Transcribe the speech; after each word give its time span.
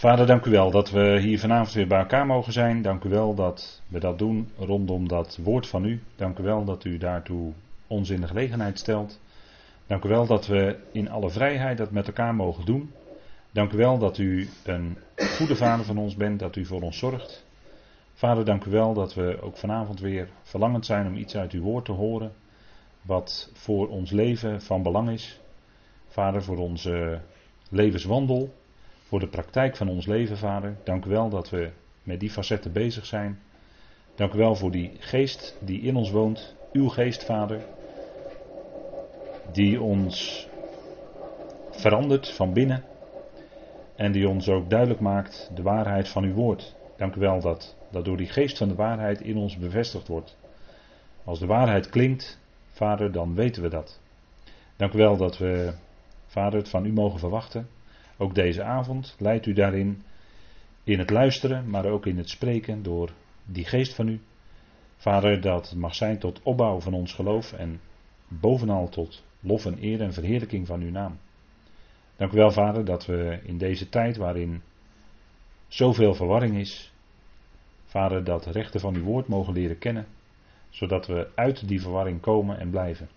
Vader, 0.00 0.26
dank 0.26 0.44
u 0.44 0.50
wel 0.50 0.70
dat 0.70 0.90
we 0.90 1.18
hier 1.20 1.38
vanavond 1.38 1.72
weer 1.72 1.86
bij 1.86 1.98
elkaar 1.98 2.26
mogen 2.26 2.52
zijn. 2.52 2.82
Dank 2.82 3.04
u 3.04 3.08
wel 3.08 3.34
dat 3.34 3.82
we 3.88 3.98
dat 3.98 4.18
doen 4.18 4.50
rondom 4.58 5.08
dat 5.08 5.38
woord 5.42 5.66
van 5.66 5.84
u. 5.84 6.02
Dank 6.16 6.38
u 6.38 6.42
wel 6.42 6.64
dat 6.64 6.84
u 6.84 6.98
daartoe 6.98 7.52
ons 7.86 8.10
in 8.10 8.20
de 8.20 8.26
gelegenheid 8.26 8.78
stelt. 8.78 9.20
Dank 9.86 10.04
u 10.04 10.08
wel 10.08 10.26
dat 10.26 10.46
we 10.46 10.76
in 10.92 11.10
alle 11.10 11.30
vrijheid 11.30 11.78
dat 11.78 11.90
met 11.90 12.06
elkaar 12.06 12.34
mogen 12.34 12.64
doen. 12.64 12.92
Dank 13.50 13.72
u 13.72 13.76
wel 13.76 13.98
dat 13.98 14.18
u 14.18 14.48
een 14.64 14.96
goede 15.16 15.56
vader 15.56 15.84
van 15.84 15.98
ons 15.98 16.16
bent, 16.16 16.38
dat 16.38 16.56
u 16.56 16.64
voor 16.64 16.82
ons 16.82 16.98
zorgt. 16.98 17.44
Vader, 18.14 18.44
dank 18.44 18.64
u 18.64 18.70
wel 18.70 18.94
dat 18.94 19.14
we 19.14 19.38
ook 19.42 19.56
vanavond 19.56 20.00
weer 20.00 20.28
verlangend 20.42 20.86
zijn 20.86 21.06
om 21.06 21.16
iets 21.16 21.36
uit 21.36 21.52
uw 21.52 21.62
woord 21.62 21.84
te 21.84 21.92
horen. 21.92 22.32
Wat 23.02 23.50
voor 23.54 23.88
ons 23.88 24.10
leven 24.10 24.62
van 24.62 24.82
belang 24.82 25.10
is. 25.10 25.40
Vader, 26.08 26.42
voor 26.42 26.58
onze 26.58 27.20
levenswandel. 27.70 28.58
Voor 29.10 29.20
de 29.20 29.28
praktijk 29.28 29.76
van 29.76 29.88
ons 29.88 30.06
leven, 30.06 30.36
Vader. 30.36 30.76
Dank 30.84 31.04
u 31.04 31.10
wel 31.10 31.28
dat 31.28 31.50
we 31.50 31.70
met 32.02 32.20
die 32.20 32.30
facetten 32.30 32.72
bezig 32.72 33.06
zijn. 33.06 33.38
Dank 34.14 34.32
u 34.32 34.38
wel 34.38 34.54
voor 34.54 34.70
die 34.70 34.90
geest 34.98 35.56
die 35.60 35.80
in 35.80 35.96
ons 35.96 36.10
woont. 36.10 36.54
Uw 36.72 36.88
geest, 36.88 37.24
Vader. 37.24 37.60
Die 39.52 39.80
ons 39.80 40.48
verandert 41.70 42.30
van 42.30 42.52
binnen. 42.52 42.84
En 43.96 44.12
die 44.12 44.28
ons 44.28 44.48
ook 44.48 44.70
duidelijk 44.70 45.00
maakt 45.00 45.50
de 45.54 45.62
waarheid 45.62 46.08
van 46.08 46.24
uw 46.24 46.34
woord. 46.34 46.74
Dank 46.96 47.14
u 47.14 47.20
wel 47.20 47.40
dat, 47.40 47.76
dat 47.90 48.04
door 48.04 48.16
die 48.16 48.28
geest 48.28 48.58
van 48.58 48.68
de 48.68 48.74
waarheid 48.74 49.20
in 49.20 49.36
ons 49.36 49.56
bevestigd 49.56 50.08
wordt. 50.08 50.36
Als 51.24 51.38
de 51.38 51.46
waarheid 51.46 51.88
klinkt, 51.88 52.38
Vader, 52.72 53.12
dan 53.12 53.34
weten 53.34 53.62
we 53.62 53.68
dat. 53.68 54.00
Dank 54.76 54.92
u 54.92 54.98
wel 54.98 55.16
dat 55.16 55.38
we, 55.38 55.72
Vader, 56.26 56.58
het 56.58 56.68
van 56.68 56.84
u 56.84 56.92
mogen 56.92 57.18
verwachten. 57.18 57.68
Ook 58.20 58.34
deze 58.34 58.62
avond 58.62 59.16
leidt 59.18 59.46
u 59.46 59.52
daarin 59.52 60.02
in 60.84 60.98
het 60.98 61.10
luisteren, 61.10 61.70
maar 61.70 61.86
ook 61.86 62.06
in 62.06 62.16
het 62.16 62.28
spreken 62.28 62.82
door 62.82 63.10
die 63.44 63.64
geest 63.64 63.94
van 63.94 64.08
u. 64.08 64.20
Vader, 64.96 65.40
dat 65.40 65.74
mag 65.76 65.94
zijn 65.94 66.18
tot 66.18 66.42
opbouw 66.42 66.80
van 66.80 66.94
ons 66.94 67.12
geloof 67.12 67.52
en 67.52 67.80
bovenal 68.28 68.88
tot 68.88 69.24
lof 69.40 69.66
en 69.66 69.84
eer 69.84 70.00
en 70.00 70.12
verheerlijking 70.12 70.66
van 70.66 70.80
uw 70.80 70.90
naam. 70.90 71.18
Dank 72.16 72.32
u 72.32 72.36
wel, 72.36 72.50
Vader, 72.50 72.84
dat 72.84 73.06
we 73.06 73.40
in 73.42 73.58
deze 73.58 73.88
tijd 73.88 74.16
waarin 74.16 74.62
zoveel 75.68 76.14
verwarring 76.14 76.56
is, 76.56 76.92
Vader, 77.84 78.24
dat 78.24 78.46
rechten 78.46 78.80
van 78.80 78.94
uw 78.94 79.02
woord 79.02 79.28
mogen 79.28 79.52
leren 79.52 79.78
kennen, 79.78 80.06
zodat 80.68 81.06
we 81.06 81.28
uit 81.34 81.68
die 81.68 81.80
verwarring 81.80 82.20
komen 82.20 82.58
en 82.58 82.70
blijven. 82.70 83.08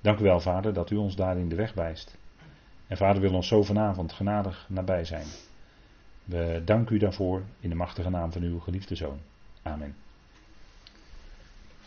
Dank 0.00 0.18
u 0.18 0.22
wel, 0.22 0.40
Vader, 0.40 0.72
dat 0.72 0.90
u 0.90 0.96
ons 0.96 1.16
daarin 1.16 1.48
de 1.48 1.56
weg 1.56 1.74
wijst. 1.74 2.18
En 2.88 2.96
Vader 2.96 3.22
wil 3.22 3.34
ons 3.34 3.48
zo 3.48 3.62
vanavond 3.62 4.12
genadig 4.12 4.66
nabij 4.68 5.04
zijn. 5.04 5.26
We 6.24 6.62
danken 6.64 6.96
u 6.96 6.98
daarvoor 6.98 7.42
in 7.60 7.68
de 7.68 7.74
machtige 7.74 8.10
naam 8.10 8.32
van 8.32 8.42
uw 8.42 8.58
geliefde 8.58 8.94
zoon. 8.94 9.18
Amen. 9.62 9.94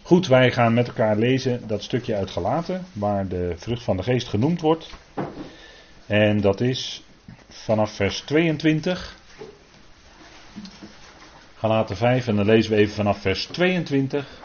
Goed, 0.02 0.28
wij 0.28 0.52
gaan 0.52 0.74
met 0.74 0.88
elkaar 0.88 1.16
lezen 1.16 1.68
dat 1.68 1.84
stukje 1.84 2.16
uit 2.16 2.30
Galaten, 2.30 2.86
waar 2.94 3.28
de 3.28 3.54
vrucht 3.56 3.84
van 3.84 3.98
de 3.98 4.04
geest 4.04 4.28
genoemd 4.28 4.62
wordt. 4.62 4.90
En 6.06 6.42
dat 6.42 6.62
is 6.62 7.04
vanaf 7.48 7.92
vers 7.92 8.20
22. 8.20 9.16
Galaten 11.56 11.98
5 11.98 12.28
en 12.28 12.36
dan 12.36 12.46
lezen 12.46 12.72
we 12.72 12.78
even 12.78 12.96
vanaf 12.96 13.22
vers 13.22 13.46
22. 13.46 14.42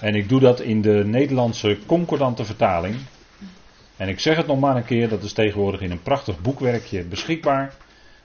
En 0.00 0.14
ik 0.14 0.28
doe 0.28 0.40
dat 0.40 0.60
in 0.60 0.82
de 0.82 1.04
Nederlandse 1.04 1.78
concordante 1.86 2.44
vertaling. 2.44 2.96
En 3.96 4.08
ik 4.08 4.20
zeg 4.20 4.36
het 4.36 4.46
nog 4.46 4.60
maar 4.60 4.76
een 4.76 4.84
keer, 4.84 5.08
dat 5.08 5.22
is 5.22 5.32
tegenwoordig 5.32 5.80
in 5.80 5.90
een 5.90 6.02
prachtig 6.02 6.40
boekwerkje 6.40 7.04
beschikbaar. 7.04 7.74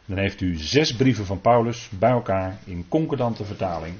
Dan 0.06 0.18
heeft 0.18 0.42
u 0.42 0.56
zes 0.56 0.96
brieven 0.96 1.26
van 1.26 1.42
Paulus 1.42 1.90
bij 1.90 2.12
elkaar 2.12 2.58
in 2.66 2.86
concordante 2.88 3.46
vertaling. 3.46 3.96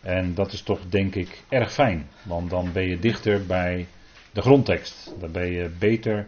En 0.00 0.34
dat 0.34 0.52
is 0.52 0.62
toch 0.62 0.80
denk 0.88 1.14
ik 1.14 1.42
erg 1.48 1.72
fijn, 1.72 2.08
want 2.22 2.50
dan 2.50 2.72
ben 2.72 2.88
je 2.88 2.98
dichter 2.98 3.46
bij 3.46 3.86
de 4.32 4.40
grondtekst. 4.40 5.14
Dan 5.20 5.32
ben 5.32 5.50
je 5.52 5.70
beter 5.78 6.26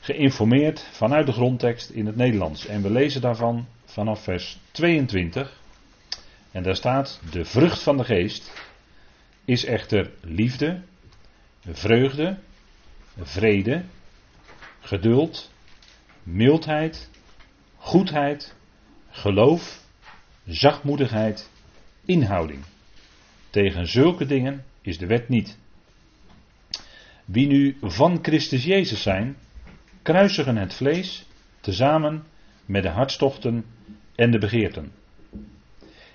geïnformeerd 0.00 0.86
vanuit 0.90 1.26
de 1.26 1.32
grondtekst 1.32 1.90
in 1.90 2.06
het 2.06 2.16
Nederlands. 2.16 2.66
En 2.66 2.82
we 2.82 2.90
lezen 2.90 3.20
daarvan 3.20 3.66
vanaf 3.84 4.22
vers 4.22 4.58
22. 4.70 5.60
En 6.50 6.62
daar 6.62 6.76
staat: 6.76 7.20
De 7.30 7.44
vrucht 7.44 7.82
van 7.82 7.96
de 7.96 8.04
geest 8.04 8.52
is 9.44 9.64
echter 9.64 10.10
liefde, 10.20 10.80
vreugde, 11.70 12.36
vrede, 13.18 13.84
geduld, 14.80 15.52
mildheid, 16.22 17.10
goedheid, 17.76 18.54
geloof, 19.10 19.84
zachtmoedigheid, 20.46 21.50
inhouding. 22.04 22.64
Tegen 23.50 23.86
zulke 23.86 24.26
dingen 24.26 24.64
is 24.80 24.98
de 24.98 25.06
wet 25.06 25.28
niet. 25.28 25.58
Wie 27.24 27.46
nu 27.46 27.76
van 27.80 28.18
Christus 28.22 28.64
Jezus 28.64 29.02
zijn, 29.02 29.36
kruisigen 30.02 30.56
het 30.56 30.74
vlees 30.74 31.26
tezamen 31.60 32.24
met 32.64 32.82
de 32.82 32.88
hartstochten 32.88 33.64
en 34.14 34.30
de 34.30 34.38
begeerten. 34.38 34.92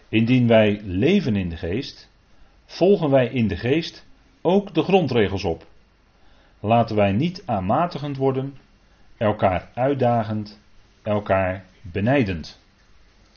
Indien 0.10 0.48
wij 0.48 0.82
leven 0.84 1.36
in 1.36 1.50
de 1.50 1.58
geest, 1.58 2.10
volgen 2.66 3.10
wij 3.10 3.28
in 3.28 3.48
de 3.48 3.58
geest 3.58 4.06
ook 4.42 4.74
de 4.74 4.84
grondregels 4.84 5.44
op. 5.44 5.68
Laten 6.60 6.96
wij 6.96 7.12
niet 7.12 7.44
aanmatigend 7.46 8.18
worden, 8.18 8.58
elkaar 9.18 9.70
uitdagend, 9.74 10.60
elkaar 11.04 11.66
benijdend. 11.82 12.60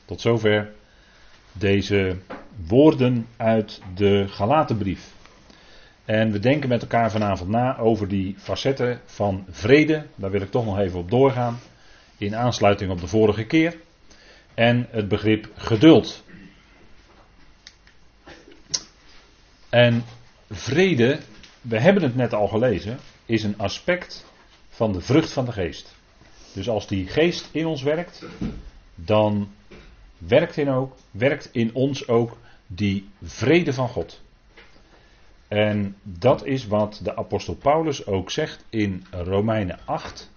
Tot 0.05 0.21
zover 0.21 0.71
deze 1.51 2.17
woorden 2.67 3.27
uit 3.37 3.81
de 3.95 4.27
Galatenbrief. 4.27 5.17
En 6.05 6.31
we 6.31 6.39
denken 6.39 6.69
met 6.69 6.81
elkaar 6.81 7.11
vanavond 7.11 7.49
na 7.49 7.77
over 7.77 8.07
die 8.07 8.35
facetten 8.37 9.01
van 9.05 9.45
vrede. 9.49 10.05
Daar 10.15 10.31
wil 10.31 10.41
ik 10.41 10.51
toch 10.51 10.65
nog 10.65 10.79
even 10.79 10.99
op 10.99 11.09
doorgaan. 11.11 11.59
In 12.17 12.35
aansluiting 12.35 12.91
op 12.91 12.99
de 12.99 13.07
vorige 13.07 13.43
keer. 13.45 13.77
En 14.53 14.87
het 14.91 15.07
begrip 15.07 15.49
geduld. 15.55 16.23
En 19.69 20.03
vrede, 20.49 21.19
we 21.61 21.79
hebben 21.79 22.03
het 22.03 22.15
net 22.15 22.33
al 22.33 22.47
gelezen, 22.47 22.97
is 23.25 23.43
een 23.43 23.57
aspect 23.57 24.25
van 24.69 24.91
de 24.91 25.01
vrucht 25.01 25.31
van 25.31 25.45
de 25.45 25.51
geest. 25.51 25.95
Dus 26.53 26.69
als 26.69 26.87
die 26.87 27.07
geest 27.07 27.49
in 27.51 27.65
ons 27.65 27.81
werkt, 27.81 28.25
dan 28.95 29.51
werkt 30.17 30.57
in, 30.57 30.69
ook, 30.69 30.95
werkt 31.11 31.49
in 31.51 31.73
ons 31.73 32.07
ook 32.07 32.37
die 32.67 33.09
vrede 33.23 33.73
van 33.73 33.89
God. 33.89 34.21
En 35.47 35.95
dat 36.03 36.45
is 36.45 36.67
wat 36.67 36.99
de 37.03 37.15
apostel 37.15 37.55
Paulus 37.55 38.05
ook 38.05 38.31
zegt 38.31 38.65
in 38.69 39.05
Romeinen 39.11 39.79
8. 39.85 40.31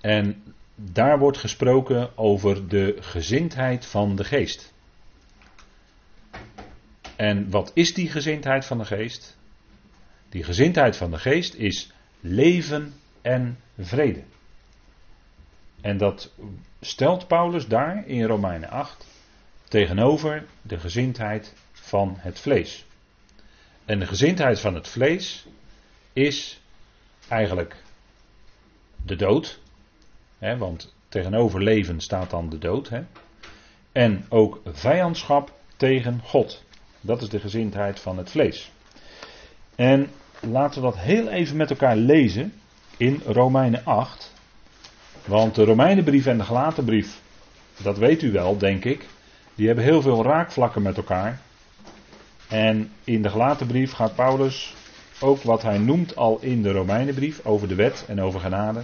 En 0.00 0.42
daar 0.74 1.18
wordt 1.18 1.38
gesproken 1.38 2.18
over 2.18 2.68
de 2.68 2.96
gezindheid 3.00 3.86
van 3.86 4.16
de 4.16 4.24
geest. 4.24 4.72
En 7.16 7.50
wat 7.50 7.70
is 7.74 7.94
die 7.94 8.10
gezindheid 8.10 8.64
van 8.64 8.78
de 8.78 8.84
geest? 8.84 9.38
Die 10.30 10.44
gezindheid 10.44 10.96
van 10.96 11.10
de 11.10 11.18
geest 11.18 11.54
is 11.54 11.92
leven 12.20 12.94
en 13.22 13.58
vrede. 13.78 14.22
En 15.80 15.96
dat 15.96 16.32
stelt 16.80 17.26
Paulus 17.26 17.66
daar 17.66 18.06
in 18.06 18.24
Romeinen 18.24 18.68
8 18.68 19.06
tegenover 19.68 20.46
de 20.62 20.78
gezindheid 20.78 21.54
van 21.72 22.14
het 22.18 22.40
vlees. 22.40 22.84
En 23.84 23.98
de 23.98 24.06
gezindheid 24.06 24.60
van 24.60 24.74
het 24.74 24.88
vlees 24.88 25.46
is 26.12 26.60
eigenlijk 27.28 27.76
de 29.06 29.16
dood. 29.16 29.60
Hè, 30.38 30.56
want 30.56 30.94
tegenover 31.08 31.62
leven 31.62 32.00
staat 32.00 32.30
dan 32.30 32.48
de 32.48 32.58
dood. 32.58 32.88
Hè. 32.88 33.02
En 33.92 34.26
ook 34.28 34.60
vijandschap 34.64 35.52
tegen 35.76 36.20
God. 36.24 36.64
Dat 37.00 37.22
is 37.22 37.28
de 37.28 37.40
gezindheid 37.40 38.00
van 38.00 38.18
het 38.18 38.30
vlees. 38.30 38.70
En 39.80 40.10
laten 40.40 40.80
we 40.80 40.86
dat 40.86 40.98
heel 40.98 41.28
even 41.28 41.56
met 41.56 41.70
elkaar 41.70 41.96
lezen 41.96 42.52
in 42.96 43.22
Romeinen 43.26 43.84
8. 43.84 44.32
Want 45.24 45.54
de 45.54 45.64
Romeinenbrief 45.64 46.26
en 46.26 46.38
de 46.38 46.44
Galatenbrief, 46.44 47.20
dat 47.82 47.98
weet 47.98 48.22
u 48.22 48.32
wel, 48.32 48.58
denk 48.58 48.84
ik, 48.84 49.06
die 49.54 49.66
hebben 49.66 49.84
heel 49.84 50.02
veel 50.02 50.24
raakvlakken 50.24 50.82
met 50.82 50.96
elkaar. 50.96 51.40
En 52.48 52.92
in 53.04 53.22
de 53.22 53.30
Galatenbrief 53.30 53.92
gaat 53.92 54.14
Paulus 54.14 54.74
ook 55.20 55.42
wat 55.42 55.62
hij 55.62 55.78
noemt 55.78 56.16
al 56.16 56.38
in 56.40 56.62
de 56.62 56.72
Romeinenbrief 56.72 57.40
over 57.44 57.68
de 57.68 57.74
wet 57.74 58.04
en 58.08 58.20
over 58.20 58.40
genade. 58.40 58.82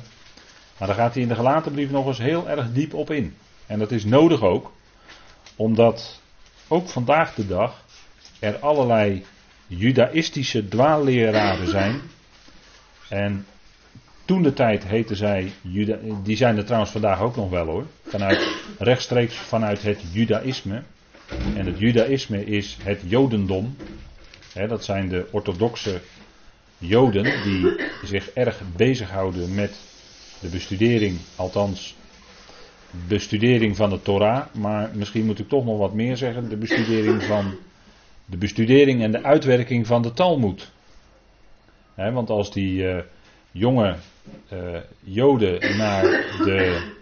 Maar 0.79 0.89
daar 0.89 0.97
gaat 0.97 1.13
hij 1.13 1.23
in 1.23 1.29
de 1.29 1.35
Galatenbrief 1.35 1.91
nog 1.91 2.07
eens 2.07 2.19
heel 2.19 2.49
erg 2.49 2.73
diep 2.73 2.95
op 2.95 3.11
in. 3.11 3.37
En 3.67 3.79
dat 3.79 3.91
is 3.91 4.05
nodig 4.05 4.43
ook, 4.43 4.73
omdat 5.57 6.21
ook 6.69 6.89
vandaag 6.89 7.35
de 7.35 7.47
dag 7.47 7.85
er 8.39 8.59
allerlei 8.59 9.25
judaïstische 9.67 10.69
dwaalleraren 10.69 11.69
zijn. 11.69 12.01
En 13.09 13.47
Toen 14.27 14.43
de 14.43 14.53
tijd 14.53 14.87
heten 14.87 15.17
zij, 15.17 15.53
Juda, 15.61 15.99
die 16.23 16.37
zijn 16.37 16.57
er 16.57 16.65
trouwens 16.65 16.91
vandaag 16.91 17.21
ook 17.21 17.37
nog 17.37 17.51
wel 17.51 17.67
hoor, 17.67 17.87
vanuit, 18.07 18.49
rechtstreeks 18.79 19.35
vanuit 19.35 19.83
het 19.83 20.03
Judaïsme. 20.13 20.83
En 21.57 21.67
het 21.67 21.79
Judaïsme 21.79 22.45
is 22.45 22.77
het 22.83 23.01
Jodendom. 23.05 23.77
dat 24.69 24.85
zijn 24.85 25.09
de 25.09 25.27
orthodoxe 25.31 26.01
Joden 26.79 27.43
die 27.43 27.87
zich 28.05 28.31
erg 28.31 28.61
bezighouden 28.77 29.55
met 29.55 29.81
de 30.41 30.49
bestudering, 30.49 31.19
althans 31.37 31.97
bestudering 33.09 33.77
van 33.77 33.91
de 33.91 34.03
Torah, 34.03 34.55
maar 34.55 34.91
misschien 34.95 35.25
moet 35.25 35.39
ik 35.39 35.49
toch 35.49 35.65
nog 35.65 35.79
wat 35.79 35.95
meer 35.95 36.17
zeggen, 36.17 36.49
de 36.49 36.57
bestudering 36.57 37.23
van 37.23 37.57
de 38.27 38.37
bestudering 38.37 39.03
en 39.03 39.13
de 39.13 39.23
uitwerking 39.23 39.87
van 39.87 40.03
de 40.03 40.13
Talmud. 40.13 40.71
want 41.95 42.31
als 42.31 42.53
die 42.53 42.83
uh, 42.83 42.99
jonge 43.51 43.97
uh, 44.53 44.59
Joden 45.01 45.77
naar 45.77 46.03
de 46.45 46.93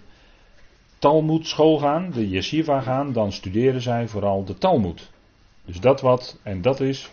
Talmud 0.99 1.47
school 1.47 1.79
gaan, 1.79 2.11
de 2.11 2.29
yeshiva 2.29 2.81
gaan, 2.81 3.12
dan 3.12 3.32
studeren 3.32 3.81
zij 3.81 4.09
vooral 4.09 4.44
de 4.44 4.59
Talmud. 4.59 5.11
Dus 5.65 5.81
dat 5.81 6.00
wat, 6.00 6.38
en 6.43 6.62
dat 6.62 6.81
is 6.81 7.11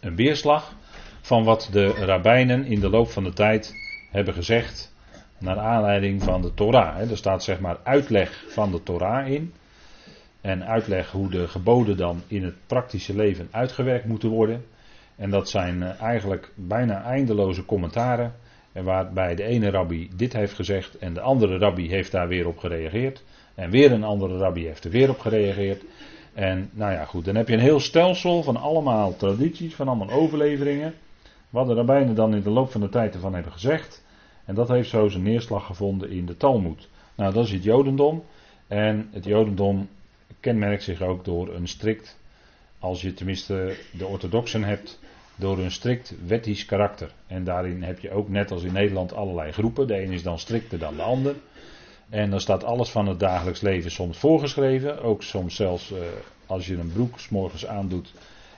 een 0.00 0.16
weerslag 0.16 0.74
van 1.20 1.44
wat 1.44 1.68
de 1.72 1.86
rabbijnen 1.86 2.64
in 2.64 2.80
de 2.80 2.88
loop 2.88 3.10
van 3.10 3.24
de 3.24 3.32
tijd 3.32 3.74
hebben 4.10 4.34
gezegd 4.34 4.94
naar 5.38 5.58
aanleiding 5.58 6.22
van 6.22 6.42
de 6.42 6.54
Torah. 6.54 7.10
Er 7.10 7.16
staat 7.16 7.44
zeg 7.44 7.60
maar 7.60 7.78
uitleg 7.82 8.44
van 8.48 8.70
de 8.70 8.82
Torah 8.82 9.28
in. 9.28 9.52
En 10.46 10.66
uitleg 10.66 11.10
hoe 11.10 11.30
de 11.30 11.48
geboden 11.48 11.96
dan 11.96 12.22
in 12.26 12.44
het 12.44 12.54
praktische 12.66 13.16
leven 13.16 13.48
uitgewerkt 13.50 14.04
moeten 14.04 14.28
worden. 14.28 14.64
En 15.16 15.30
dat 15.30 15.48
zijn 15.48 15.82
eh, 15.82 16.00
eigenlijk 16.00 16.52
bijna 16.54 17.02
eindeloze 17.02 17.64
commentaren. 17.64 18.34
En 18.72 18.84
waarbij 18.84 19.34
de 19.34 19.42
ene 19.42 19.70
rabbi 19.70 20.10
dit 20.16 20.32
heeft 20.32 20.54
gezegd 20.54 20.98
en 20.98 21.14
de 21.14 21.20
andere 21.20 21.58
rabbi 21.58 21.88
heeft 21.88 22.12
daar 22.12 22.28
weer 22.28 22.46
op 22.46 22.58
gereageerd. 22.58 23.24
En 23.54 23.70
weer 23.70 23.92
een 23.92 24.04
andere 24.04 24.38
rabbi 24.38 24.66
heeft 24.66 24.84
er 24.84 24.90
weer 24.90 25.10
op 25.10 25.18
gereageerd. 25.18 25.84
En 26.34 26.70
nou 26.72 26.92
ja, 26.92 27.04
goed, 27.04 27.24
dan 27.24 27.34
heb 27.34 27.48
je 27.48 27.54
een 27.54 27.60
heel 27.60 27.80
stelsel 27.80 28.42
van 28.42 28.56
allemaal 28.56 29.16
tradities, 29.16 29.74
van 29.74 29.88
allemaal 29.88 30.10
overleveringen. 30.10 30.94
Wat 31.50 31.66
de 31.66 31.74
rabbijnen 31.74 32.14
dan 32.14 32.34
in 32.34 32.42
de 32.42 32.50
loop 32.50 32.70
van 32.70 32.80
de 32.80 32.88
tijd 32.88 33.14
ervan 33.14 33.34
hebben 33.34 33.52
gezegd. 33.52 34.04
En 34.44 34.54
dat 34.54 34.68
heeft 34.68 34.88
zo 34.88 35.08
zijn 35.08 35.22
neerslag 35.22 35.66
gevonden 35.66 36.10
in 36.10 36.26
de 36.26 36.36
Talmud. 36.36 36.88
Nou, 37.16 37.32
dat 37.32 37.44
is 37.44 37.52
het 37.52 37.64
Jodendom. 37.64 38.22
En 38.68 39.08
het 39.12 39.24
Jodendom 39.24 39.88
kenmerkt 40.40 40.82
zich 40.82 41.02
ook 41.02 41.24
door 41.24 41.54
een 41.54 41.68
strikt, 41.68 42.18
als 42.78 43.02
je 43.02 43.14
tenminste 43.14 43.76
de 43.90 44.06
orthodoxen 44.06 44.64
hebt, 44.64 44.98
door 45.36 45.58
een 45.58 45.70
strikt 45.70 46.14
wettisch 46.26 46.64
karakter. 46.64 47.10
En 47.26 47.44
daarin 47.44 47.82
heb 47.82 47.98
je 47.98 48.10
ook 48.10 48.28
net 48.28 48.50
als 48.50 48.62
in 48.62 48.72
Nederland 48.72 49.14
allerlei 49.14 49.52
groepen. 49.52 49.86
De 49.86 50.02
een 50.02 50.12
is 50.12 50.22
dan 50.22 50.38
strikter 50.38 50.78
dan 50.78 50.96
de 50.96 51.02
ander. 51.02 51.34
En 52.08 52.30
dan 52.30 52.40
staat 52.40 52.64
alles 52.64 52.90
van 52.90 53.06
het 53.06 53.20
dagelijks 53.20 53.60
leven 53.60 53.90
soms 53.90 54.18
voorgeschreven. 54.18 55.02
Ook 55.02 55.22
soms 55.22 55.56
zelfs 55.56 55.90
uh, 55.90 55.98
als 56.46 56.66
je 56.66 56.76
een 56.76 56.92
broek 56.92 57.20
s 57.20 57.28
morgens 57.28 57.66
aandoet. 57.66 58.12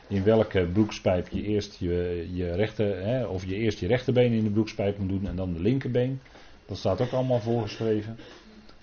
In 0.09 0.25
welke 0.25 0.67
broekspijp 0.73 1.29
je 1.29 1.43
eerst 1.43 1.77
je, 1.79 2.29
je 2.33 2.55
rechter, 2.55 3.05
hè, 3.05 3.27
of 3.27 3.45
je 3.45 3.55
eerst 3.55 3.81
je 3.81 3.87
rechterbeen 3.87 4.33
in 4.33 4.45
de 4.45 4.51
broekspijp 4.51 4.99
moet 4.99 5.09
doen 5.09 5.27
en 5.27 5.37
dan 5.37 5.53
de 5.53 5.61
linkerbeen. 5.61 6.21
Dat 6.67 6.79
staat 6.79 7.01
ook 7.01 7.13
allemaal 7.13 7.41
voorgeschreven. 7.41 8.19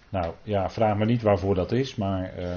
Nou 0.09 0.33
ja, 0.43 0.69
vraag 0.69 0.97
me 0.97 1.05
niet 1.05 1.21
waarvoor 1.21 1.55
dat 1.55 1.71
is, 1.71 1.95
maar. 1.95 2.33
Uh, 2.39 2.53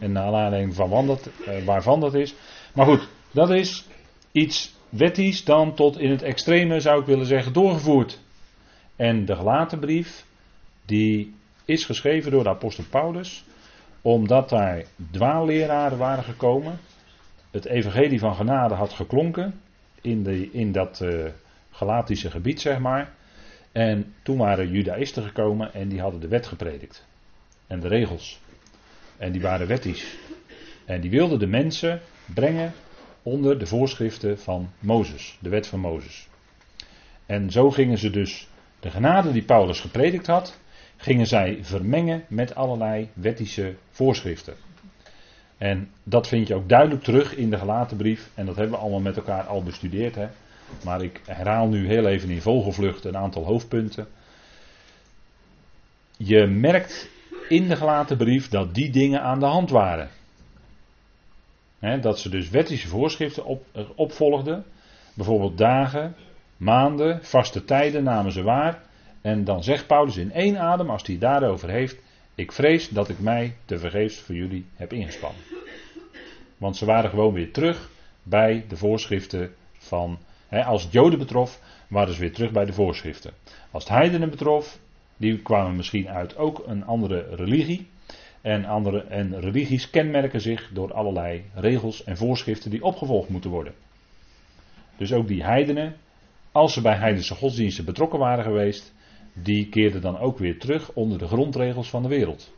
en 0.00 0.12
naar 0.12 0.24
aanleiding 0.24 0.74
van 0.74 1.06
dat, 1.06 1.30
uh, 1.48 1.64
waarvan 1.64 2.00
dat 2.00 2.14
is. 2.14 2.34
Maar 2.74 2.86
goed, 2.86 3.08
dat 3.30 3.50
is 3.50 3.86
iets 4.32 4.74
wettisch 4.88 5.44
dan 5.44 5.74
tot 5.74 5.98
in 5.98 6.10
het 6.10 6.22
extreme 6.22 6.80
zou 6.80 7.00
ik 7.00 7.06
willen 7.06 7.26
zeggen 7.26 7.52
doorgevoerd. 7.52 8.20
En 8.96 9.24
de 9.24 9.36
gelaten 9.36 9.78
brief, 9.78 10.24
die 10.86 11.34
is 11.64 11.84
geschreven 11.84 12.30
door 12.30 12.42
de 12.42 12.48
apostel 12.48 12.84
Paulus, 12.90 13.44
omdat 14.02 14.48
daar 14.48 14.84
dwaalleraren 15.10 15.98
waren 15.98 16.24
gekomen. 16.24 16.78
Het 17.50 17.64
evangelie 17.64 18.18
van 18.18 18.34
genade 18.34 18.74
had 18.74 18.92
geklonken 18.92 19.60
in, 20.00 20.22
de, 20.22 20.50
in 20.50 20.72
dat 20.72 21.00
uh, 21.00 21.24
Galatische 21.70 22.30
gebied, 22.30 22.60
zeg 22.60 22.78
maar. 22.78 23.12
En 23.72 24.14
toen 24.22 24.36
waren 24.36 24.70
judaïsten 24.70 25.22
gekomen 25.22 25.74
en 25.74 25.88
die 25.88 26.00
hadden 26.00 26.20
de 26.20 26.28
wet 26.28 26.46
gepredikt. 26.46 27.06
En 27.66 27.80
de 27.80 27.88
regels. 27.88 28.40
En 29.16 29.32
die 29.32 29.40
waren 29.40 29.66
wettisch. 29.66 30.16
En 30.84 31.00
die 31.00 31.10
wilden 31.10 31.38
de 31.38 31.46
mensen 31.46 32.00
brengen 32.34 32.72
onder 33.22 33.58
de 33.58 33.66
voorschriften 33.66 34.38
van 34.38 34.70
Mozes, 34.78 35.38
de 35.40 35.48
wet 35.48 35.66
van 35.66 35.80
Mozes. 35.80 36.28
En 37.26 37.50
zo 37.50 37.70
gingen 37.70 37.98
ze 37.98 38.10
dus 38.10 38.48
de 38.80 38.90
genade 38.90 39.32
die 39.32 39.42
Paulus 39.42 39.80
gepredikt 39.80 40.26
had, 40.26 40.58
gingen 40.96 41.26
zij 41.26 41.58
vermengen 41.62 42.24
met 42.28 42.54
allerlei 42.54 43.08
wettische 43.12 43.74
voorschriften. 43.90 44.54
En 45.58 45.90
dat 46.02 46.28
vind 46.28 46.48
je 46.48 46.54
ook 46.54 46.68
duidelijk 46.68 47.02
terug 47.02 47.36
in 47.36 47.50
de 47.50 47.58
gelaten 47.58 47.96
brief. 47.96 48.30
En 48.34 48.46
dat 48.46 48.56
hebben 48.56 48.74
we 48.74 48.80
allemaal 48.80 49.00
met 49.00 49.16
elkaar 49.16 49.42
al 49.42 49.62
bestudeerd. 49.62 50.14
Hè? 50.14 50.26
Maar 50.84 51.02
ik 51.02 51.20
herhaal 51.26 51.68
nu 51.68 51.86
heel 51.86 52.06
even 52.06 52.30
in 52.30 52.40
vogelvlucht 52.40 53.04
een 53.04 53.16
aantal 53.16 53.44
hoofdpunten. 53.44 54.06
Je 56.16 56.46
merkt 56.46 57.08
in 57.48 57.68
de 57.68 57.76
gelaten 57.76 58.16
brief 58.16 58.48
dat 58.48 58.74
die 58.74 58.90
dingen 58.90 59.22
aan 59.22 59.40
de 59.40 59.46
hand 59.46 59.70
waren 59.70 60.10
dat 62.00 62.18
ze 62.18 62.28
dus 62.28 62.50
wettische 62.50 62.88
voorschriften 62.88 63.44
op, 63.44 63.66
eh, 63.72 63.84
opvolgden. 63.94 64.64
Bijvoorbeeld 65.14 65.58
dagen, 65.58 66.14
maanden, 66.56 67.24
vaste 67.24 67.64
tijden 67.64 68.04
namen 68.04 68.32
ze 68.32 68.42
waar. 68.42 68.82
En 69.20 69.44
dan 69.44 69.62
zegt 69.62 69.86
Paulus 69.86 70.16
in 70.16 70.32
één 70.32 70.58
adem, 70.58 70.90
als 70.90 71.06
hij 71.06 71.18
daarover 71.18 71.70
heeft: 71.70 71.96
Ik 72.34 72.52
vrees 72.52 72.88
dat 72.88 73.08
ik 73.08 73.20
mij 73.20 73.56
te 73.64 73.78
vergeefs 73.78 74.18
voor 74.18 74.34
jullie 74.34 74.66
heb 74.76 74.92
ingespannen. 74.92 75.40
Want 76.58 76.76
ze 76.76 76.84
waren 76.84 77.10
gewoon 77.10 77.34
weer 77.34 77.52
terug 77.52 77.90
bij 78.22 78.64
de 78.68 78.76
voorschriften 78.76 79.54
van. 79.78 80.18
als 80.50 80.82
het 80.82 80.92
Joden 80.92 81.18
betrof, 81.18 81.60
waren 81.88 82.14
ze 82.14 82.20
weer 82.20 82.32
terug 82.32 82.50
bij 82.50 82.64
de 82.64 82.72
voorschriften. 82.72 83.32
Als 83.70 83.84
het 83.84 83.92
heidenen 83.92 84.30
betrof, 84.30 84.78
die 85.16 85.38
kwamen 85.38 85.76
misschien 85.76 86.08
uit 86.08 86.36
ook 86.36 86.62
een 86.66 86.84
andere 86.84 87.26
religie. 87.30 87.88
En, 88.40 88.64
andere, 88.64 89.00
en 89.00 89.40
religies 89.40 89.90
kenmerken 89.90 90.40
zich 90.40 90.70
door 90.72 90.92
allerlei 90.92 91.44
regels 91.54 92.04
en 92.04 92.16
voorschriften 92.16 92.70
die 92.70 92.82
opgevolgd 92.82 93.28
moeten 93.28 93.50
worden. 93.50 93.74
Dus 94.96 95.12
ook 95.12 95.28
die 95.28 95.44
heidenen, 95.44 95.96
als 96.52 96.72
ze 96.72 96.80
bij 96.80 96.96
heidense 96.96 97.34
godsdiensten 97.34 97.84
betrokken 97.84 98.18
waren 98.18 98.44
geweest, 98.44 98.94
die 99.32 99.68
keerden 99.68 100.00
dan 100.00 100.18
ook 100.18 100.38
weer 100.38 100.58
terug 100.58 100.92
onder 100.92 101.18
de 101.18 101.26
grondregels 101.26 101.90
van 101.90 102.02
de 102.02 102.08
wereld. 102.08 102.52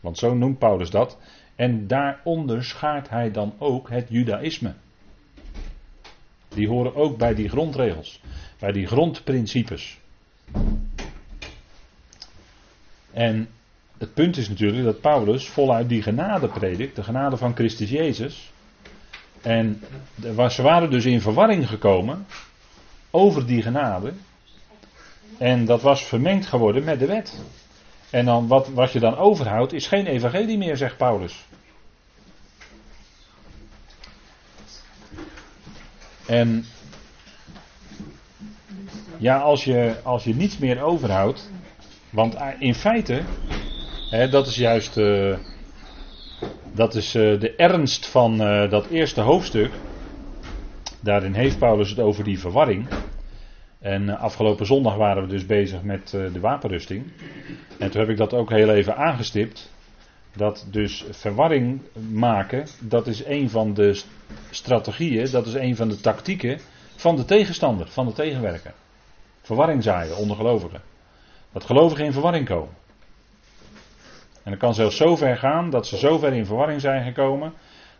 Want 0.00 0.18
zo 0.18 0.34
noemt 0.34 0.58
Paulus 0.58 0.90
dat. 0.90 1.18
En 1.56 1.86
daaronder 1.86 2.64
schaart 2.64 3.08
hij 3.08 3.30
dan 3.30 3.54
ook 3.58 3.90
het 3.90 4.06
judaïsme. 4.08 4.74
Die 6.48 6.68
horen 6.68 6.94
ook 6.94 7.18
bij 7.18 7.34
die 7.34 7.48
grondregels, 7.48 8.20
bij 8.58 8.72
die 8.72 8.86
grondprincipes. 8.86 9.98
En 13.12 13.48
het 13.98 14.14
punt 14.14 14.36
is 14.36 14.48
natuurlijk 14.48 14.84
dat 14.84 15.00
Paulus 15.00 15.48
voluit 15.48 15.88
die 15.88 16.02
genade 16.02 16.48
predikt, 16.48 16.96
de 16.96 17.02
genade 17.02 17.36
van 17.36 17.54
Christus 17.54 17.90
Jezus. 17.90 18.52
En 19.42 19.82
ze 20.48 20.62
waren 20.62 20.90
dus 20.90 21.04
in 21.04 21.20
verwarring 21.20 21.68
gekomen 21.68 22.26
over 23.10 23.46
die 23.46 23.62
genade. 23.62 24.12
En 25.38 25.64
dat 25.64 25.82
was 25.82 26.04
vermengd 26.04 26.46
geworden 26.46 26.84
met 26.84 26.98
de 26.98 27.06
wet. 27.06 27.44
En 28.10 28.24
dan 28.24 28.46
wat, 28.46 28.68
wat 28.68 28.92
je 28.92 29.00
dan 29.00 29.16
overhoudt 29.16 29.72
is 29.72 29.86
geen 29.86 30.06
evangelie 30.06 30.58
meer, 30.58 30.76
zegt 30.76 30.96
Paulus. 30.96 31.46
En 36.26 36.64
ja, 39.16 39.38
als 39.38 39.64
je, 39.64 39.96
als 40.02 40.24
je 40.24 40.34
niets 40.34 40.58
meer 40.58 40.82
overhoudt. 40.82 41.50
Want 42.10 42.36
in 42.58 42.74
feite 42.74 43.22
dat 44.30 44.46
is 44.46 44.56
juist 44.56 44.96
uh, 44.96 45.36
dat 46.72 46.94
is, 46.94 47.14
uh, 47.14 47.40
de 47.40 47.54
ernst 47.56 48.06
van 48.06 48.38
dat 48.70 48.86
eerste 48.86 49.20
hoofdstuk. 49.20 49.72
Daarin 51.00 51.34
heeft 51.34 51.58
Paulus 51.58 51.90
het 51.90 51.98
over 51.98 52.24
die 52.24 52.38
verwarring. 52.38 52.86
En 53.78 54.18
afgelopen 54.18 54.66
zondag 54.66 54.96
waren 54.96 55.22
we 55.22 55.28
dus 55.28 55.46
bezig 55.46 55.82
met 55.82 56.10
de 56.10 56.40
wapenrusting. 56.40 57.04
En 57.78 57.90
toen 57.90 58.00
heb 58.00 58.10
ik 58.10 58.16
dat 58.16 58.34
ook 58.34 58.50
heel 58.50 58.70
even 58.70 58.96
aangestipt. 58.96 59.70
Dat 60.36 60.66
dus 60.70 61.04
verwarring 61.10 61.80
maken, 62.10 62.66
dat 62.80 63.06
is 63.06 63.24
een 63.24 63.50
van 63.50 63.74
de 63.74 64.02
strategieën, 64.50 65.30
dat 65.30 65.46
is 65.46 65.54
een 65.54 65.76
van 65.76 65.88
de 65.88 66.00
tactieken 66.00 66.58
van 66.96 67.16
de 67.16 67.24
tegenstander, 67.24 67.88
van 67.88 68.06
de 68.06 68.12
tegenwerker. 68.12 68.72
Verwarring 69.42 69.82
zaaien 69.82 70.16
onder 70.16 70.36
gelovigen. 70.36 70.80
Dat 71.52 71.64
gelovigen 71.64 72.04
in 72.04 72.12
verwarring 72.12 72.46
komen. 72.46 72.74
En 74.42 74.50
het 74.50 74.62
kan 74.62 74.74
zelfs 74.74 74.96
zo 74.96 75.16
ver 75.16 75.36
gaan 75.36 75.70
dat 75.70 75.86
ze 75.86 75.96
zo 75.96 76.18
ver 76.18 76.32
in 76.32 76.46
verwarring 76.46 76.80
zijn 76.80 77.04
gekomen. 77.04 77.52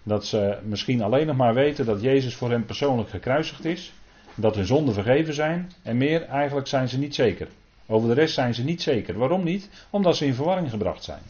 Dat 0.03 0.27
ze 0.27 0.59
misschien 0.63 1.03
alleen 1.03 1.27
nog 1.27 1.37
maar 1.37 1.55
weten 1.55 1.87
dat 1.87 2.03
Jezus 2.03 2.35
voor 2.35 2.51
hen 2.51 2.65
persoonlijk 2.65 3.11
gekruisigd 3.11 3.65
is. 3.65 3.93
dat 4.35 4.55
hun 4.55 4.67
zonden 4.67 4.95
vergeven 4.95 5.35
zijn. 5.35 5.73
En 5.83 5.97
meer, 5.97 6.23
eigenlijk 6.23 6.67
zijn 6.67 6.89
ze 6.89 6.99
niet 6.99 7.15
zeker. 7.15 7.49
Over 7.87 8.09
de 8.09 8.15
rest 8.15 8.35
zijn 8.35 8.55
ze 8.55 8.65
niet 8.65 8.83
zeker. 8.83 9.19
Waarom 9.19 9.45
niet? 9.45 9.87
Omdat 9.91 10.17
ze 10.17 10.27
in 10.27 10.35
verwarring 10.35 10.71
gebracht 10.71 11.05
zijn. 11.05 11.23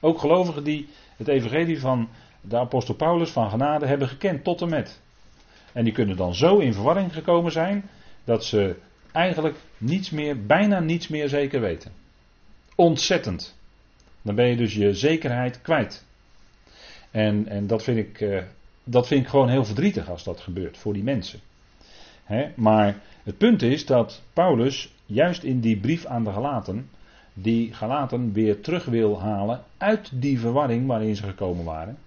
Ook 0.00 0.18
gelovigen 0.18 0.64
die 0.64 0.88
het 1.16 1.28
evangelie 1.28 1.80
van 1.80 2.08
de 2.40 2.56
apostel 2.56 2.94
Paulus 2.94 3.30
van 3.30 3.50
genade 3.50 3.86
hebben 3.86 4.08
gekend 4.08 4.44
tot 4.44 4.60
en 4.60 4.68
met. 4.68 5.00
En 5.72 5.84
die 5.84 5.92
kunnen 5.92 6.16
dan 6.16 6.34
zo 6.34 6.58
in 6.58 6.74
verwarring 6.74 7.12
gekomen 7.12 7.52
zijn 7.52 7.90
dat 8.24 8.44
ze 8.44 8.76
eigenlijk 9.18 9.56
niets 9.78 10.10
meer, 10.10 10.46
bijna 10.46 10.80
niets 10.80 11.08
meer 11.08 11.28
zeker 11.28 11.60
weten. 11.60 11.92
Ontzettend. 12.74 13.56
Dan 14.22 14.34
ben 14.34 14.46
je 14.46 14.56
dus 14.56 14.74
je 14.74 14.94
zekerheid 14.94 15.60
kwijt. 15.60 16.04
En, 17.10 17.48
en 17.48 17.66
dat, 17.66 17.82
vind 17.82 17.98
ik, 17.98 18.20
uh, 18.20 18.42
dat 18.84 19.06
vind 19.06 19.22
ik 19.22 19.28
gewoon 19.28 19.48
heel 19.48 19.64
verdrietig 19.64 20.10
als 20.10 20.24
dat 20.24 20.40
gebeurt 20.40 20.78
voor 20.78 20.92
die 20.92 21.02
mensen. 21.02 21.40
maar 22.54 23.00
het 23.22 23.38
punt 23.38 23.62
is 23.62 23.86
dat 23.86 24.22
Paulus 24.32 24.94
juist 25.06 25.42
in 25.42 25.60
die 25.60 25.76
brief 25.76 26.06
aan 26.06 26.24
de 26.24 26.32
Galaten, 26.32 26.90
die 27.32 27.74
Galaten 27.74 28.32
weer 28.32 28.60
terug 28.60 28.84
wil 28.84 29.20
halen 29.20 29.64
uit 29.76 30.10
die 30.14 30.40
verwarring 30.40 30.86
waarin 30.86 31.16
ze 31.16 31.22
gekomen 31.22 31.64
waren. 31.64 31.98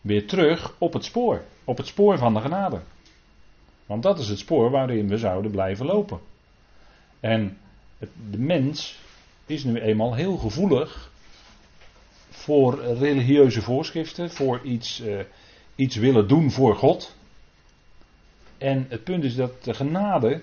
Weer 0.00 0.26
terug 0.26 0.74
op 0.78 0.92
het 0.92 1.04
spoor, 1.04 1.42
op 1.64 1.76
het 1.76 1.86
spoor 1.86 2.18
van 2.18 2.34
de 2.34 2.40
genade. 2.40 2.80
Want 3.86 4.02
dat 4.02 4.18
is 4.18 4.28
het 4.28 4.38
spoor 4.38 4.70
waarin 4.70 5.08
we 5.08 5.18
zouden 5.18 5.50
blijven 5.50 5.86
lopen. 5.86 6.20
En 7.20 7.58
de 8.30 8.38
mens 8.38 8.98
is 9.46 9.64
nu 9.64 9.80
eenmaal 9.80 10.14
heel 10.14 10.36
gevoelig 10.36 11.10
voor 12.30 12.84
religieuze 12.84 13.62
voorschriften, 13.62 14.30
voor 14.30 14.60
iets, 14.64 15.00
uh, 15.00 15.20
iets 15.74 15.96
willen 15.96 16.28
doen 16.28 16.50
voor 16.50 16.74
God. 16.74 17.16
En 18.58 18.86
het 18.88 19.04
punt 19.04 19.24
is 19.24 19.34
dat 19.34 19.64
de 19.64 19.74
genade 19.74 20.42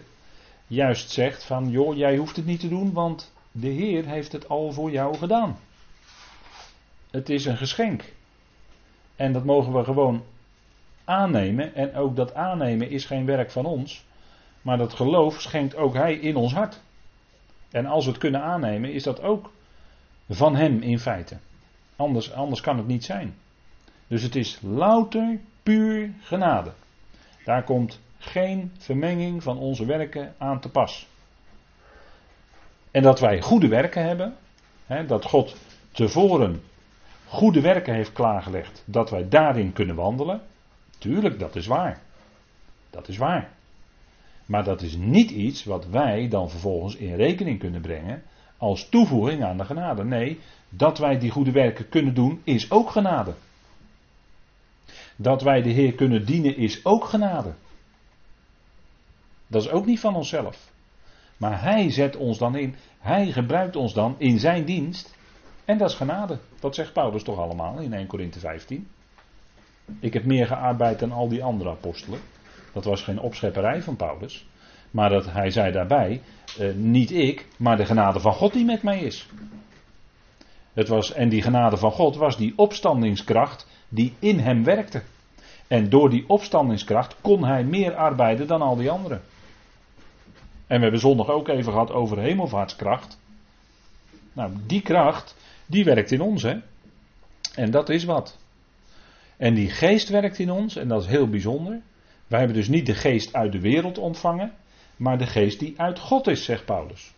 juist 0.68 1.12
zegt 1.12 1.44
van 1.44 1.70
joh, 1.70 1.98
jij 1.98 2.18
hoeft 2.18 2.36
het 2.36 2.46
niet 2.46 2.60
te 2.60 2.70
doen, 2.70 2.94
want 2.94 3.32
de 3.52 3.68
Heer 3.68 4.06
heeft 4.06 4.32
het 4.32 4.50
al 4.50 4.72
voor 4.72 4.92
jou 4.92 5.18
gedaan. 5.18 5.60
Het 7.12 7.30
is 7.30 7.46
een 7.46 7.58
geschenk. 7.58 8.04
En 9.16 9.34
dat 9.34 9.44
mogen 9.46 9.74
we 9.74 9.84
gewoon 9.84 10.24
aannemen. 11.10 11.76
En 11.76 11.96
ook 11.96 12.16
dat 12.16 12.34
aannemen 12.34 12.90
is 12.90 13.06
geen 13.06 13.26
werk 13.26 13.52
van 13.52 13.66
ons. 13.66 14.06
Maar 14.62 14.78
dat 14.78 14.94
geloof 14.94 15.42
schenkt 15.42 15.76
ook 15.76 15.94
Hij 15.94 16.14
in 16.14 16.36
ons 16.36 16.54
hart. 16.54 16.82
En 17.72 17.86
als 17.86 18.06
we 18.06 18.12
het 18.12 18.20
kunnen 18.20 18.42
aannemen, 18.42 18.94
is 18.94 19.04
dat 19.04 19.22
ook 19.22 19.52
van 20.30 20.56
Hem 20.56 20.82
in 20.82 21.00
feite. 21.00 21.38
Anders, 21.96 22.32
anders 22.32 22.62
kan 22.62 22.78
het 22.78 22.88
niet 22.88 23.06
zijn. 23.06 23.36
Dus 24.08 24.24
het 24.24 24.36
is 24.36 24.60
louter, 24.62 25.40
puur 25.64 26.14
genade. 26.22 26.72
Daar 27.46 27.64
komt 27.64 28.00
geen 28.18 28.72
vermenging 28.78 29.44
van 29.44 29.58
onze 29.58 29.86
werken 29.86 30.34
aan 30.38 30.60
te 30.60 30.70
pas. 30.70 31.08
En 32.92 33.04
dat 33.04 33.20
wij 33.20 33.42
goede 33.42 33.68
werken 33.68 34.04
hebben, 34.04 34.36
hè, 34.86 35.06
dat 35.06 35.26
God 35.26 35.56
tevoren 35.92 36.62
goede 37.30 37.62
werken 37.62 37.94
heeft 37.94 38.14
klaargelegd, 38.14 38.84
dat 38.86 39.10
wij 39.10 39.30
daarin 39.30 39.74
kunnen 39.74 39.96
wandelen. 39.96 40.42
Tuurlijk, 41.00 41.40
dat 41.40 41.56
is 41.56 41.68
waar. 41.68 42.02
Dat 42.90 43.08
is 43.08 43.18
waar. 43.18 43.50
Maar 44.46 44.64
dat 44.64 44.82
is 44.82 44.96
niet 44.96 45.32
iets 45.32 45.64
wat 45.64 45.86
wij 45.86 46.28
dan 46.28 46.50
vervolgens 46.50 46.96
in 46.96 47.16
rekening 47.16 47.60
kunnen 47.60 47.82
brengen 47.82 48.24
als 48.58 48.90
toevoeging 48.90 49.44
aan 49.44 49.58
de 49.58 49.66
genade. 49.66 50.04
Nee, 50.04 50.40
dat 50.70 50.98
wij 50.98 51.20
die 51.20 51.32
goede 51.32 51.52
werken 51.52 51.90
kunnen 51.90 52.14
doen 52.14 52.42
is 52.44 52.72
ook 52.72 52.90
genade. 52.90 53.34
Dat 55.16 55.42
wij 55.42 55.62
de 55.62 55.70
Heer 55.70 55.94
kunnen 55.94 56.26
dienen 56.26 56.58
is 56.58 56.86
ook 56.86 57.06
genade. 57.06 57.54
Dat 59.48 59.62
is 59.62 59.70
ook 59.70 59.86
niet 59.86 60.00
van 60.00 60.16
onszelf. 60.16 60.72
Maar 61.38 61.62
Hij 61.62 61.92
zet 61.92 62.16
ons 62.16 62.38
dan 62.38 62.56
in, 62.56 62.76
Hij 63.00 63.32
gebruikt 63.32 63.76
ons 63.76 63.94
dan 63.94 64.16
in 64.18 64.40
Zijn 64.40 64.66
dienst. 64.66 65.16
En 65.66 65.78
dat 65.78 65.90
is 65.90 65.96
genade. 65.96 66.40
Dat 66.60 66.76
zegt 66.76 66.94
Paulus 66.94 67.24
toch 67.24 67.38
allemaal 67.38 67.80
in 67.80 67.94
1 67.94 68.08
Korinthe 68.08 68.40
15. 68.40 68.88
Ik 70.00 70.14
heb 70.14 70.26
meer 70.26 70.48
gearbeid 70.48 71.00
dan 71.00 71.12
al 71.12 71.28
die 71.28 71.44
andere 71.44 71.70
apostelen. 71.70 72.20
Dat 72.74 72.86
was 72.86 73.02
geen 73.02 73.20
opschepperij 73.20 73.82
van 73.82 73.96
Paulus. 73.96 74.48
Maar 74.92 75.10
dat 75.10 75.32
hij 75.32 75.50
zei 75.50 75.72
daarbij, 75.72 76.22
eh, 76.58 76.74
niet 76.74 77.12
ik, 77.12 77.48
maar 77.58 77.78
de 77.78 77.86
genade 77.86 78.20
van 78.20 78.34
God 78.34 78.54
die 78.54 78.66
met 78.66 78.84
mij 78.84 79.00
is. 79.00 79.28
Het 80.74 80.88
was, 80.88 81.14
en 81.14 81.30
die 81.30 81.42
genade 81.42 81.78
van 81.78 81.92
God 81.92 82.16
was 82.16 82.38
die 82.38 82.54
opstandingskracht 82.56 83.68
die 83.90 84.14
in 84.20 84.40
hem 84.40 84.64
werkte. 84.64 85.02
En 85.68 85.90
door 85.90 86.10
die 86.10 86.24
opstandingskracht 86.28 87.16
kon 87.22 87.46
hij 87.46 87.64
meer 87.64 87.96
arbeiden 87.96 88.48
dan 88.48 88.62
al 88.62 88.76
die 88.76 88.92
anderen. 88.92 89.22
En 90.68 90.76
we 90.76 90.82
hebben 90.82 91.00
zondag 91.00 91.30
ook 91.30 91.48
even 91.48 91.72
gehad 91.72 91.92
over 91.92 92.20
hemelvaartskracht. 92.20 93.20
Nou, 94.34 94.52
die 94.66 94.82
kracht, 94.82 95.36
die 95.66 95.84
werkt 95.84 96.12
in 96.12 96.22
ons, 96.22 96.44
hè. 96.44 96.58
En 97.56 97.72
dat 97.72 97.90
is 97.90 98.04
wat. 98.04 98.39
En 99.40 99.54
die 99.54 99.70
geest 99.70 100.10
werkt 100.10 100.40
in 100.40 100.52
ons, 100.52 100.76
en 100.76 100.88
dat 100.88 101.02
is 101.02 101.08
heel 101.08 101.30
bijzonder. 101.30 101.82
Wij 102.28 102.40
hebben 102.40 102.58
dus 102.58 102.68
niet 102.68 102.86
de 102.86 102.96
geest 102.96 103.34
uit 103.34 103.52
de 103.52 103.60
wereld 103.60 103.98
ontvangen, 103.98 104.54
maar 104.96 105.18
de 105.18 105.28
geest 105.28 105.60
die 105.60 105.74
uit 105.78 106.00
God 106.00 106.28
is, 106.28 106.44
zegt 106.44 106.66
Paulus. 106.66 107.14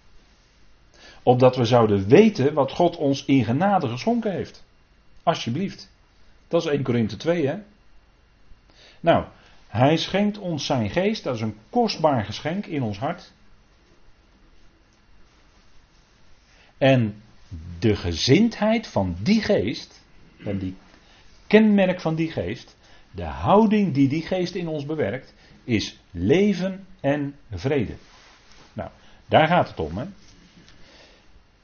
Opdat 1.23 1.55
we 1.55 1.65
zouden 1.65 2.07
weten 2.07 2.53
wat 2.53 2.71
God 2.71 2.97
ons 2.97 3.25
in 3.25 3.43
genade 3.43 3.87
geschonken 3.87 4.31
heeft. 4.31 4.63
Alsjeblieft. 5.23 5.91
Dat 6.47 6.61
is 6.65 6.71
1 6.71 6.83
Korinthe 6.83 7.17
2, 7.17 7.47
hè? 7.47 7.57
Nou, 8.99 9.25
hij 9.67 9.97
schenkt 9.97 10.37
ons 10.37 10.65
zijn 10.65 10.89
geest, 10.89 11.23
dat 11.23 11.35
is 11.35 11.41
een 11.41 11.57
kostbaar 11.69 12.25
geschenk 12.25 12.65
in 12.65 12.83
ons 12.83 12.97
hart. 12.97 13.31
En 16.77 17.21
de 17.79 17.95
gezindheid 17.95 18.87
van 18.87 19.15
die 19.19 19.41
geest, 19.41 20.01
en 20.45 20.57
die 20.57 20.75
kenmerk 21.51 22.01
van 22.01 22.15
die 22.15 22.31
geest, 22.31 22.77
de 23.11 23.23
houding 23.23 23.93
die 23.93 24.07
die 24.07 24.21
geest 24.21 24.55
in 24.55 24.67
ons 24.67 24.85
bewerkt, 24.85 25.33
is 25.63 25.99
leven 26.11 26.85
en 26.99 27.35
vrede. 27.51 27.95
Nou, 28.73 28.89
daar 29.25 29.47
gaat 29.47 29.67
het 29.67 29.79
om. 29.79 29.97
Hè? 29.97 30.05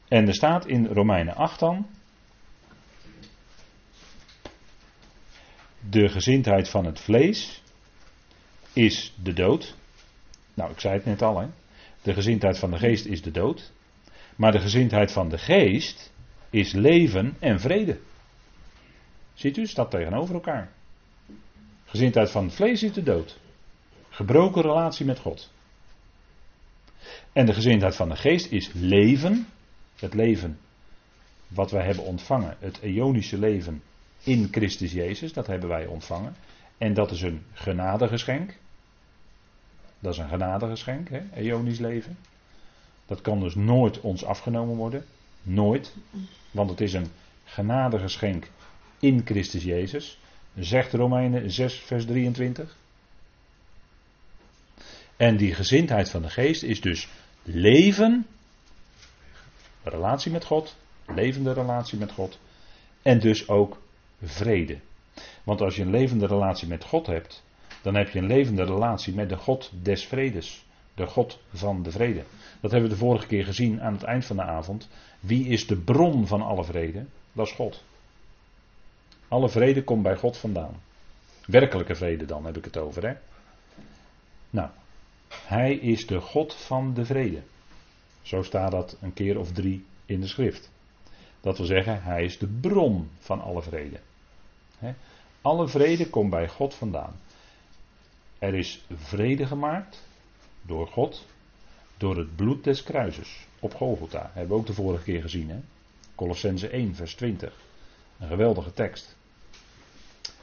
En 0.08 0.28
er 0.28 0.34
staat 0.34 0.66
in 0.66 0.86
Romeinen 0.86 1.36
8 1.36 1.60
dan. 1.60 1.88
De 5.90 6.10
gezindheid 6.10 6.70
van 6.70 6.86
het 6.86 7.00
vlees 7.00 7.62
is 8.74 9.14
de 9.24 9.34
dood. 9.34 9.76
Nou, 10.54 10.72
ik 10.72 10.80
zei 10.80 10.94
het 10.94 11.06
net 11.06 11.22
al. 11.22 11.40
Hè? 11.40 11.48
De 12.02 12.14
gezindheid 12.14 12.60
van 12.60 12.72
de 12.72 12.78
geest 12.78 13.06
is 13.06 13.22
de 13.22 13.32
dood. 13.32 13.72
Maar 14.36 14.52
de 14.52 14.60
gezindheid 14.60 15.12
van 15.12 15.30
de 15.30 15.38
geest 15.38 16.12
is 16.50 16.74
leven 16.74 17.36
en 17.40 17.60
vrede. 17.60 18.00
Ziet 19.38 19.58
u, 19.58 19.68
staat 19.68 19.92
tegenover 19.92 20.36
elkaar. 20.36 20.72
Gezindheid 21.86 22.32
van 22.32 22.52
vlees 22.52 22.84
is 22.84 22.94
de 22.94 23.04
dood. 23.04 23.40
Gebroken 24.10 24.62
relatie 24.62 25.06
met 25.06 25.20
God. 25.20 25.52
En 27.34 27.46
de 27.46 27.54
gezindheid 27.54 27.96
van 27.96 28.10
de 28.10 28.16
geest 28.16 28.52
is 28.52 28.72
leven. 28.74 29.48
Het 29.96 30.14
leven 30.14 30.60
wat 31.48 31.72
wij 31.72 31.86
hebben 31.86 32.04
ontvangen. 32.04 32.58
Het 32.60 32.80
eonische 32.80 33.38
leven 33.38 33.84
in 34.24 34.48
Christus 34.52 34.92
Jezus. 34.92 35.34
Dat 35.34 35.48
hebben 35.48 35.70
wij 35.70 35.86
ontvangen. 35.86 36.36
En 36.78 36.94
dat 36.94 37.12
is 37.12 37.22
een 37.22 37.44
genadegeschenk. 37.54 38.58
Dat 40.00 40.14
is 40.14 40.20
een 40.20 40.30
genadegeschenk, 40.30 41.10
hè? 41.10 41.22
eonisch 41.34 41.80
leven. 41.80 42.18
Dat 43.06 43.22
kan 43.22 43.40
dus 43.40 43.56
nooit 43.56 44.02
ons 44.02 44.26
afgenomen 44.26 44.76
worden. 44.76 45.06
Nooit. 45.42 45.96
Want 46.52 46.70
het 46.70 46.82
is 46.82 46.94
een 46.94 47.08
genadegeschenk 47.44 48.48
in 49.00 49.22
Christus 49.26 49.64
Jezus. 49.64 50.20
Zegt 50.56 50.94
Romeinen 50.94 51.52
6, 51.52 51.74
vers 51.74 52.06
23. 52.06 52.76
En 55.18 55.38
die 55.38 55.54
gezindheid 55.54 56.10
van 56.10 56.22
de 56.22 56.30
geest 56.30 56.64
is 56.64 56.82
dus 56.82 57.08
leven, 57.44 58.26
relatie 59.84 60.32
met 60.32 60.46
God, 60.46 60.76
levende 61.06 61.54
relatie 61.54 61.98
met 61.98 62.12
God. 62.12 62.40
En 63.02 63.20
dus 63.20 63.48
ook 63.48 63.82
vrede. 64.22 64.80
Want 65.44 65.62
als 65.62 65.76
je 65.76 65.82
een 65.82 65.90
levende 65.90 66.26
relatie 66.26 66.68
met 66.68 66.84
God 66.84 67.08
hebt, 67.08 67.44
dan 67.82 67.96
heb 67.96 68.10
je 68.10 68.20
een 68.20 68.28
levende 68.28 68.64
relatie 68.64 69.14
met 69.14 69.30
de 69.30 69.38
God 69.38 69.72
des 69.82 70.06
vredes. 70.06 70.66
De 70.94 71.08
God 71.08 71.40
van 71.54 71.84
de 71.84 71.92
vrede. 71.92 72.24
Dat 72.60 72.72
hebben 72.72 72.90
we 72.90 72.96
de 72.96 73.02
vorige 73.02 73.28
keer 73.28 73.46
gezien 73.46 73.82
aan 73.82 73.94
het 73.94 74.04
eind 74.04 74.26
van 74.26 74.36
de 74.36 74.44
avond. 74.44 74.90
Wie 75.20 75.48
is 75.48 75.68
de 75.68 75.78
bron 75.78 76.28
van 76.28 76.42
alle 76.42 76.64
vrede? 76.64 77.06
Dat 77.32 77.48
is 77.48 77.54
God. 77.54 77.84
Alle 79.28 79.50
vrede 79.50 79.84
komt 79.84 80.04
bij 80.04 80.18
God 80.18 80.38
vandaan. 80.38 80.82
Werkelijke 81.46 81.96
vrede 81.96 82.26
dan 82.26 82.46
heb 82.46 82.58
ik 82.58 82.66
het 82.66 82.78
over, 82.78 83.08
hè? 83.08 83.14
Nou, 84.50 84.70
hij 85.30 85.74
is 85.76 86.08
de 86.08 86.20
God 86.20 86.54
van 86.54 86.94
de 86.94 87.06
vrede. 87.06 87.42
Zo 88.22 88.42
staat 88.42 88.72
dat 88.72 88.98
een 89.02 89.14
keer 89.14 89.40
of 89.40 89.52
drie 89.52 89.86
in 90.06 90.22
de 90.22 90.28
schrift. 90.28 90.72
Dat 91.42 91.58
wil 91.58 91.66
zeggen, 91.66 92.04
hij 92.04 92.24
is 92.24 92.38
de 92.38 92.48
bron 92.48 93.10
van 93.20 93.42
alle 93.42 93.62
vrede. 93.62 94.00
Alle 95.42 95.68
vrede 95.68 96.10
komt 96.10 96.30
bij 96.30 96.48
God 96.48 96.74
vandaan. 96.74 97.16
Er 98.40 98.56
is 98.56 98.86
vrede 98.94 99.46
gemaakt 99.46 100.08
door 100.62 100.88
God, 100.88 101.26
door 101.98 102.18
het 102.18 102.36
bloed 102.36 102.64
des 102.64 102.84
kruises 102.84 103.48
op 103.60 103.74
Golgotha. 103.74 104.32
Hebben 104.34 104.56
we 104.56 104.62
ook 104.62 104.68
de 104.68 104.74
vorige 104.74 105.04
keer 105.04 105.22
gezien, 105.22 105.50
hè? 105.50 105.60
Colossense 106.16 106.68
1, 106.68 106.96
vers 106.96 107.16
20. 107.16 107.54
Een 108.20 108.28
geweldige 108.28 108.74
tekst. 108.74 109.17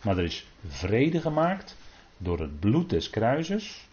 Maar 0.05 0.19
er 0.19 0.25
is 0.25 0.47
vrede 0.67 1.21
gemaakt 1.21 1.77
door 2.17 2.41
het 2.41 2.61
bloed 2.61 2.91
des 2.91 3.11
kruises. 3.11 3.87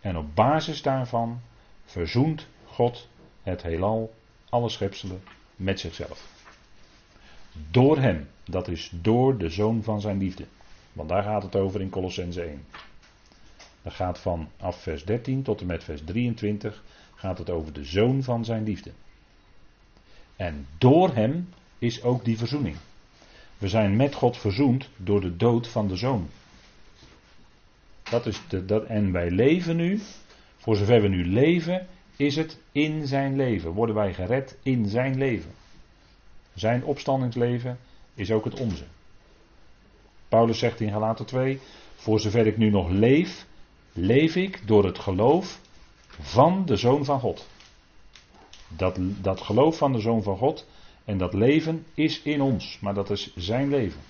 En 0.00 0.16
op 0.16 0.34
basis 0.34 0.82
daarvan 0.82 1.40
verzoent 1.84 2.46
God 2.64 3.08
het 3.42 3.62
heelal, 3.62 4.14
alle 4.48 4.68
schepselen, 4.68 5.22
met 5.56 5.80
zichzelf. 5.80 6.30
Door 7.70 7.98
hem, 7.98 8.28
dat 8.44 8.68
is 8.68 8.92
door 8.94 9.38
de 9.38 9.48
zoon 9.48 9.82
van 9.82 10.00
zijn 10.00 10.18
liefde. 10.18 10.46
Want 10.92 11.08
daar 11.08 11.22
gaat 11.22 11.42
het 11.42 11.56
over 11.56 11.80
in 11.80 11.90
Colossense 11.90 12.42
1. 12.42 12.64
Dat 13.82 13.92
gaat 13.92 14.18
van 14.18 14.48
af 14.56 14.82
vers 14.82 15.04
13 15.04 15.42
tot 15.42 15.60
en 15.60 15.66
met 15.66 15.84
vers 15.84 16.02
23 16.04 16.82
gaat 17.14 17.38
het 17.38 17.50
over 17.50 17.72
de 17.72 17.84
zoon 17.84 18.22
van 18.22 18.44
zijn 18.44 18.64
liefde. 18.64 18.92
En 20.36 20.66
door 20.78 21.14
hem 21.14 21.48
is 21.78 22.02
ook 22.02 22.24
die 22.24 22.38
verzoening. 22.38 22.76
We 23.62 23.68
zijn 23.68 23.96
met 23.96 24.14
God 24.14 24.36
verzoend 24.36 24.88
door 24.96 25.20
de 25.20 25.36
dood 25.36 25.68
van 25.68 25.88
de 25.88 25.96
zoon. 25.96 26.28
Dat 28.02 28.26
is 28.26 28.40
de, 28.48 28.64
dat, 28.64 28.84
en 28.84 29.12
wij 29.12 29.30
leven 29.30 29.76
nu, 29.76 30.00
voor 30.56 30.76
zover 30.76 31.00
we 31.00 31.08
nu 31.08 31.26
leven, 31.26 31.86
is 32.16 32.36
het 32.36 32.58
in 32.72 33.06
zijn 33.06 33.36
leven. 33.36 33.70
Worden 33.70 33.94
wij 33.94 34.14
gered 34.14 34.56
in 34.62 34.88
zijn 34.88 35.18
leven. 35.18 35.50
Zijn 36.54 36.84
opstandingsleven 36.84 37.78
is 38.14 38.30
ook 38.30 38.44
het 38.44 38.60
onze. 38.60 38.84
Paulus 40.28 40.58
zegt 40.58 40.80
in 40.80 40.90
Galaten 40.90 41.26
2: 41.26 41.60
Voor 41.94 42.20
zover 42.20 42.46
ik 42.46 42.56
nu 42.56 42.70
nog 42.70 42.88
leef, 42.90 43.46
leef 43.92 44.36
ik 44.36 44.62
door 44.66 44.84
het 44.84 44.98
geloof 44.98 45.60
van 46.20 46.66
de 46.66 46.76
Zoon 46.76 47.04
van 47.04 47.20
God. 47.20 47.48
Dat, 48.68 48.98
dat 49.20 49.40
geloof 49.40 49.76
van 49.76 49.92
de 49.92 50.00
Zoon 50.00 50.22
van 50.22 50.36
God 50.36 50.66
en 51.12 51.18
dat 51.18 51.34
leven 51.34 51.86
is 51.94 52.22
in 52.22 52.40
ons, 52.40 52.78
maar 52.80 52.94
dat 52.94 53.10
is 53.10 53.32
zijn 53.36 53.68
leven. 53.68 54.00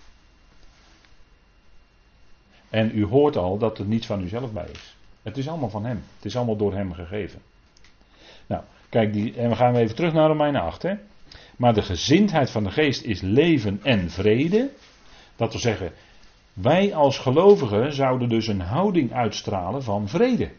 En 2.71 2.99
u 2.99 3.05
hoort 3.05 3.37
al 3.37 3.59
dat 3.59 3.79
er 3.79 3.85
niets 3.85 4.07
van 4.07 4.23
uzelf 4.23 4.53
bij 4.53 4.69
is. 4.73 4.97
Het 5.23 5.37
is 5.37 5.49
allemaal 5.49 5.71
van 5.71 5.85
hem. 5.85 6.03
Het 6.17 6.25
is 6.25 6.37
allemaal 6.37 6.57
door 6.57 6.75
hem 6.75 6.93
gegeven. 6.93 7.41
Nou, 8.47 8.63
kijk, 8.89 9.13
die, 9.13 9.35
en 9.35 9.49
we 9.49 9.57
gaan 9.57 9.77
even 9.77 9.95
terug 9.97 10.13
naar 10.13 10.29
Romeinen 10.29 10.63
8. 10.63 10.83
Hè. 10.83 10.95
Maar 11.57 11.75
de 11.75 11.83
gezindheid 11.83 12.51
van 12.51 12.65
de 12.65 12.71
geest 12.71 13.05
is 13.05 13.21
leven 13.21 13.81
en 13.83 14.11
vrede. 14.11 14.71
Dat 15.37 15.53
wil 15.53 15.61
zeggen, 15.61 15.93
wij 16.53 16.95
als 16.95 17.19
gelovigen 17.19 17.93
zouden 17.93 18.29
dus 18.29 18.47
een 18.47 18.61
houding 18.61 19.13
uitstralen 19.13 19.83
van 19.83 20.09
vrede. 20.09 20.51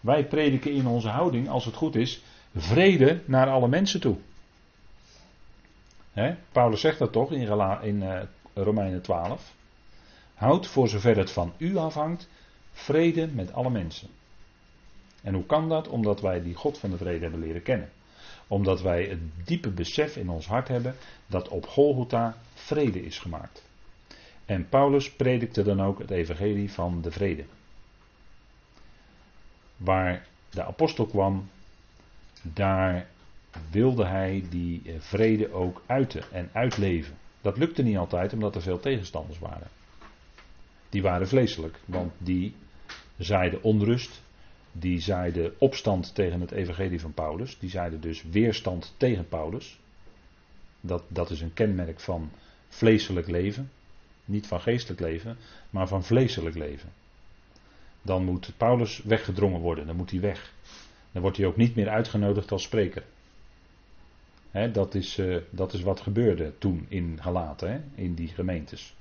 Wij 0.00 0.26
prediken 0.26 0.72
in 0.72 0.86
onze 0.86 1.08
houding, 1.08 1.48
als 1.48 1.64
het 1.64 1.74
goed 1.74 1.94
is, 1.94 2.22
vrede 2.56 3.20
naar 3.24 3.48
alle 3.48 3.68
mensen 3.68 4.00
toe. 4.00 4.16
Paulus 6.52 6.80
zegt 6.80 6.98
dat 6.98 7.12
toch 7.12 7.32
in, 7.32 7.40
in 7.82 8.02
uh, 8.02 8.20
Romeinen 8.54 9.02
12. 9.02 9.54
Houd 10.34 10.66
voor 10.66 10.88
zover 10.88 11.16
het 11.16 11.30
van 11.30 11.52
u 11.56 11.76
afhangt, 11.76 12.28
vrede 12.72 13.26
met 13.26 13.52
alle 13.52 13.70
mensen. 13.70 14.08
En 15.22 15.34
hoe 15.34 15.46
kan 15.46 15.68
dat? 15.68 15.88
Omdat 15.88 16.20
wij 16.20 16.42
die 16.42 16.54
God 16.54 16.78
van 16.78 16.90
de 16.90 16.96
vrede 16.96 17.22
hebben 17.22 17.40
leren 17.40 17.62
kennen. 17.62 17.90
Omdat 18.46 18.82
wij 18.82 19.04
het 19.04 19.20
diepe 19.44 19.70
besef 19.70 20.16
in 20.16 20.28
ons 20.28 20.46
hart 20.46 20.68
hebben 20.68 20.94
dat 21.26 21.48
op 21.48 21.66
Golgotha 21.66 22.36
vrede 22.54 23.04
is 23.04 23.18
gemaakt. 23.18 23.62
En 24.46 24.68
Paulus 24.68 25.12
predikte 25.12 25.62
dan 25.62 25.82
ook 25.82 25.98
het 25.98 26.10
evangelie 26.10 26.72
van 26.72 27.00
de 27.02 27.10
vrede. 27.10 27.44
Waar 29.76 30.26
de 30.50 30.64
apostel 30.64 31.06
kwam, 31.06 31.48
daar 32.42 33.06
wilde 33.70 34.06
hij 34.06 34.44
die 34.50 34.82
eh, 34.84 34.94
vrede 34.98 35.52
ook 35.52 35.82
uiten 35.86 36.22
en 36.32 36.50
uitleven. 36.52 37.16
Dat 37.40 37.56
lukte 37.56 37.82
niet 37.82 37.96
altijd 37.96 38.32
omdat 38.32 38.54
er 38.54 38.62
veel 38.62 38.80
tegenstanders 38.80 39.38
waren. 39.38 39.68
Die 40.88 41.02
waren 41.02 41.28
vleeselijk, 41.28 41.78
want 41.84 42.12
die 42.18 42.54
zaaiden 43.18 43.62
onrust, 43.62 44.22
die 44.72 45.00
zaaiden 45.00 45.54
opstand 45.58 46.14
tegen 46.14 46.40
het 46.40 46.50
evangelie 46.50 47.00
van 47.00 47.12
Paulus, 47.12 47.58
die 47.58 47.70
zaaiden 47.70 48.00
dus 48.00 48.22
weerstand 48.22 48.94
tegen 48.96 49.28
Paulus. 49.28 49.78
Dat, 50.80 51.02
dat 51.08 51.30
is 51.30 51.40
een 51.40 51.52
kenmerk 51.52 52.00
van 52.00 52.30
vleeselijk 52.68 53.28
leven. 53.28 53.70
Niet 54.24 54.46
van 54.46 54.60
geestelijk 54.60 55.00
leven, 55.00 55.36
maar 55.70 55.88
van 55.88 56.04
vleeselijk 56.04 56.56
leven. 56.56 56.92
Dan 58.02 58.24
moet 58.24 58.52
Paulus 58.56 59.02
weggedrongen 59.04 59.60
worden, 59.60 59.86
dan 59.86 59.96
moet 59.96 60.10
hij 60.10 60.20
weg. 60.20 60.52
Dan 61.12 61.22
wordt 61.22 61.36
hij 61.36 61.46
ook 61.46 61.56
niet 61.56 61.74
meer 61.74 61.88
uitgenodigd 61.88 62.52
als 62.52 62.62
spreker. 62.62 63.04
Dat, 64.72 64.94
is, 64.94 65.18
uh, 65.18 65.36
dat 65.50 65.72
is 65.72 65.82
wat 65.82 66.00
gebeurde 66.00 66.52
toen 66.58 66.86
in 66.88 67.18
Galaten, 67.20 67.84
in 67.94 68.14
die 68.14 68.28
gemeentes. 68.28 68.94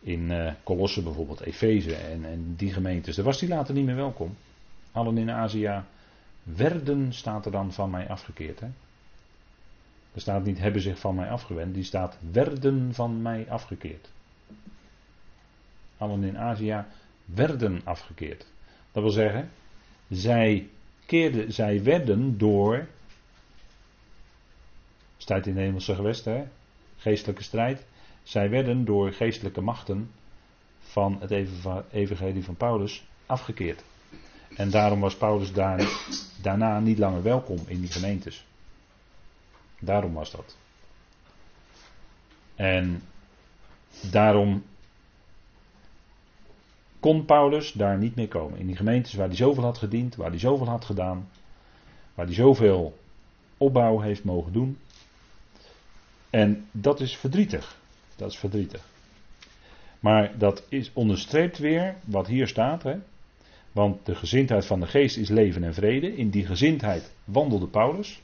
In 0.00 0.30
uh, 0.30 0.52
Colosse 0.64 1.02
bijvoorbeeld, 1.02 1.40
Efeze 1.40 1.94
en, 1.94 2.24
en 2.24 2.54
die 2.56 2.72
gemeentes. 2.72 3.16
Daar 3.16 3.24
was 3.24 3.40
hij 3.40 3.48
later 3.48 3.74
niet 3.74 3.84
meer 3.84 3.96
welkom. 3.96 4.36
Allen 4.92 5.18
in 5.18 5.30
Azië 5.30 5.82
werden, 6.42 7.12
staat 7.12 7.44
er 7.46 7.52
dan, 7.52 7.72
van 7.72 7.90
mij 7.90 8.08
afgekeerd. 8.08 8.60
Hè? 8.60 8.66
Er 10.14 10.20
staat 10.20 10.44
niet 10.44 10.58
hebben 10.58 10.82
zich 10.82 10.98
van 10.98 11.14
mij 11.14 11.30
afgewend, 11.30 11.74
die 11.74 11.84
staat 11.84 12.18
werden 12.30 12.94
van 12.94 13.22
mij 13.22 13.46
afgekeerd 13.48 14.08
allen 15.98 16.22
in 16.22 16.38
Azië, 16.38 16.84
werden 17.24 17.80
afgekeerd. 17.84 18.46
Dat 18.92 19.02
wil 19.02 19.12
zeggen, 19.12 19.50
zij, 20.08 20.68
zij 21.48 21.82
werden 21.82 22.38
door, 22.38 22.86
staat 25.28 25.46
in 25.46 25.54
de 25.54 25.60
hemelse 25.60 25.94
gewesten, 25.94 26.50
geestelijke 26.96 27.42
strijd, 27.42 27.86
zij 28.22 28.50
werden 28.50 28.84
door 28.84 29.12
geestelijke 29.12 29.60
machten 29.60 30.10
van 30.80 31.16
het 31.20 31.30
evangelie 31.90 32.44
van 32.44 32.56
Paulus 32.56 33.06
afgekeerd. 33.26 33.82
En 34.56 34.70
daarom 34.70 35.00
was 35.00 35.16
Paulus 35.16 35.52
daar, 35.52 35.88
daarna 36.42 36.80
niet 36.80 36.98
langer 36.98 37.22
welkom 37.22 37.58
in 37.66 37.80
die 37.80 37.90
gemeentes. 37.90 38.46
Daarom 39.80 40.12
was 40.12 40.30
dat. 40.30 40.56
En 42.54 43.02
daarom 44.10 44.62
kon 47.00 47.24
Paulus 47.24 47.72
daar 47.72 47.98
niet 47.98 48.14
meer 48.14 48.28
komen. 48.28 48.58
In 48.58 48.66
die 48.66 48.76
gemeentes 48.76 49.14
waar 49.14 49.26
hij 49.26 49.36
zoveel 49.36 49.64
had 49.64 49.78
gediend, 49.78 50.16
waar 50.16 50.30
hij 50.30 50.38
zoveel 50.38 50.68
had 50.68 50.84
gedaan, 50.84 51.28
waar 52.14 52.26
hij 52.26 52.34
zoveel 52.34 52.98
opbouw 53.56 54.00
heeft 54.00 54.24
mogen 54.24 54.52
doen. 54.52 54.78
En 56.30 56.66
dat 56.70 57.00
is 57.00 57.16
verdrietig. 57.16 57.76
Dat 58.16 58.30
is 58.30 58.38
verdrietig. 58.38 58.82
Maar 60.00 60.38
dat 60.38 60.62
is, 60.68 60.90
onderstreept 60.92 61.58
weer 61.58 61.96
wat 62.04 62.26
hier 62.26 62.48
staat. 62.48 62.82
Hè? 62.82 62.96
Want 63.72 64.06
de 64.06 64.14
gezindheid 64.14 64.66
van 64.66 64.80
de 64.80 64.86
geest 64.86 65.16
is 65.16 65.28
leven 65.28 65.64
en 65.64 65.74
vrede. 65.74 66.16
In 66.16 66.30
die 66.30 66.46
gezindheid 66.46 67.12
wandelde 67.24 67.66
Paulus. 67.66 68.22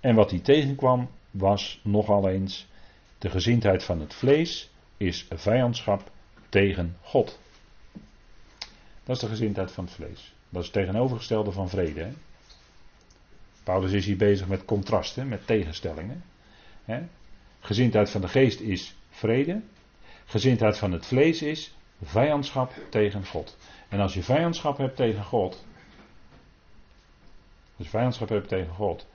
En 0.00 0.14
wat 0.14 0.30
hij 0.30 0.40
tegenkwam 0.40 1.08
was 1.30 1.80
nogal 1.82 2.28
eens 2.28 2.66
de 3.18 3.30
gezindheid 3.30 3.84
van 3.84 4.00
het 4.00 4.14
vlees 4.14 4.70
is 4.96 5.26
vijandschap 5.30 6.10
tegen 6.48 6.96
God. 7.00 7.38
Dat 9.04 9.16
is 9.16 9.22
de 9.22 9.28
gezindheid 9.28 9.72
van 9.72 9.84
het 9.84 9.92
vlees. 9.92 10.32
Dat 10.48 10.60
is 10.60 10.68
het 10.68 10.76
tegenovergestelde 10.76 11.52
van 11.52 11.68
vrede. 11.68 12.00
Hè? 12.00 12.12
Paulus 13.62 13.92
is 13.92 14.06
hier 14.06 14.16
bezig 14.16 14.48
met 14.48 14.64
contrasten, 14.64 15.28
met 15.28 15.46
tegenstellingen. 15.46 16.22
Gezindheid 17.60 18.10
van 18.10 18.20
de 18.20 18.28
geest 18.28 18.60
is 18.60 18.96
vrede. 19.10 19.62
Gezindheid 20.24 20.78
van 20.78 20.92
het 20.92 21.06
vlees 21.06 21.42
is 21.42 21.74
vijandschap 22.02 22.72
tegen 22.88 23.26
God. 23.26 23.56
En 23.88 24.00
als 24.00 24.14
je 24.14 24.22
vijandschap 24.22 24.78
hebt 24.78 24.96
tegen 24.96 25.24
God. 25.24 25.64
Als 27.76 27.86
je 27.86 27.90
vijandschap 27.90 28.28
hebt 28.28 28.48
tegen 28.48 28.74
God. 28.74 29.06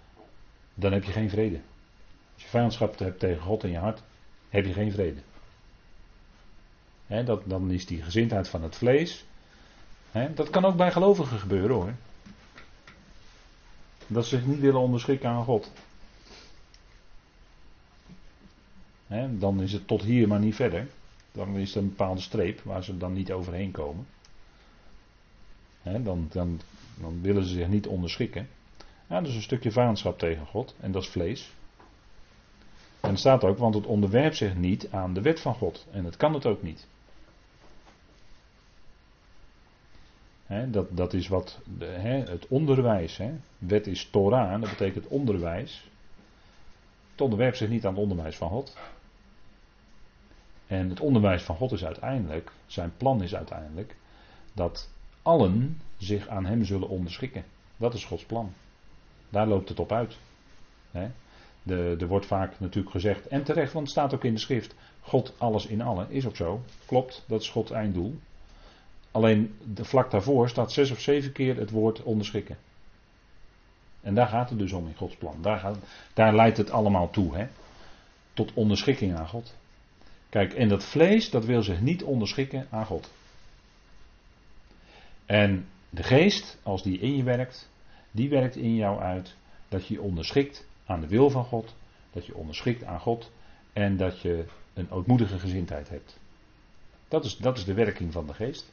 Dan 0.73 0.91
heb 0.91 1.03
je 1.03 1.11
geen 1.11 1.29
vrede. 1.29 1.61
Als 2.33 2.43
je 2.43 2.49
vijandschap 2.49 2.99
hebt 2.99 3.19
tegen 3.19 3.41
God 3.41 3.63
in 3.63 3.71
je 3.71 3.77
hart. 3.77 4.03
Heb 4.49 4.65
je 4.65 4.73
geen 4.73 4.91
vrede. 4.91 5.21
Dat, 7.25 7.41
dan 7.45 7.71
is 7.71 7.85
die 7.85 8.01
gezindheid 8.01 8.47
van 8.47 8.63
het 8.63 8.75
vlees 8.75 9.25
dat 10.13 10.49
kan 10.49 10.65
ook 10.65 10.75
bij 10.75 10.91
gelovigen 10.91 11.39
gebeuren 11.39 11.75
hoor. 11.75 11.93
Dat 14.07 14.25
ze 14.25 14.37
zich 14.37 14.45
niet 14.45 14.59
willen 14.59 14.81
onderschikken 14.81 15.29
aan 15.29 15.43
God. 15.43 15.71
Dan 19.39 19.61
is 19.61 19.73
het 19.73 19.87
tot 19.87 20.01
hier 20.01 20.27
maar 20.27 20.39
niet 20.39 20.55
verder. 20.55 20.87
Dan 21.31 21.57
is 21.57 21.75
er 21.75 21.81
een 21.81 21.89
bepaalde 21.89 22.21
streep 22.21 22.61
waar 22.61 22.83
ze 22.83 22.97
dan 22.97 23.13
niet 23.13 23.31
overheen 23.31 23.71
komen. 23.71 24.07
dan, 25.83 26.27
dan, 26.31 26.61
dan 27.01 27.21
willen 27.21 27.43
ze 27.43 27.53
zich 27.53 27.67
niet 27.67 27.87
onderschikken. 27.87 28.47
Ja, 29.09 29.19
dat 29.19 29.29
is 29.29 29.35
een 29.35 29.41
stukje 29.41 29.71
vijandschap 29.71 30.19
tegen 30.19 30.45
God 30.45 30.75
en 30.79 30.91
dat 30.91 31.01
is 31.01 31.09
vlees. 31.09 31.53
En 32.99 33.09
het 33.09 33.19
staat 33.19 33.43
ook, 33.43 33.57
want 33.57 33.75
het 33.75 33.85
onderwerpt 33.85 34.37
zich 34.37 34.55
niet 34.55 34.87
aan 34.91 35.13
de 35.13 35.21
wet 35.21 35.39
van 35.39 35.53
God. 35.53 35.87
En 35.91 36.03
dat 36.03 36.17
kan 36.17 36.33
het 36.33 36.45
ook 36.45 36.63
niet. 36.63 36.87
dat, 40.67 40.97
dat 40.97 41.13
is 41.13 41.27
wat 41.27 41.59
het 41.79 42.47
onderwijs. 42.47 43.19
Wet 43.57 43.87
is 43.87 44.09
Torah, 44.09 44.61
dat 44.61 44.69
betekent 44.69 45.07
onderwijs. 45.07 45.89
Het 47.11 47.21
onderwerpt 47.21 47.57
zich 47.57 47.69
niet 47.69 47.85
aan 47.85 47.93
het 47.93 48.01
onderwijs 48.01 48.35
van 48.35 48.49
God. 48.49 48.77
En 50.67 50.89
het 50.89 50.99
onderwijs 50.99 51.43
van 51.43 51.55
God 51.55 51.71
is 51.71 51.85
uiteindelijk, 51.85 52.51
zijn 52.65 52.93
plan 52.97 53.23
is 53.23 53.35
uiteindelijk, 53.35 53.95
dat 54.53 54.89
allen 55.21 55.81
zich 55.97 56.27
aan 56.27 56.45
Hem 56.45 56.65
zullen 56.65 56.89
onderschikken. 56.89 57.43
Dat 57.77 57.93
is 57.93 58.05
Gods 58.05 58.25
plan. 58.25 58.53
Daar 59.29 59.47
loopt 59.47 59.69
het 59.69 59.79
op 59.79 59.91
uit. 59.91 60.17
Er 61.65 62.07
wordt 62.07 62.25
vaak 62.25 62.59
natuurlijk 62.59 62.93
gezegd, 62.93 63.27
en 63.27 63.43
terecht, 63.43 63.73
want 63.73 63.85
het 63.87 63.95
staat 63.95 64.13
ook 64.13 64.23
in 64.23 64.33
de 64.33 64.39
schrift, 64.39 64.75
God 65.01 65.33
alles 65.37 65.65
in 65.65 65.81
allen, 65.81 66.09
is 66.09 66.27
ook 66.27 66.35
zo. 66.35 66.61
Klopt, 66.85 67.23
dat 67.27 67.41
is 67.41 67.49
Gods 67.49 67.71
einddoel. 67.71 68.19
Alleen 69.11 69.55
de 69.73 69.85
vlak 69.85 70.11
daarvoor 70.11 70.49
staat 70.49 70.71
zes 70.71 70.91
of 70.91 70.99
zeven 70.99 71.31
keer 71.31 71.57
het 71.57 71.69
woord 71.69 72.03
onderschikken. 72.03 72.57
En 74.01 74.15
daar 74.15 74.27
gaat 74.27 74.49
het 74.49 74.59
dus 74.59 74.71
om 74.71 74.87
in 74.87 74.95
Gods 74.95 75.15
plan. 75.15 75.37
Daar, 75.41 75.59
gaat, 75.59 75.77
daar 76.13 76.35
leidt 76.35 76.57
het 76.57 76.71
allemaal 76.71 77.09
toe. 77.09 77.35
Hè? 77.35 77.47
Tot 78.33 78.53
onderschikking 78.53 79.15
aan 79.15 79.27
God. 79.27 79.55
Kijk, 80.33 80.53
en 80.53 80.67
dat 80.67 80.83
vlees, 80.83 81.29
dat 81.29 81.45
wil 81.45 81.63
zich 81.63 81.81
niet 81.81 82.03
onderschikken 82.03 82.67
aan 82.69 82.85
God. 82.85 83.11
En 85.25 85.67
de 85.89 86.03
geest, 86.03 86.57
als 86.63 86.83
die 86.83 86.99
in 86.99 87.15
je 87.15 87.23
werkt, 87.23 87.69
die 88.11 88.29
werkt 88.29 88.55
in 88.55 88.75
jou 88.75 88.99
uit 88.99 89.35
dat 89.69 89.87
je 89.87 90.01
onderschikt 90.01 90.65
aan 90.85 91.01
de 91.01 91.07
wil 91.07 91.29
van 91.29 91.45
God, 91.45 91.75
dat 92.11 92.25
je 92.25 92.35
onderschikt 92.35 92.83
aan 92.83 92.99
God 92.99 93.31
en 93.73 93.97
dat 93.97 94.21
je 94.21 94.45
een 94.73 94.91
ootmoedige 94.91 95.39
gezindheid 95.39 95.89
hebt. 95.89 96.19
Dat 97.07 97.25
is, 97.25 97.37
dat 97.37 97.57
is 97.57 97.65
de 97.65 97.73
werking 97.73 98.13
van 98.13 98.27
de 98.27 98.33
geest. 98.33 98.71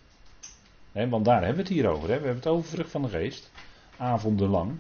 want 0.93 1.25
daar 1.25 1.45
hebben 1.45 1.65
we 1.65 1.69
het 1.69 1.73
hier 1.73 1.89
over. 1.89 2.07
We 2.07 2.13
hebben 2.13 2.35
het 2.35 2.47
over 2.47 2.71
vrucht 2.71 2.91
van 2.91 3.03
de 3.03 3.09
geest. 3.09 3.51
Avondenlang. 3.97 4.79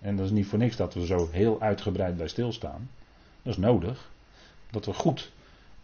En 0.00 0.16
dat 0.16 0.24
is 0.24 0.32
niet 0.32 0.46
voor 0.46 0.58
niks 0.58 0.76
dat 0.76 0.94
we 0.94 1.06
zo 1.06 1.28
heel 1.30 1.60
uitgebreid 1.60 2.16
bij 2.16 2.28
stilstaan. 2.28 2.90
Dat 3.42 3.52
is 3.52 3.58
nodig. 3.58 4.10
Dat 4.70 4.86
we 4.86 4.92
goed 4.92 5.30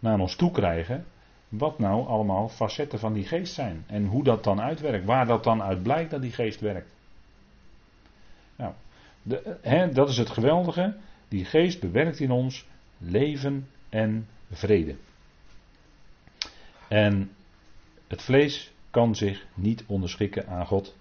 naar 0.06 0.20
ons 0.20 0.36
toe 0.36 0.50
krijgen. 0.50 1.04
Wat 1.48 1.78
nou 1.78 2.06
allemaal 2.06 2.48
facetten 2.48 2.98
van 2.98 3.12
die 3.12 3.24
geest 3.24 3.54
zijn. 3.54 3.84
En 3.86 4.06
hoe 4.06 4.24
dat 4.24 4.44
dan 4.44 4.60
uitwerkt. 4.60 5.04
Waar 5.04 5.26
dat 5.26 5.44
dan 5.44 5.62
uit 5.62 5.82
blijkt 5.82 6.10
dat 6.10 6.22
die 6.22 6.32
geest 6.32 6.60
werkt. 6.60 6.94
Nou, 8.56 8.72
de, 9.22 9.90
dat 9.92 10.08
is 10.08 10.16
het 10.16 10.30
geweldige. 10.30 10.96
Die 11.28 11.44
geest 11.44 11.80
bewerkt 11.80 12.20
in 12.20 12.30
ons 12.30 12.66
leven 12.98 13.68
en 13.88 14.28
vrede. 14.50 14.96
En 16.88 17.30
het 18.06 18.22
vlees 18.22 18.72
kan 18.90 19.14
zich 19.14 19.46
niet 19.54 19.84
onderschikken 19.86 20.48
aan 20.48 20.66
God. 20.66 20.96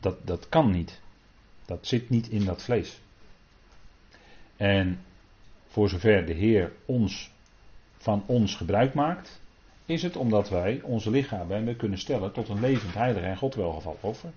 Dat, 0.00 0.26
dat 0.26 0.48
kan 0.48 0.70
niet. 0.70 1.00
Dat 1.64 1.86
zit 1.86 2.10
niet 2.10 2.28
in 2.28 2.44
dat 2.44 2.62
vlees. 2.62 3.00
En 4.56 4.98
voor 5.68 5.88
zover 5.88 6.26
de 6.26 6.32
Heer 6.32 6.72
ons 6.84 7.32
van 8.04 8.22
ons 8.26 8.56
gebruik 8.56 8.94
maakt, 8.94 9.40
is 9.86 10.02
het 10.02 10.16
omdat 10.16 10.48
wij 10.48 10.80
onze 10.82 11.10
lichamen 11.10 11.76
kunnen 11.76 11.98
stellen 11.98 12.32
tot 12.32 12.48
een 12.48 12.60
levend, 12.60 12.94
heilig 12.94 13.22
en 13.22 13.36
God 13.36 13.54
welgevallen 13.54 14.02
offer. 14.02 14.30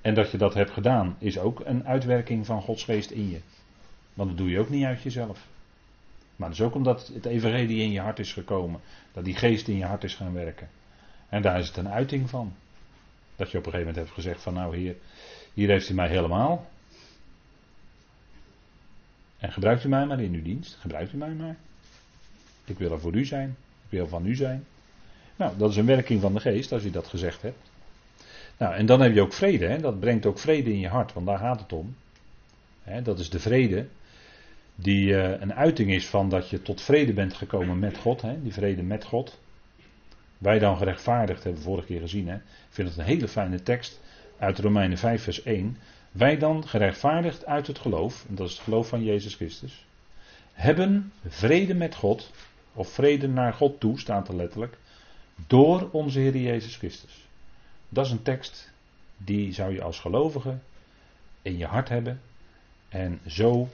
En 0.00 0.14
dat 0.14 0.30
je 0.30 0.38
dat 0.38 0.54
hebt 0.54 0.70
gedaan, 0.70 1.16
is 1.18 1.38
ook 1.38 1.60
een 1.64 1.86
uitwerking 1.86 2.46
van 2.46 2.62
Gods 2.62 2.84
geest 2.84 3.10
in 3.10 3.30
je. 3.30 3.40
Want 4.14 4.28
dat 4.28 4.38
doe 4.38 4.50
je 4.50 4.58
ook 4.58 4.68
niet 4.68 4.84
uit 4.84 5.02
jezelf. 5.02 5.46
Maar 6.36 6.48
dat 6.48 6.58
is 6.58 6.64
ook 6.64 6.74
omdat 6.74 7.06
het 7.06 7.26
evangelie 7.26 7.82
in 7.82 7.90
je 7.90 8.00
hart 8.00 8.18
is 8.18 8.32
gekomen. 8.32 8.80
Dat 9.12 9.24
die 9.24 9.36
geest 9.36 9.68
in 9.68 9.76
je 9.76 9.84
hart 9.84 10.04
is 10.04 10.14
gaan 10.14 10.32
werken. 10.32 10.68
En 11.28 11.42
daar 11.42 11.58
is 11.58 11.66
het 11.66 11.76
een 11.76 11.88
uiting 11.88 12.30
van. 12.30 12.54
Dat 13.36 13.50
je 13.50 13.58
op 13.58 13.66
een 13.66 13.72
gegeven 13.72 13.92
moment 13.92 13.96
hebt 13.96 14.10
gezegd 14.10 14.42
van 14.42 14.54
nou 14.54 14.76
hier, 14.76 14.96
hier 15.52 15.68
heeft 15.68 15.88
u 15.88 15.94
mij 15.94 16.08
helemaal. 16.08 16.66
En 19.38 19.52
gebruikt 19.52 19.84
u 19.84 19.88
mij 19.88 20.06
maar 20.06 20.20
in 20.20 20.32
uw 20.32 20.42
dienst. 20.42 20.76
Gebruikt 20.80 21.12
u 21.12 21.16
mij 21.16 21.34
maar. 21.34 21.56
Ik 22.64 22.78
wil 22.78 22.92
er 22.92 23.00
voor 23.00 23.14
u 23.14 23.24
zijn. 23.24 23.48
Ik 23.84 23.90
wil 23.90 24.06
van 24.06 24.26
u 24.26 24.34
zijn. 24.34 24.64
Nou, 25.36 25.52
dat 25.56 25.70
is 25.70 25.76
een 25.76 25.86
werking 25.86 26.20
van 26.20 26.34
de 26.34 26.40
geest 26.40 26.72
als 26.72 26.84
u 26.84 26.90
dat 26.90 27.06
gezegd 27.06 27.42
hebt. 27.42 27.70
Nou, 28.56 28.74
en 28.74 28.86
dan 28.86 29.00
heb 29.00 29.14
je 29.14 29.20
ook 29.20 29.32
vrede. 29.32 29.66
Hè? 29.66 29.78
Dat 29.78 30.00
brengt 30.00 30.26
ook 30.26 30.38
vrede 30.38 30.72
in 30.72 30.78
je 30.78 30.88
hart, 30.88 31.12
want 31.12 31.26
daar 31.26 31.38
gaat 31.38 31.60
het 31.60 31.72
om. 31.72 31.96
Hè, 32.82 33.02
dat 33.02 33.18
is 33.18 33.30
de 33.30 33.40
vrede 33.40 33.86
die 34.74 35.06
uh, 35.08 35.40
een 35.40 35.54
uiting 35.54 35.92
is 35.92 36.06
van 36.06 36.28
dat 36.28 36.50
je 36.50 36.62
tot 36.62 36.80
vrede 36.80 37.12
bent 37.12 37.34
gekomen 37.34 37.78
met 37.78 37.96
God. 37.96 38.22
Hè? 38.22 38.42
Die 38.42 38.52
vrede 38.52 38.82
met 38.82 39.04
God. 39.04 39.38
Wij 40.38 40.58
dan 40.58 40.76
gerechtvaardigd, 40.76 41.42
hebben 41.44 41.62
we 41.62 41.68
vorige 41.68 41.86
keer 41.86 42.00
gezien. 42.00 42.28
Hè? 42.28 42.34
Ik 42.34 42.42
vind 42.70 42.88
het 42.88 42.98
een 42.98 43.04
hele 43.04 43.28
fijne 43.28 43.62
tekst 43.62 44.00
uit 44.38 44.58
Romeinen 44.58 44.98
5 44.98 45.22
vers 45.22 45.42
1. 45.42 45.76
Wij 46.12 46.38
dan 46.38 46.68
gerechtvaardigd 46.68 47.46
uit 47.46 47.66
het 47.66 47.78
geloof, 47.78 48.24
en 48.28 48.34
dat 48.34 48.48
is 48.48 48.52
het 48.52 48.62
geloof 48.62 48.88
van 48.88 49.04
Jezus 49.04 49.34
Christus, 49.34 49.86
hebben 50.52 51.12
vrede 51.28 51.74
met 51.74 51.94
God, 51.94 52.30
of 52.74 52.88
vrede 52.88 53.28
naar 53.28 53.52
God 53.52 53.80
toe, 53.80 53.98
staat 53.98 54.28
er 54.28 54.36
letterlijk, 54.36 54.76
door 55.46 55.88
onze 55.90 56.18
Heer 56.18 56.36
Jezus 56.36 56.76
Christus. 56.76 57.26
Dat 57.88 58.06
is 58.06 58.12
een 58.12 58.22
tekst 58.22 58.72
die 59.16 59.52
zou 59.52 59.72
je 59.72 59.82
als 59.82 60.00
gelovige 60.00 60.58
in 61.42 61.58
je 61.58 61.66
hart 61.66 61.88
hebben 61.88 62.20
en 62.88 63.20
zo 63.26 63.68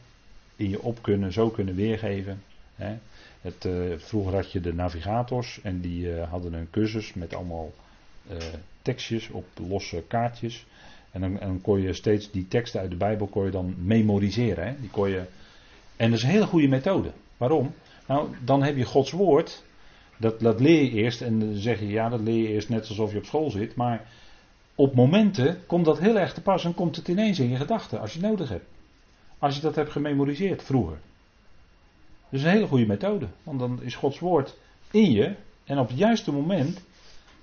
in 0.57 0.71
je 0.71 0.83
op 0.83 1.03
kunnen, 1.03 1.33
zo 1.33 1.51
kunnen 1.51 1.75
weergeven. 1.75 2.43
Hè. 2.75 2.97
Het, 3.41 3.65
uh, 3.65 3.99
vroeger 3.99 4.35
had 4.35 4.53
je 4.53 4.61
de 4.61 4.75
navigators 4.75 5.61
en 5.63 5.81
die 5.81 6.07
uh, 6.07 6.31
hadden 6.31 6.53
een 6.53 6.71
cursus 6.71 7.15
met 7.15 7.35
allemaal 7.35 7.73
uh, 8.31 8.37
tekstjes 8.83 9.29
op 9.29 9.47
losse 9.69 10.03
kaartjes. 10.07 10.67
En 11.11 11.21
dan, 11.21 11.37
dan, 11.41 11.61
kon 11.61 11.81
je 11.81 11.93
steeds 11.93 12.31
die 12.31 12.49
teksten 12.49 12.81
uit 12.81 12.91
de 12.91 12.97
Bijbel 12.97 13.27
kon 13.27 13.45
je 13.45 13.51
dan 13.51 13.75
memoriseren. 13.79 14.67
Hè. 14.67 14.81
Die 14.81 14.91
kon 14.91 15.11
je, 15.11 15.25
en 15.97 16.11
dat 16.11 16.19
is 16.19 16.25
een 16.25 16.31
hele 16.31 16.47
goede 16.47 16.69
methode. 16.69 17.13
Waarom? 17.37 17.75
Nou, 18.11 18.29
dan 18.45 18.63
heb 18.63 18.77
je 18.77 18.85
Gods 18.85 19.11
woord. 19.11 19.65
Dat, 20.17 20.41
dat 20.41 20.61
leer 20.61 20.83
je 20.83 20.91
eerst 20.91 21.21
en 21.21 21.39
dan 21.39 21.55
zeg 21.55 21.81
je 21.81 21.89
ja, 21.89 22.09
dat 22.09 22.21
leer 22.21 22.43
je 22.43 22.49
eerst 22.49 22.69
net 22.69 22.89
alsof 22.89 23.13
je 23.13 23.19
op 23.19 23.25
school 23.25 23.51
zit. 23.51 23.75
Maar 23.75 24.09
op 24.75 24.95
momenten 24.95 25.67
komt 25.67 25.85
dat 25.85 25.99
heel 25.99 26.19
erg 26.19 26.35
te 26.35 26.41
pas 26.41 26.65
en 26.65 26.75
komt 26.75 26.97
het 26.97 27.09
ineens 27.09 27.39
in 27.39 27.49
je 27.49 27.57
gedachten 27.57 28.01
als 28.01 28.13
je 28.13 28.21
het 28.21 28.29
nodig 28.29 28.49
hebt. 28.49 28.65
Als 29.39 29.55
je 29.57 29.61
dat 29.61 29.75
hebt 29.75 29.91
gememoriseerd 29.91 30.63
vroeger. 30.63 30.99
Dus 32.29 32.43
een 32.43 32.51
hele 32.51 32.67
goede 32.67 32.87
methode. 32.87 33.27
Want 33.43 33.59
dan 33.59 33.83
is 33.83 33.95
Gods 33.95 34.19
woord 34.19 34.57
in 34.91 35.13
je. 35.13 35.35
En 35.65 35.79
op 35.79 35.89
het 35.89 35.99
juiste 35.99 36.33
moment 36.33 36.81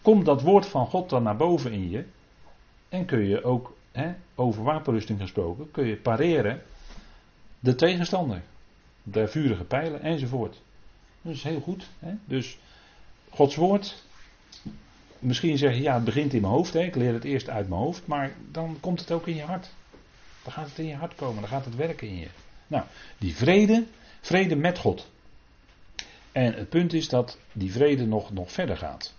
komt 0.02 0.26
dat 0.26 0.42
woord 0.42 0.66
van 0.66 0.88
God 0.88 1.10
dan 1.10 1.24
naar 1.24 1.38
boven 1.38 1.72
in 1.72 1.90
je. 1.90 2.06
En 2.90 3.06
kun 3.06 3.26
je 3.26 3.44
ook, 3.44 3.74
hè, 3.92 4.14
over 4.36 4.64
wapenrusting 4.64 5.20
gesproken, 5.20 5.72
kun 5.72 5.86
je 5.86 5.98
pareren 5.98 6.62
de 7.60 7.76
tegenstander. 7.76 8.42
De 9.12 9.28
vurige 9.28 9.64
pijlen 9.64 10.02
enzovoort. 10.02 10.62
Dat 11.22 11.34
is 11.34 11.44
heel 11.44 11.60
goed. 11.60 11.90
Hè? 12.00 12.14
Dus 12.26 12.58
Gods 13.30 13.56
woord. 13.56 14.04
Misschien 15.20 15.58
zeg 15.58 15.74
je, 15.74 15.82
ja, 15.82 15.94
het 15.94 16.04
begint 16.04 16.34
in 16.34 16.42
mijn 16.42 16.54
hoofd. 16.54 16.74
Hè? 16.74 16.82
Ik 16.82 16.96
leer 16.96 17.14
het 17.14 17.24
eerst 17.24 17.50
uit 17.50 17.70
mijn 17.70 17.82
hoofd. 17.82 18.08
Maar 18.08 18.32
dan 18.52 18.78
komt 18.80 19.00
het 19.00 19.12
ook 19.12 19.28
in 19.28 19.36
je 19.36 19.44
hart. 19.44 19.70
Dan 20.44 20.54
gaat 20.54 20.70
het 20.70 20.80
in 20.80 20.86
je 20.86 20.96
hart 20.96 21.16
komen. 21.16 21.42
Dan 21.42 21.50
gaat 21.50 21.66
het 21.66 21.76
werken 21.76 22.08
in 22.08 22.18
je. 22.18 22.28
Nou, 22.68 22.84
die 23.18 23.36
vrede. 23.36 23.86
Vrede 24.22 24.56
met 24.56 24.78
God. 24.78 25.10
En 26.32 26.54
het 26.54 26.70
punt 26.70 26.94
is 26.94 27.10
dat 27.10 27.38
die 27.52 27.72
vrede 27.72 28.06
nog, 28.06 28.34
nog 28.34 28.52
verder 28.52 28.78
gaat. 28.78 29.16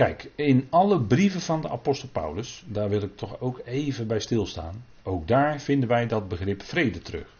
Kijk, 0.00 0.30
in 0.34 0.66
alle 0.70 1.00
brieven 1.00 1.40
van 1.40 1.60
de 1.60 1.68
apostel 1.68 2.08
Paulus, 2.08 2.64
daar 2.66 2.88
wil 2.88 3.02
ik 3.02 3.16
toch 3.16 3.40
ook 3.40 3.60
even 3.64 4.06
bij 4.06 4.20
stilstaan. 4.20 4.84
Ook 5.02 5.28
daar 5.28 5.60
vinden 5.60 5.88
wij 5.88 6.06
dat 6.06 6.28
begrip 6.28 6.62
vrede 6.62 6.98
terug. 6.98 7.36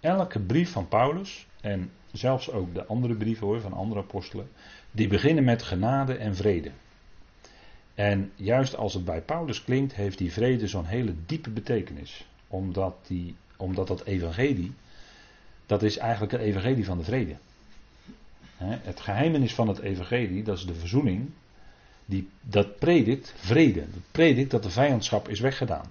Elke 0.00 0.40
brief 0.40 0.70
van 0.70 0.88
Paulus, 0.88 1.46
en 1.60 1.90
zelfs 2.12 2.50
ook 2.50 2.74
de 2.74 2.86
andere 2.86 3.14
brieven 3.14 3.46
hoor, 3.46 3.60
van 3.60 3.72
andere 3.72 4.00
apostelen, 4.00 4.48
die 4.90 5.08
beginnen 5.08 5.44
met 5.44 5.62
genade 5.62 6.14
en 6.14 6.36
vrede. 6.36 6.70
En 7.94 8.32
juist 8.34 8.76
als 8.76 8.94
het 8.94 9.04
bij 9.04 9.20
Paulus 9.20 9.64
klinkt, 9.64 9.94
heeft 9.94 10.18
die 10.18 10.32
vrede 10.32 10.68
zo'n 10.68 10.86
hele 10.86 11.14
diepe 11.26 11.50
betekenis. 11.50 12.26
Omdat, 12.48 12.94
die, 13.06 13.36
omdat 13.56 13.86
dat 13.86 14.04
evangelie, 14.04 14.72
dat 15.66 15.82
is 15.82 15.96
eigenlijk 15.96 16.32
het 16.32 16.40
evangelie 16.40 16.84
van 16.84 16.98
de 16.98 17.04
vrede. 17.04 17.36
Het 18.58 19.00
geheimenis 19.00 19.54
van 19.54 19.68
het 19.68 19.78
evangelie, 19.78 20.42
dat 20.42 20.56
is 20.56 20.66
de 20.66 20.74
verzoening, 20.74 21.30
die, 22.12 22.28
dat 22.40 22.78
predikt 22.78 23.34
vrede. 23.36 23.80
Dat 23.80 24.02
predikt 24.10 24.50
dat 24.50 24.62
de 24.62 24.70
vijandschap 24.70 25.28
is 25.28 25.40
weggedaan. 25.40 25.90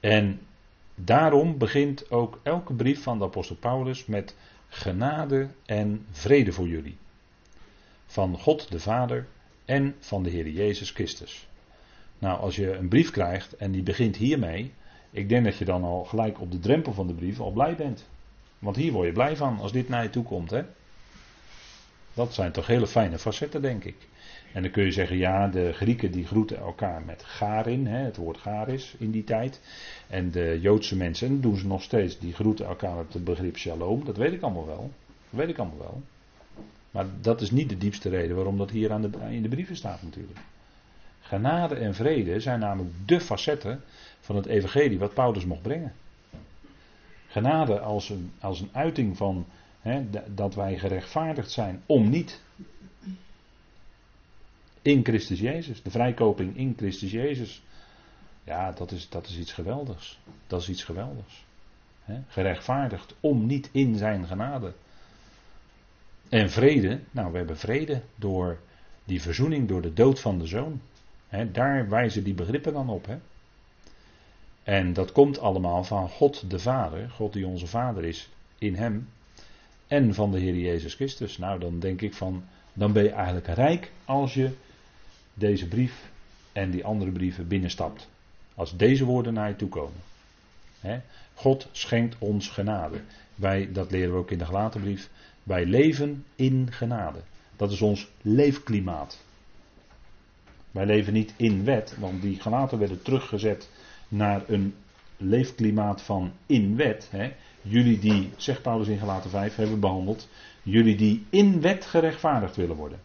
En 0.00 0.40
daarom 0.94 1.58
begint 1.58 2.10
ook 2.10 2.40
elke 2.42 2.72
brief 2.72 3.02
van 3.02 3.18
de 3.18 3.24
apostel 3.24 3.56
Paulus 3.56 4.06
met 4.06 4.34
genade 4.68 5.48
en 5.66 6.06
vrede 6.10 6.52
voor 6.52 6.68
jullie. 6.68 6.96
Van 8.06 8.38
God 8.38 8.70
de 8.70 8.80
Vader 8.80 9.26
en 9.64 9.94
van 9.98 10.22
de 10.22 10.30
Heer 10.30 10.48
Jezus 10.48 10.90
Christus. 10.90 11.48
Nou, 12.18 12.40
als 12.40 12.56
je 12.56 12.72
een 12.72 12.88
brief 12.88 13.10
krijgt 13.10 13.56
en 13.56 13.72
die 13.72 13.82
begint 13.82 14.16
hiermee, 14.16 14.72
ik 15.10 15.28
denk 15.28 15.44
dat 15.44 15.56
je 15.56 15.64
dan 15.64 15.84
al 15.84 16.04
gelijk 16.04 16.40
op 16.40 16.50
de 16.52 16.58
drempel 16.58 16.92
van 16.92 17.06
de 17.06 17.14
brief 17.14 17.40
al 17.40 17.50
blij 17.50 17.76
bent. 17.76 18.06
Want 18.58 18.76
hier 18.76 18.92
word 18.92 19.06
je 19.06 19.12
blij 19.12 19.36
van 19.36 19.58
als 19.58 19.72
dit 19.72 19.88
naar 19.88 20.02
je 20.02 20.10
toe 20.10 20.24
komt. 20.24 20.50
Hè? 20.50 20.62
Dat 22.14 22.34
zijn 22.34 22.52
toch 22.52 22.66
hele 22.66 22.86
fijne 22.86 23.18
facetten, 23.18 23.62
denk 23.62 23.84
ik. 23.84 23.96
En 24.54 24.62
dan 24.62 24.70
kun 24.70 24.84
je 24.84 24.92
zeggen, 24.92 25.16
ja, 25.16 25.48
de 25.48 25.72
Grieken 25.72 26.12
die 26.12 26.26
groeten 26.26 26.56
elkaar 26.56 27.02
met 27.04 27.24
garin, 27.24 27.86
hè, 27.86 27.98
het 27.98 28.16
woord 28.16 28.38
garis 28.38 28.94
in 28.98 29.10
die 29.10 29.24
tijd. 29.24 29.60
En 30.08 30.30
de 30.30 30.58
Joodse 30.60 30.96
mensen, 30.96 31.40
doen 31.40 31.56
ze 31.56 31.66
nog 31.66 31.82
steeds, 31.82 32.18
die 32.18 32.32
groeten 32.32 32.66
elkaar 32.66 32.96
met 32.96 33.12
het 33.12 33.24
begrip 33.24 33.56
shalom. 33.56 34.04
Dat 34.04 34.16
weet 34.16 34.32
ik 34.32 34.42
allemaal 34.42 34.66
wel. 34.66 34.90
Dat 35.30 35.40
weet 35.40 35.48
ik 35.48 35.58
allemaal 35.58 35.78
wel. 35.78 36.02
Maar 36.90 37.06
dat 37.20 37.40
is 37.40 37.50
niet 37.50 37.68
de 37.68 37.78
diepste 37.78 38.08
reden 38.08 38.36
waarom 38.36 38.58
dat 38.58 38.70
hier 38.70 38.92
aan 38.92 39.02
de, 39.02 39.10
in 39.30 39.42
de 39.42 39.48
brieven 39.48 39.76
staat 39.76 40.02
natuurlijk. 40.02 40.38
Genade 41.20 41.74
en 41.74 41.94
vrede 41.94 42.40
zijn 42.40 42.60
namelijk 42.60 42.94
de 43.06 43.20
facetten 43.20 43.80
van 44.20 44.36
het 44.36 44.46
evangelie 44.46 44.98
wat 44.98 45.14
Paulus 45.14 45.44
mocht 45.44 45.62
brengen. 45.62 45.92
Genade 47.26 47.80
als 47.80 48.10
een, 48.10 48.32
als 48.40 48.60
een 48.60 48.70
uiting 48.72 49.16
van 49.16 49.46
hè, 49.80 50.04
dat 50.34 50.54
wij 50.54 50.78
gerechtvaardigd 50.78 51.50
zijn 51.50 51.82
om 51.86 52.10
niet. 52.10 52.42
In 54.84 55.04
Christus 55.04 55.40
Jezus. 55.40 55.82
De 55.82 55.90
vrijkoping 55.90 56.56
in 56.56 56.74
Christus 56.76 57.10
Jezus. 57.10 57.62
Ja, 58.44 58.72
dat 58.72 58.90
is, 58.90 59.08
dat 59.08 59.26
is 59.26 59.38
iets 59.38 59.52
geweldigs. 59.52 60.18
Dat 60.46 60.60
is 60.60 60.68
iets 60.68 60.84
geweldigs. 60.84 61.44
Gerechtvaardigd 62.28 63.14
om 63.20 63.46
niet 63.46 63.68
in 63.72 63.96
zijn 63.96 64.26
genade. 64.26 64.72
En 66.28 66.50
vrede, 66.50 67.00
nou 67.10 67.32
we 67.32 67.36
hebben 67.36 67.58
vrede 67.58 68.02
door 68.16 68.58
die 69.04 69.22
verzoening, 69.22 69.68
door 69.68 69.82
de 69.82 69.92
dood 69.92 70.20
van 70.20 70.38
de 70.38 70.46
zoon. 70.46 70.80
Daar 71.52 71.88
wijzen 71.88 72.24
die 72.24 72.34
begrippen 72.34 72.72
dan 72.72 72.88
op. 72.88 73.06
He. 73.06 73.16
En 74.62 74.92
dat 74.92 75.12
komt 75.12 75.38
allemaal 75.38 75.84
van 75.84 76.08
God 76.08 76.50
de 76.50 76.58
Vader, 76.58 77.10
God 77.10 77.32
die 77.32 77.46
onze 77.46 77.66
Vader 77.66 78.04
is 78.04 78.28
in 78.58 78.74
Hem. 78.74 79.08
En 79.86 80.14
van 80.14 80.30
de 80.30 80.38
Heer 80.38 80.56
Jezus 80.56 80.94
Christus. 80.94 81.38
Nou, 81.38 81.60
dan 81.60 81.78
denk 81.78 82.00
ik 82.00 82.14
van, 82.14 82.44
dan 82.72 82.92
ben 82.92 83.02
je 83.02 83.10
eigenlijk 83.10 83.46
rijk 83.46 83.92
als 84.04 84.34
je 84.34 84.50
deze 85.34 85.68
brief 85.68 86.10
en 86.52 86.70
die 86.70 86.84
andere 86.84 87.10
brieven 87.10 87.48
binnenstapt. 87.48 88.08
Als 88.54 88.76
deze 88.76 89.04
woorden 89.04 89.34
naar 89.34 89.48
je 89.48 89.56
toe 89.56 89.68
komen. 89.68 90.00
God 91.34 91.68
schenkt 91.72 92.16
ons 92.18 92.48
genade. 92.48 93.00
Wij, 93.34 93.72
dat 93.72 93.90
leren 93.90 94.12
we 94.12 94.18
ook 94.18 94.30
in 94.30 94.38
de 94.38 94.44
gelaten 94.44 94.80
brief. 94.80 95.10
Wij 95.42 95.66
leven 95.66 96.24
in 96.36 96.72
genade. 96.72 97.18
Dat 97.56 97.70
is 97.70 97.82
ons 97.82 98.08
leefklimaat. 98.22 99.22
Wij 100.70 100.86
leven 100.86 101.12
niet 101.12 101.34
in 101.36 101.64
wet, 101.64 101.96
want 101.98 102.22
die 102.22 102.40
gelaten 102.40 102.78
werden 102.78 103.02
teruggezet 103.02 103.70
naar 104.08 104.48
een 104.48 104.74
leefklimaat 105.16 106.02
van 106.02 106.32
in 106.46 106.76
wet. 106.76 107.10
Jullie 107.62 107.98
die, 107.98 108.30
zegt 108.36 108.62
Paulus 108.62 108.88
in 108.88 108.98
Gelaten 108.98 109.30
5, 109.30 109.56
hebben 109.56 109.80
behandeld. 109.80 110.28
Jullie 110.62 110.96
die 110.96 111.26
in 111.30 111.60
wet 111.60 111.84
gerechtvaardigd 111.84 112.56
willen 112.56 112.76
worden. 112.76 113.00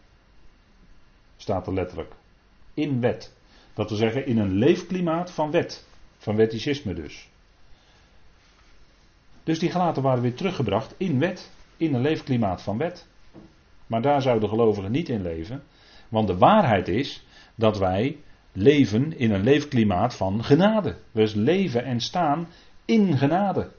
Staat 1.36 1.66
er 1.66 1.74
letterlijk. 1.74 2.12
In 2.74 3.00
wet. 3.00 3.32
Dat 3.74 3.88
wil 3.88 3.98
zeggen 3.98 4.26
in 4.26 4.38
een 4.38 4.52
leefklimaat 4.52 5.30
van 5.30 5.50
wet. 5.50 5.86
Van 6.18 6.36
wetticisme 6.36 6.94
dus. 6.94 7.28
Dus 9.42 9.58
die 9.58 9.70
gelaten 9.70 10.02
waren 10.02 10.22
weer 10.22 10.34
teruggebracht 10.34 10.94
in 10.96 11.18
wet 11.18 11.50
in 11.76 11.94
een 11.94 12.00
leefklimaat 12.00 12.62
van 12.62 12.78
wet. 12.78 13.06
Maar 13.86 14.02
daar 14.02 14.22
zouden 14.22 14.48
gelovigen 14.48 14.90
niet 14.90 15.08
in 15.08 15.22
leven. 15.22 15.62
Want 16.08 16.26
de 16.26 16.36
waarheid 16.36 16.88
is 16.88 17.24
dat 17.54 17.78
wij 17.78 18.16
leven 18.52 19.18
in 19.18 19.30
een 19.30 19.42
leefklimaat 19.42 20.14
van 20.16 20.44
genade. 20.44 20.96
We 21.10 21.36
leven 21.36 21.84
en 21.84 22.00
staan 22.00 22.48
in 22.84 23.18
genade. 23.18 23.70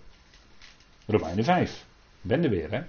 Romeinen 1.05 1.43
5. 1.43 1.85
Ben 2.21 2.43
er 2.43 2.49
weer, 2.49 2.71
hè? 2.71 2.81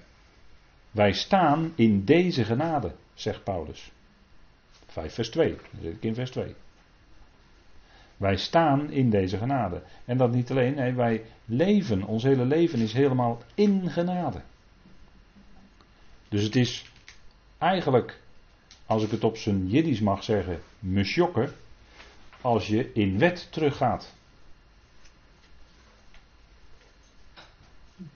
Wij 0.90 1.12
staan 1.12 1.72
in 1.74 2.04
deze 2.04 2.44
genade, 2.44 2.92
zegt 3.14 3.44
Paulus. 3.44 3.90
5 4.92 5.14
vers 5.14 5.30
2. 5.30 5.56
Dan 5.70 5.82
zit 5.82 5.94
ik 5.94 6.02
in 6.02 6.14
vers 6.14 6.30
2. 6.30 6.54
Wij 8.16 8.36
staan 8.36 8.90
in 8.90 9.10
deze 9.10 9.38
genade. 9.38 9.82
En 10.04 10.16
dat 10.16 10.32
niet 10.32 10.50
alleen, 10.50 10.74
nee, 10.74 10.92
wij 10.92 11.24
leven, 11.44 12.04
ons 12.04 12.22
hele 12.22 12.44
leven 12.44 12.78
is 12.78 12.92
helemaal 12.92 13.42
in 13.54 13.90
genade. 13.90 14.42
Dus 16.28 16.42
het 16.42 16.56
is 16.56 16.84
eigenlijk, 17.58 18.20
als 18.86 19.02
ik 19.02 19.10
het 19.10 19.24
op 19.24 19.36
zijn 19.36 19.68
Jiddisch 19.68 20.00
mag 20.00 20.24
zeggen, 20.24 20.60
mesjokken, 20.78 21.52
als 22.40 22.66
je 22.66 22.92
in 22.92 23.18
wet 23.18 23.52
teruggaat. 23.52 24.12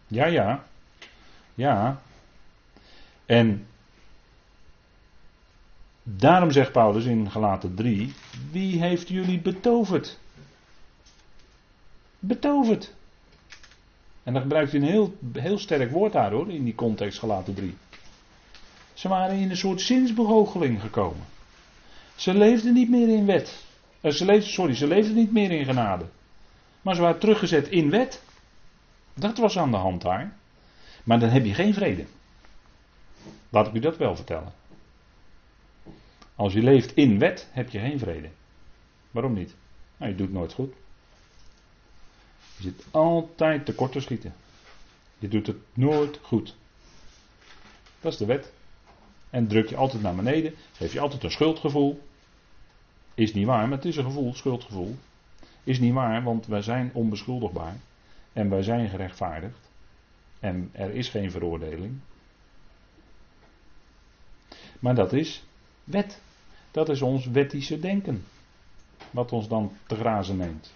Ja, 0.06 0.26
ja. 0.26 0.66
Ja. 1.54 2.02
En 3.26 3.66
daarom 6.08 6.50
zegt 6.50 6.72
Paulus 6.72 7.04
in 7.04 7.30
Galaten 7.30 7.74
3: 7.74 8.14
Wie 8.50 8.80
heeft 8.80 9.08
jullie 9.08 9.40
betoverd? 9.40 10.18
Betoverd. 12.18 12.94
En 14.22 14.32
dan 14.32 14.42
gebruikt 14.42 14.72
hij 14.72 14.80
een 14.80 14.86
heel, 14.86 15.16
heel 15.32 15.58
sterk 15.58 15.90
woord 15.90 16.12
daar 16.12 16.30
hoor, 16.30 16.50
in 16.50 16.64
die 16.64 16.74
context 16.74 17.18
Galaten 17.18 17.54
3. 17.54 17.76
Ze 18.94 19.08
waren 19.08 19.36
in 19.36 19.50
een 19.50 19.56
soort 19.56 19.80
zinsbegoocheling 19.80 20.80
gekomen. 20.80 21.24
Ze 22.14 22.34
leefden 22.34 22.74
niet 22.74 22.90
meer 22.90 23.08
in 23.08 23.26
wet. 23.26 23.64
Uh, 24.00 24.12
ze 24.12 24.40
sorry, 24.40 24.74
ze 24.74 24.86
leefden 24.86 25.14
niet 25.14 25.32
meer 25.32 25.50
in 25.50 25.64
genade. 25.64 26.04
Maar 26.82 26.94
ze 26.94 27.00
waren 27.00 27.18
teruggezet 27.18 27.68
in 27.68 27.90
wet. 27.90 28.22
Dat 29.14 29.38
was 29.38 29.58
aan 29.58 29.70
de 29.70 29.76
hand 29.76 30.02
daar. 30.02 30.36
Maar 31.04 31.18
dan 31.18 31.28
heb 31.28 31.44
je 31.44 31.54
geen 31.54 31.74
vrede. 31.74 32.04
Laat 33.48 33.66
ik 33.66 33.74
u 33.74 33.78
dat 33.78 33.96
wel 33.96 34.16
vertellen. 34.16 34.52
Als 36.36 36.52
je 36.52 36.62
leeft 36.62 36.94
in 36.94 37.18
wet, 37.18 37.48
heb 37.50 37.70
je 37.70 37.78
geen 37.78 37.98
vrede. 37.98 38.28
Waarom 39.10 39.32
niet? 39.32 39.54
Nou, 39.96 40.10
je 40.10 40.16
doet 40.16 40.32
nooit 40.32 40.52
goed. 40.52 40.72
Je 42.56 42.62
zit 42.62 42.84
altijd 42.90 43.64
tekort 43.64 43.92
te 43.92 44.00
schieten. 44.00 44.34
Je 45.18 45.28
doet 45.28 45.46
het 45.46 45.56
nooit 45.72 46.18
goed. 46.22 46.56
Dat 48.00 48.12
is 48.12 48.18
de 48.18 48.26
wet. 48.26 48.52
En 49.30 49.46
druk 49.46 49.68
je 49.68 49.76
altijd 49.76 50.02
naar 50.02 50.14
beneden. 50.14 50.54
Geef 50.72 50.92
je 50.92 51.00
altijd 51.00 51.22
een 51.22 51.30
schuldgevoel. 51.30 52.02
Is 53.14 53.34
niet 53.34 53.46
waar, 53.46 53.68
maar 53.68 53.76
het 53.76 53.86
is 53.86 53.96
een 53.96 54.04
gevoel, 54.04 54.34
schuldgevoel. 54.34 54.96
Is 55.64 55.78
niet 55.78 55.92
waar, 55.92 56.22
want 56.22 56.46
wij 56.46 56.62
zijn 56.62 56.90
onbeschuldigbaar. 56.92 57.76
En 58.32 58.50
wij 58.50 58.62
zijn 58.62 58.88
gerechtvaardigd. 58.88 59.70
En 60.40 60.70
er 60.72 60.94
is 60.94 61.08
geen 61.08 61.30
veroordeling. 61.30 61.98
Maar 64.78 64.94
dat 64.94 65.12
is 65.12 65.44
wet. 65.86 66.20
Dat 66.70 66.88
is 66.88 67.02
ons 67.02 67.26
wettische 67.26 67.78
denken. 67.78 68.24
Wat 69.10 69.32
ons 69.32 69.48
dan 69.48 69.72
te 69.86 69.96
grazen 69.96 70.36
neemt. 70.36 70.72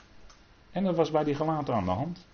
En 0.70 0.84
dat 0.84 0.96
was 0.96 1.10
bij 1.10 1.24
die 1.24 1.34
gelaten 1.34 1.74
aan 1.74 1.84
de 1.84 1.90
hand. 1.90 2.26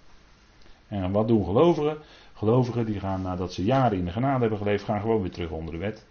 En 0.88 1.12
wat 1.12 1.28
doen 1.28 1.44
gelovigen? 1.44 1.98
Gelovigen 2.34 2.86
die 2.86 3.00
gaan 3.00 3.22
nadat 3.22 3.52
ze 3.52 3.64
jaren 3.64 3.98
in 3.98 4.04
de 4.04 4.12
genade 4.12 4.40
hebben 4.40 4.58
geleefd, 4.58 4.84
gaan 4.84 5.00
gewoon 5.00 5.20
weer 5.20 5.30
terug 5.30 5.50
onder 5.50 5.72
de 5.72 5.80
wet. 5.80 6.04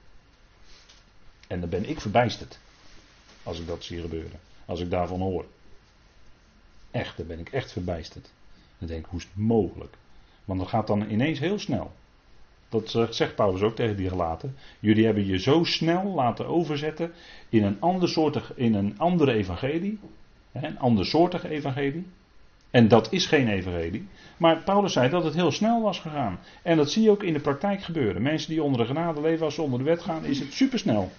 En 1.48 1.60
dan 1.60 1.70
ben 1.70 1.90
ik 1.90 2.02
verbijsterd. 2.02 2.60
Als 3.44 3.60
ik 3.60 3.68
dat 3.68 3.84
zie 3.84 4.02
gebeuren. 4.02 4.40
Als 4.66 4.80
ik 4.80 4.90
daarvan 4.90 5.20
hoor. 5.20 5.46
Echt, 6.92 7.18
dan 7.18 7.28
ben 7.28 7.40
ik 7.40 7.50
echt 7.50 7.72
verbijsterd. 7.72 8.32
Dan 8.78 8.88
denk 8.88 9.06
ik, 9.06 9.10
hoe 9.10 9.20
is 9.20 9.26
het 9.26 9.36
mogelijk? 9.36 9.98
Want 10.46 10.60
dat 10.60 10.70
gaat 10.70 10.88
dan 10.88 11.10
ineens 11.10 11.40
heel 11.40 11.60
snel. 11.60 11.92
Dat 12.70 13.08
zegt 13.10 13.36
Paulus 13.36 13.62
ook 13.62 13.76
tegen 13.76 13.96
die 13.96 14.10
gelaten. 14.10 14.56
Jullie 14.80 15.06
hebben 15.06 15.26
je 15.26 15.40
zo 15.40 15.64
snel 15.64 16.04
laten 16.04 16.48
overzetten 16.48 17.12
in 17.50 17.64
een, 17.64 17.78
ander 17.80 18.10
soortig, 18.10 18.52
in 18.56 18.74
een 18.74 18.98
andere 18.98 19.34
evangelie. 19.34 20.00
Een 20.52 20.80
ander 20.80 21.06
soortig 21.06 21.46
evangelie. 21.46 22.06
En 22.76 22.88
dat 22.88 23.12
is 23.12 23.26
geen 23.26 23.48
evangelie. 23.48 24.08
Maar 24.38 24.64
Paulus 24.64 24.94
zei 24.94 25.10
dat 25.10 25.24
het 25.24 25.34
heel 25.34 25.52
snel 25.52 25.82
was 25.82 26.00
gegaan. 26.00 26.40
En 26.62 26.78
dat 26.78 26.92
zie 26.92 27.04
je 27.04 27.10
ook 27.10 27.24
in 27.24 27.34
de 27.34 27.40
praktijk 27.40 27.84
gebeuren. 27.84 28.22
Mensen 28.22 28.50
die 28.50 28.64
onder 28.64 28.80
de 28.80 28.86
genade 28.86 29.22
leven, 29.22 29.46
als 29.46 29.56
ze 29.56 29.62
onder 29.62 29.80
de 29.80 29.86
wet 29.86 30.02
gaan, 30.02 30.26
is 30.26 30.40
het 30.40 30.54
supersnel. 30.54 31.12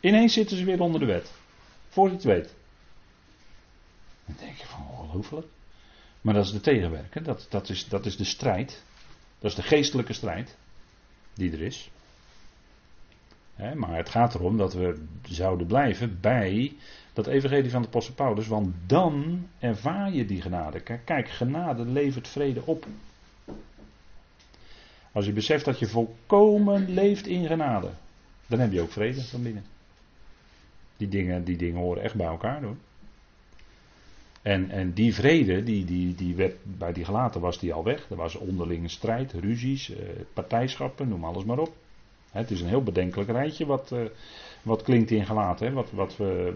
Ineens 0.00 0.32
zitten 0.32 0.56
ze 0.56 0.64
weer 0.64 0.80
onder 0.80 1.00
de 1.00 1.06
wet. 1.06 1.32
Voor 1.88 2.08
je 2.08 2.14
het 2.14 2.24
weet. 2.24 2.54
Dan 4.26 4.36
denk 4.38 4.56
je 4.56 4.66
van 4.66 4.86
ongelooflijk. 4.90 5.46
Maar 6.20 6.34
dat 6.34 6.44
is 6.44 6.52
de 6.52 6.60
tegenwerker. 6.60 7.22
Dat, 7.22 7.46
dat, 7.50 7.68
is, 7.68 7.88
dat 7.88 8.06
is 8.06 8.16
de 8.16 8.24
strijd. 8.24 8.82
Dat 9.38 9.50
is 9.50 9.56
de 9.56 9.62
geestelijke 9.62 10.12
strijd. 10.12 10.56
Die 11.34 11.52
er 11.52 11.62
is. 11.62 11.90
maar 13.74 13.96
het 13.96 14.08
gaat 14.08 14.34
erom 14.34 14.56
dat 14.56 14.74
we 14.74 15.04
zouden 15.22 15.66
blijven 15.66 16.20
bij 16.20 16.72
dat 17.12 17.26
evangelie 17.26 17.70
van 17.70 17.82
de 17.82 17.88
apostel 17.88 18.14
Paulus. 18.14 18.46
Want 18.46 18.74
dan 18.86 19.46
ervaar 19.58 20.12
je 20.12 20.24
die 20.24 20.42
genade. 20.42 20.80
Kijk, 21.04 21.28
genade 21.28 21.84
levert 21.84 22.28
vrede 22.28 22.62
op. 22.66 22.86
Als 25.12 25.26
je 25.26 25.32
beseft 25.32 25.64
dat 25.64 25.78
je 25.78 25.86
volkomen 25.86 26.88
leeft 26.88 27.26
in 27.26 27.46
genade. 27.46 27.90
Dan 28.46 28.58
heb 28.58 28.72
je 28.72 28.80
ook 28.80 28.92
vrede 28.92 29.22
van 29.22 29.42
binnen. 29.42 29.64
Die 30.96 31.08
dingen, 31.08 31.44
die 31.44 31.56
dingen 31.56 31.80
horen 31.80 32.02
echt 32.02 32.14
bij 32.14 32.26
elkaar 32.26 32.62
hoor. 32.62 32.76
En, 34.42 34.70
en 34.70 34.92
die 34.92 35.14
vrede, 35.14 35.62
die, 35.62 35.84
die, 35.84 36.14
die 36.14 36.34
werd, 36.34 36.56
bij 36.62 36.92
die 36.92 37.04
gelaten 37.04 37.40
was 37.40 37.58
die 37.58 37.72
al 37.72 37.84
weg. 37.84 38.10
Er 38.10 38.16
was 38.16 38.34
onderlinge 38.34 38.88
strijd, 38.88 39.32
ruzies, 39.32 39.90
eh, 39.90 40.06
partijschappen, 40.32 41.08
noem 41.08 41.24
alles 41.24 41.44
maar 41.44 41.58
op. 41.58 41.72
Het 42.30 42.50
is 42.50 42.60
een 42.60 42.68
heel 42.68 42.82
bedenkelijk 42.82 43.30
rijtje 43.30 43.66
wat, 43.66 43.90
uh, 43.92 44.00
wat 44.62 44.82
klinkt 44.82 45.10
in 45.10 45.26
gelaten? 45.26 45.72
Wat, 45.72 45.90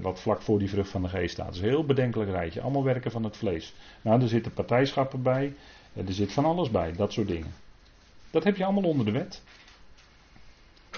wat, 0.01 0.21
vlak 0.21 0.43
voor 0.43 0.59
die 0.59 0.69
vrucht 0.69 0.91
van 0.91 1.03
de 1.03 1.09
geest 1.09 1.33
staat. 1.33 1.47
Het 1.47 1.55
is 1.55 1.61
een 1.61 1.69
heel 1.69 1.85
bedenkelijk 1.85 2.31
rijtje, 2.31 2.61
allemaal 2.61 2.85
werken 2.85 3.11
van 3.11 3.25
het 3.25 3.37
vlees. 3.37 3.75
Nou, 4.03 4.23
er 4.23 4.29
zitten 4.29 4.53
partijschappen 4.53 5.23
bij, 5.23 5.55
er 5.93 6.13
zit 6.13 6.33
van 6.33 6.45
alles 6.45 6.71
bij, 6.71 6.93
dat 6.93 7.13
soort 7.13 7.29
dingen. 7.29 7.53
Dat 8.31 8.45
heb 8.45 8.57
je 8.57 8.65
allemaal 8.65 8.91
onder 8.91 9.07
de 9.07 9.13
wet. 9.13 9.43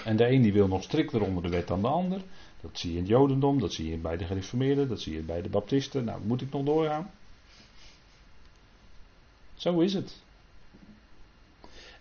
En 0.05 0.15
de 0.15 0.29
een 0.29 0.41
die 0.41 0.53
wil 0.53 0.67
nog 0.67 0.83
strikter 0.83 1.21
onder 1.21 1.43
de 1.43 1.49
wet 1.49 1.67
dan 1.67 1.81
de 1.81 1.87
ander. 1.87 2.21
Dat 2.61 2.79
zie 2.79 2.89
je 2.91 2.95
in 2.95 3.03
het 3.03 3.11
Jodendom, 3.11 3.59
dat 3.59 3.73
zie 3.73 3.89
je 3.89 3.97
bij 3.97 4.17
de 4.17 4.25
gereformeerden, 4.25 4.87
dat 4.87 5.01
zie 5.01 5.13
je 5.13 5.21
bij 5.21 5.41
de 5.41 5.49
Baptisten. 5.49 6.03
Nou, 6.03 6.21
moet 6.25 6.41
ik 6.41 6.51
nog 6.51 6.63
doorgaan? 6.63 7.11
Zo 9.55 9.79
is 9.79 9.93
het. 9.93 10.21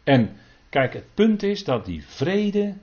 En 0.05 0.37
kijk, 0.68 0.92
het 0.92 1.14
punt 1.14 1.42
is 1.42 1.64
dat 1.64 1.85
die 1.85 2.05
vrede 2.05 2.75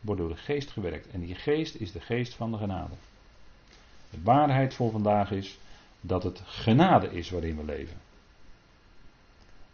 wordt 0.00 0.20
door 0.20 0.30
de 0.30 0.36
geest 0.36 0.70
gewerkt. 0.70 1.10
En 1.10 1.20
die 1.20 1.34
geest 1.34 1.74
is 1.74 1.92
de 1.92 2.00
geest 2.00 2.34
van 2.34 2.50
de 2.50 2.56
genade. 2.56 2.94
De 4.10 4.18
waarheid 4.22 4.74
voor 4.74 4.90
vandaag 4.90 5.30
is 5.30 5.58
dat 6.00 6.22
het 6.22 6.40
genade 6.44 7.06
is 7.06 7.30
waarin 7.30 7.56
we 7.56 7.64
leven. 7.64 7.96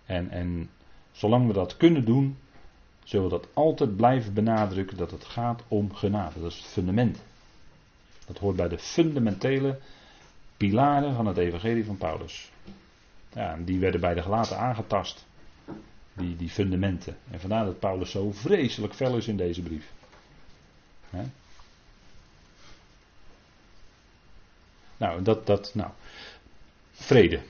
En, 0.07 0.31
en 0.31 0.71
zolang 1.13 1.47
we 1.47 1.53
dat 1.53 1.77
kunnen 1.77 2.05
doen, 2.05 2.37
zullen 3.05 3.25
we 3.25 3.31
dat 3.31 3.49
altijd 3.53 3.97
blijven 3.97 4.35
benadrukken 4.35 4.97
dat 4.97 5.11
het 5.11 5.25
gaat 5.25 5.63
om 5.69 5.95
genade. 5.95 6.41
Dat 6.41 6.51
is 6.51 6.57
het 6.57 6.67
fundament. 6.67 7.23
Dat 8.27 8.39
hoort 8.39 8.57
bij 8.57 8.69
de 8.69 8.79
fundamentele 8.79 9.79
pilaren 10.57 11.15
van 11.15 11.27
het 11.27 11.37
evangelie 11.37 11.85
van 11.85 11.97
Paulus. 11.97 12.51
Ja, 13.33 13.53
en 13.53 13.65
die 13.65 13.79
werden 13.79 14.01
bij 14.01 14.15
de 14.15 14.23
gelaten 14.23 14.59
aangetast. 14.59 15.27
Die, 16.15 16.37
die 16.37 16.49
fundamenten. 16.49 17.17
En 17.31 17.41
vandaar 17.41 17.65
dat 17.65 17.79
Paulus 17.79 18.11
zo 18.11 18.33
vreselijk 18.33 18.95
fel 18.95 19.17
is 19.17 19.29
in 19.29 19.37
deze 19.37 19.63
brief. 19.63 19.93
Nou, 24.97 25.23
dat, 25.23 25.47
dat, 25.47 25.75
nou. 25.75 25.91
Vrede. 26.93 27.41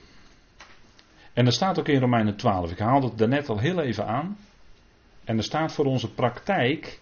En 1.33 1.45
er 1.45 1.51
staat 1.51 1.79
ook 1.79 1.87
in 1.87 1.99
Romeinen 1.99 2.35
12. 2.35 2.71
Ik 2.71 2.77
haalde 2.79 3.07
het 3.07 3.17
daarnet 3.17 3.49
al 3.49 3.59
heel 3.59 3.79
even 3.79 4.05
aan. 4.05 4.37
En 5.23 5.37
er 5.37 5.43
staat 5.43 5.71
voor 5.71 5.85
onze 5.85 6.13
praktijk, 6.13 6.99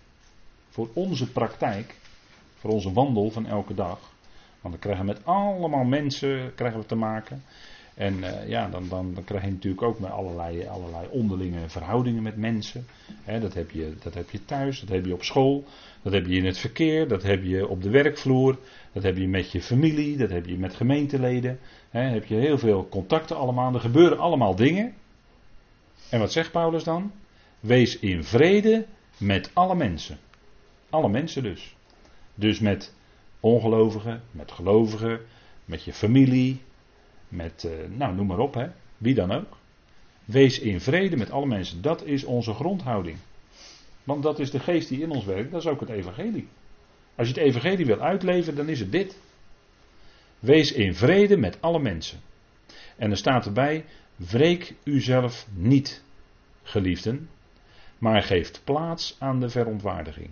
voor 0.70 0.90
onze 0.94 1.32
praktijk, 1.32 1.96
voor 2.56 2.70
onze 2.70 2.94
wandel 2.94 3.30
van 3.30 3.46
elke 3.46 3.74
dag. 3.74 4.00
Want 4.62 4.74
dan 4.74 4.80
krijgen 4.80 5.06
we 5.06 5.12
met 5.12 5.26
allemaal 5.26 5.84
mensen 5.84 6.52
krijgen 6.56 6.80
we 6.80 6.86
te 6.86 6.96
maken. 6.96 7.44
En 7.94 8.18
uh, 8.18 8.48
ja, 8.48 8.70
dan, 8.70 8.88
dan, 8.90 9.14
dan, 9.14 9.24
krijg 9.24 9.44
je 9.44 9.50
natuurlijk 9.50 9.82
ook 9.82 10.00
met 10.00 10.12
allerlei, 10.12 10.68
allerlei 10.68 11.08
onderlinge 11.10 11.70
verhoudingen 11.70 12.24
met 12.24 12.38
mensen. 12.38 12.86
dat, 13.40 13.54
heb 13.54 13.72
je, 13.72 13.94
dat 14.04 14.14
heb 14.14 14.30
je 14.30 14.46
thuis, 14.46 14.80
dat 14.80 14.90
heb 14.90 15.06
je 15.06 15.14
op 15.14 15.24
school, 15.24 15.64
dat 16.02 16.14
heb 16.14 16.26
je 16.28 16.36
in 16.36 16.46
het 16.46 16.58
verkeer, 16.58 17.08
dat 17.08 17.24
heb 17.24 17.44
je 17.44 17.68
op 17.68 17.82
de 17.82 17.90
werkvloer, 17.90 18.58
dat 18.92 19.04
heb 19.04 19.18
je 19.18 19.28
met 19.28 19.52
je 19.52 19.62
familie, 19.62 20.18
dat 20.18 20.30
heb 20.30 20.46
je 20.46 20.58
met 20.58 20.76
gemeenteleden. 20.76 21.60
He, 21.90 22.02
heb 22.02 22.26
je 22.26 22.36
heel 22.36 22.58
veel 22.58 22.88
contacten 22.90 23.38
allemaal, 23.38 23.74
er 23.74 23.80
gebeuren 23.80 24.20
allemaal 24.20 24.56
dingen. 24.56 24.94
En 26.10 26.20
wat 26.20 26.32
zegt 26.32 26.52
Paulus 26.52 26.84
dan? 26.84 27.12
Wees 27.62 28.00
in 28.00 28.24
vrede 28.24 28.86
met 29.18 29.50
alle 29.54 29.76
mensen. 29.76 30.18
Alle 30.90 31.10
mensen 31.10 31.44
dus. 31.44 31.76
Dus 32.36 32.60
met 32.60 32.94
ongelovigen, 33.40 34.22
met 34.32 34.52
gelovigen, 34.52 35.20
met 35.66 35.84
je 35.84 35.94
familie, 35.94 36.62
met, 37.28 37.64
uh, 37.64 37.98
nou 37.98 38.16
noem 38.16 38.28
maar 38.28 38.40
op, 38.40 38.54
hè, 38.54 38.68
wie 38.98 39.14
dan 39.14 39.32
ook. 39.32 39.58
Wees 40.26 40.60
in 40.60 40.82
vrede 40.82 41.18
met 41.18 41.32
alle 41.32 41.46
mensen. 41.46 41.82
Dat 41.82 42.06
is 42.06 42.24
onze 42.24 42.54
grondhouding. 42.54 43.18
Want 44.04 44.24
dat 44.24 44.40
is 44.40 44.52
de 44.52 44.60
geest 44.60 44.90
die 44.90 45.02
in 45.02 45.10
ons 45.10 45.26
werkt, 45.26 45.52
dat 45.52 45.62
is 45.62 45.68
ook 45.68 45.80
het 45.80 45.90
evangelie. 45.90 46.48
Als 47.16 47.28
je 47.28 47.34
het 47.34 47.44
evangelie 47.44 47.86
wil 47.86 48.00
uitleven, 48.00 48.56
dan 48.56 48.70
is 48.70 48.80
het 48.80 48.92
dit. 48.92 49.18
Wees 50.40 50.72
in 50.72 50.96
vrede 50.96 51.38
met 51.38 51.62
alle 51.62 51.80
mensen. 51.80 52.20
En 52.98 53.12
er 53.12 53.18
staat 53.18 53.46
erbij, 53.46 53.86
wreek 54.16 54.76
uzelf 54.84 55.48
niet, 55.54 56.04
geliefden, 56.64 57.30
maar 58.02 58.24
geeft 58.24 58.62
plaats 58.64 59.16
aan 59.20 59.40
de 59.40 59.50
verontwaardiging. 59.50 60.30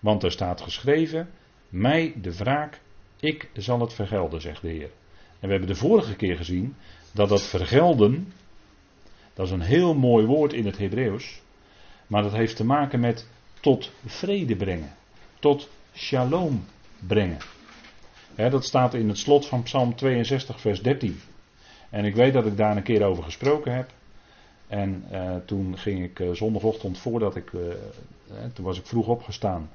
Want 0.00 0.22
er 0.22 0.30
staat 0.30 0.60
geschreven, 0.60 1.30
mij 1.68 2.12
de 2.16 2.36
wraak, 2.36 2.80
ik 3.20 3.48
zal 3.52 3.80
het 3.80 3.92
vergelden, 3.92 4.40
zegt 4.40 4.62
de 4.62 4.68
Heer. 4.68 4.90
En 5.40 5.46
we 5.46 5.50
hebben 5.50 5.68
de 5.68 5.74
vorige 5.74 6.16
keer 6.16 6.36
gezien 6.36 6.76
dat 7.12 7.28
dat 7.28 7.42
vergelden, 7.42 8.32
dat 9.34 9.46
is 9.46 9.52
een 9.52 9.60
heel 9.60 9.94
mooi 9.94 10.26
woord 10.26 10.52
in 10.52 10.66
het 10.66 10.78
Hebreeuws, 10.78 11.40
maar 12.06 12.22
dat 12.22 12.32
heeft 12.32 12.56
te 12.56 12.64
maken 12.64 13.00
met 13.00 13.28
tot 13.60 13.90
vrede 14.06 14.56
brengen, 14.56 14.92
tot 15.38 15.68
shalom 15.94 16.64
brengen. 17.06 17.38
dat 18.34 18.64
staat 18.64 18.94
in 18.94 19.08
het 19.08 19.18
slot 19.18 19.46
van 19.46 19.62
Psalm 19.62 19.94
62, 19.94 20.60
vers 20.60 20.82
13. 20.82 21.20
En 21.90 22.04
ik 22.04 22.14
weet 22.14 22.32
dat 22.32 22.46
ik 22.46 22.56
daar 22.56 22.76
een 22.76 22.82
keer 22.82 23.02
over 23.04 23.22
gesproken 23.22 23.74
heb. 23.74 23.90
En 24.70 25.04
uh, 25.12 25.36
toen 25.44 25.78
ging 25.78 26.02
ik 26.02 26.18
uh, 26.18 26.30
zondagochtend 26.30 26.98
voordat 26.98 27.36
ik. 27.36 27.52
Uh, 27.52 27.60
toen 28.52 28.64
was 28.64 28.78
ik 28.78 28.86
vroeg 28.86 29.06
opgestaan. 29.06 29.70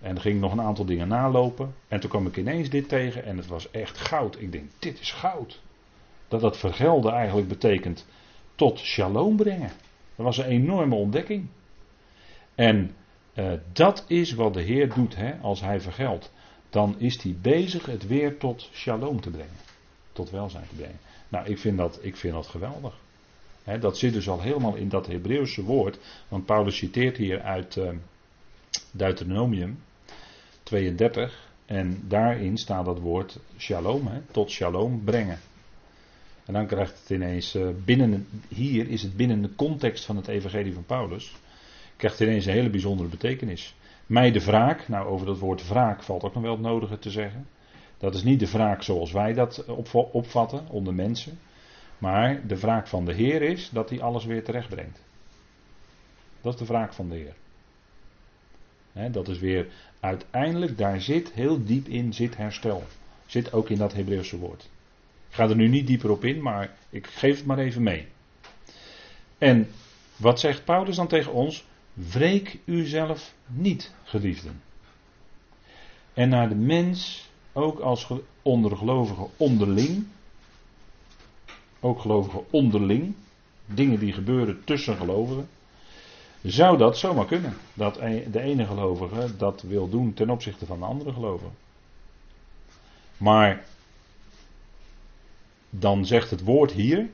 En 0.00 0.20
ging 0.20 0.40
nog 0.40 0.52
een 0.52 0.60
aantal 0.60 0.84
dingen 0.84 1.08
nalopen. 1.08 1.74
En 1.88 2.00
toen 2.00 2.10
kwam 2.10 2.26
ik 2.26 2.36
ineens 2.36 2.70
dit 2.70 2.88
tegen 2.88 3.24
en 3.24 3.36
het 3.36 3.46
was 3.46 3.70
echt 3.70 3.98
goud. 3.98 4.40
Ik 4.40 4.52
denk, 4.52 4.70
dit 4.78 5.00
is 5.00 5.12
goud. 5.12 5.60
Dat 6.28 6.40
dat 6.40 6.56
vergelden 6.56 7.12
eigenlijk 7.12 7.48
betekent 7.48 8.06
tot 8.54 8.78
shalom 8.78 9.36
brengen. 9.36 9.70
Dat 10.16 10.26
was 10.26 10.38
een 10.38 10.44
enorme 10.44 10.94
ontdekking. 10.94 11.46
En 12.54 12.94
dat 13.72 14.04
is 14.06 14.32
wat 14.32 14.54
de 14.54 14.62
Heer 14.62 14.94
doet 14.94 15.16
hè, 15.16 15.34
als 15.40 15.60
hij 15.60 15.80
vergeldt. 15.80 16.32
Dan 16.70 16.94
is 16.98 17.22
hij 17.22 17.36
bezig 17.42 17.86
het 17.86 18.06
weer 18.06 18.38
tot 18.38 18.68
shalom 18.72 19.20
te 19.20 19.30
brengen. 19.30 19.58
Tot 20.12 20.30
welzijn 20.30 20.66
te 20.68 20.74
brengen. 20.74 20.98
Nou, 21.28 21.46
ik 21.46 21.58
vind 21.58 21.76
dat, 21.76 21.98
ik 22.02 22.16
vind 22.16 22.34
dat 22.34 22.46
geweldig. 22.46 22.98
Dat 23.80 23.98
zit 23.98 24.12
dus 24.12 24.28
al 24.28 24.40
helemaal 24.40 24.74
in 24.74 24.88
dat 24.88 25.06
Hebreeuwse 25.06 25.64
woord. 25.64 25.98
Want 26.28 26.46
Paulus 26.46 26.76
citeert 26.76 27.16
hier 27.16 27.40
uit 27.40 27.76
uh, 27.76 27.90
Deuteronomium 28.90 29.78
32. 30.62 31.48
En 31.66 32.02
daarin 32.08 32.56
staat 32.56 32.84
dat 32.84 32.98
woord 32.98 33.38
shalom, 33.58 34.08
tot 34.30 34.50
shalom 34.50 35.04
brengen. 35.04 35.38
En 36.44 36.52
dan 36.52 36.66
krijgt 36.66 36.98
het 37.00 37.10
ineens 37.10 37.54
uh, 37.54 37.68
binnen, 37.84 38.26
hier 38.48 38.88
is 38.88 39.02
het 39.02 39.16
binnen 39.16 39.42
de 39.42 39.54
context 39.54 40.04
van 40.04 40.16
het 40.16 40.28
evangelie 40.28 40.74
van 40.74 40.84
Paulus, 40.84 41.32
krijgt 41.96 42.18
het 42.18 42.28
ineens 42.28 42.46
een 42.46 42.52
hele 42.52 42.70
bijzondere 42.70 43.08
betekenis. 43.08 43.74
Mij 44.06 44.30
de 44.30 44.44
wraak, 44.44 44.88
nou 44.88 45.06
over 45.06 45.26
dat 45.26 45.38
woord 45.38 45.68
wraak 45.68 46.02
valt 46.02 46.22
ook 46.22 46.34
nog 46.34 46.42
wel 46.42 46.52
het 46.52 46.60
nodige 46.60 46.98
te 46.98 47.10
zeggen. 47.10 47.46
Dat 47.98 48.14
is 48.14 48.22
niet 48.22 48.40
de 48.40 48.50
wraak 48.50 48.82
zoals 48.82 49.12
wij 49.12 49.32
dat 49.32 49.64
opvatten 50.12 50.68
onder 50.68 50.94
mensen. 50.94 51.38
Maar 52.00 52.46
de 52.46 52.58
wraak 52.58 52.86
van 52.86 53.04
de 53.04 53.12
Heer 53.12 53.42
is 53.42 53.70
dat 53.72 53.90
hij 53.90 54.00
alles 54.00 54.24
weer 54.24 54.44
terechtbrengt. 54.44 55.02
Dat 56.40 56.52
is 56.52 56.58
de 56.58 56.66
wraak 56.66 56.92
van 56.92 57.08
de 57.08 57.14
Heer 57.14 57.34
dat 58.92 59.28
is 59.28 59.38
weer 59.38 59.66
uiteindelijk, 60.00 60.78
daar 60.78 61.00
zit 61.00 61.32
heel 61.32 61.64
diep 61.64 61.88
in, 61.88 62.12
zit 62.12 62.36
herstel. 62.36 62.84
Zit 63.26 63.52
ook 63.52 63.68
in 63.68 63.78
dat 63.78 63.92
Hebreeuwse 63.92 64.38
woord. 64.38 64.62
Ik 65.28 65.34
ga 65.34 65.48
er 65.48 65.56
nu 65.56 65.68
niet 65.68 65.86
dieper 65.86 66.10
op 66.10 66.24
in, 66.24 66.42
maar 66.42 66.76
ik 66.90 67.06
geef 67.06 67.36
het 67.36 67.46
maar 67.46 67.58
even 67.58 67.82
mee. 67.82 68.06
En 69.38 69.68
wat 70.16 70.40
zegt 70.40 70.64
Paulus 70.64 70.96
dan 70.96 71.08
tegen 71.08 71.32
ons? 71.32 71.64
Wreek 71.92 72.58
uzelf 72.64 73.34
niet, 73.46 73.94
geliefden. 74.04 74.62
En 76.14 76.28
naar 76.28 76.48
de 76.48 76.54
mens, 76.54 77.28
ook 77.52 77.78
als 77.78 78.10
ondergelovigen 78.42 79.28
onderling, 79.36 80.06
ook 81.80 82.00
gelovigen 82.00 82.44
onderling, 82.50 83.14
dingen 83.66 83.98
die 83.98 84.12
gebeuren 84.12 84.64
tussen 84.64 84.96
gelovigen, 84.96 85.48
zou 86.42 86.78
dat 86.78 86.98
zomaar 86.98 87.26
kunnen. 87.26 87.56
Dat 87.74 87.96
e- 87.96 88.30
de 88.30 88.40
ene 88.40 88.66
gelovige 88.66 89.36
dat 89.36 89.62
wil 89.62 89.88
doen 89.88 90.14
ten 90.14 90.30
opzichte 90.30 90.66
van 90.66 90.78
de 90.78 90.84
andere 90.84 91.12
gelovige. 91.12 91.50
Maar 93.16 93.64
dan 95.70 96.06
zegt 96.06 96.30
het 96.30 96.44
woord 96.44 96.72
hier: 96.72 97.10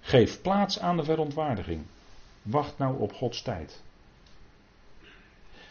geef 0.00 0.42
plaats 0.42 0.78
aan 0.78 0.96
de 0.96 1.04
verontwaardiging. 1.04 1.82
Wacht 2.42 2.78
nou 2.78 2.98
op 2.98 3.12
Gods 3.12 3.42
tijd. 3.42 3.82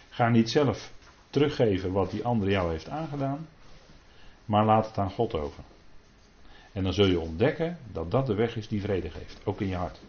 Ga 0.10 0.30
niet 0.30 0.50
zelf 0.50 0.92
teruggeven 1.30 1.92
wat 1.92 2.12
die 2.12 2.26
ander 2.26 2.50
jou 2.50 2.72
heeft 2.72 2.90
aangedaan, 2.90 3.48
maar 4.46 4.66
laat 4.66 4.86
het 4.88 4.98
aan 4.98 5.12
God 5.12 5.34
over. 5.34 5.64
En 6.74 6.84
dan 6.84 6.94
zul 6.94 7.06
je 7.06 7.20
ontdekken 7.20 7.78
dat 7.92 8.12
dat 8.12 8.26
de 8.26 8.34
weg 8.34 8.56
is 8.56 8.68
die 8.68 8.82
vrede 8.82 9.10
geeft, 9.10 9.42
ook 9.44 9.62
in 9.62 9.68
je 9.68 9.76
hart. 9.76 10.00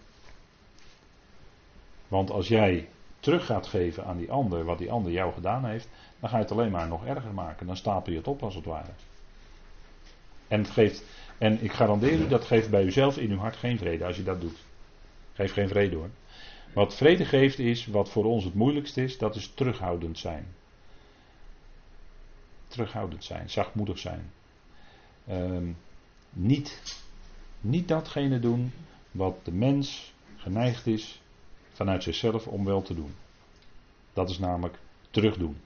Want 2.09 2.31
als 2.31 2.49
jij 2.49 2.89
terug 3.21 3.47
gaat 3.47 3.67
geven 3.67 4.05
aan 4.05 4.17
die 4.17 4.31
ander 4.31 4.65
wat 4.65 4.79
die 4.79 4.91
ander 4.91 5.13
jou 5.13 5.33
gedaan 5.33 5.65
heeft, 5.65 5.89
dan 6.21 6.29
ga 6.29 6.37
je 6.37 6.43
het 6.43 6.53
alleen 6.53 6.71
maar 6.71 6.89
nog 6.89 7.07
erger 7.07 7.35
maken. 7.35 7.67
Dan 7.67 7.77
stapel 7.77 8.13
je 8.13 8.19
het 8.19 8.29
op 8.29 8.43
als 8.43 8.55
het 8.55 8.65
ware. 8.65 8.91
En, 10.49 10.61
het 10.61 10.71
geeft, 10.71 11.05
en 11.39 11.63
ik 11.65 11.73
garandeer 11.73 12.21
u, 12.21 12.29
dat 12.29 12.45
geeft 12.45 12.71
bij 12.71 12.85
uzelf 12.85 13.19
in 13.19 13.31
uw 13.31 13.39
hart 13.39 13.57
geen 13.57 13.79
vrede 13.79 14.05
als 14.05 14.17
je 14.17 14.23
dat 14.23 14.41
doet. 14.41 14.65
Geef 15.33 15.53
geen 15.53 15.69
vrede 15.69 15.97
hoor. 15.97 16.11
Wat 16.73 16.95
vrede 16.95 17.25
geeft 17.25 17.59
is, 17.59 17.87
wat 17.87 18.11
voor 18.11 18.25
ons 18.25 18.45
het 18.45 18.55
moeilijkst 18.55 18.97
is, 18.97 19.19
dat 19.19 19.37
is 19.37 19.53
terughoudend 19.55 20.19
zijn. 20.19 20.47
Terughoudend 22.67 23.25
zijn, 23.25 23.51
zachtmoedig 23.51 23.99
zijn. 23.99 24.33
Ehm, 25.27 25.71
niet, 26.35 27.03
niet 27.61 27.89
datgene 27.89 28.41
doen 28.41 28.73
wat 29.11 29.45
de 29.45 29.53
mens 29.53 30.13
geneigd 30.37 30.87
is 30.87 31.21
vanuit 31.73 32.03
zichzelf 32.03 32.47
om 32.47 32.65
wel 32.65 32.83
te 32.83 32.95
doen. 32.95 33.15
Dat 34.13 34.31
is 34.31 34.39
namelijk 34.39 34.79
terugdoen. 35.11 35.57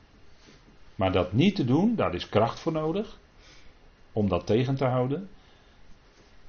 Maar 0.94 1.12
dat 1.12 1.32
niet 1.32 1.56
te 1.56 1.64
doen, 1.64 1.94
daar 1.94 2.14
is 2.14 2.28
kracht 2.28 2.60
voor 2.60 2.72
nodig. 2.72 3.18
Om 4.12 4.28
dat 4.28 4.46
tegen 4.46 4.76
te 4.76 4.84
houden. 4.84 5.28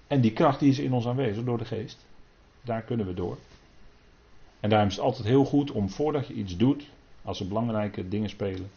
En 0.08 0.22
die 0.22 0.34
kracht 0.34 0.60
die 0.60 0.70
is 0.70 0.80
in 0.80 0.94
ons 0.94 1.08
aanwezig 1.08 1.44
door 1.44 1.58
de 1.58 1.66
geest. 1.66 2.06
Daar 2.62 2.82
kunnen 2.82 3.06
we 3.06 3.14
door. 3.14 3.38
En 4.60 4.70
daarom 4.70 4.90
is 4.90 4.96
het 4.96 5.06
altijd 5.06 5.28
heel 5.28 5.46
goed 5.46 5.72
om 5.72 5.90
voordat 5.90 6.28
je 6.28 6.34
iets 6.34 6.58
doet, 6.58 6.90
als 7.22 7.40
er 7.40 7.48
belangrijke 7.48 8.08
dingen 8.08 8.30
spelen, 8.30 8.72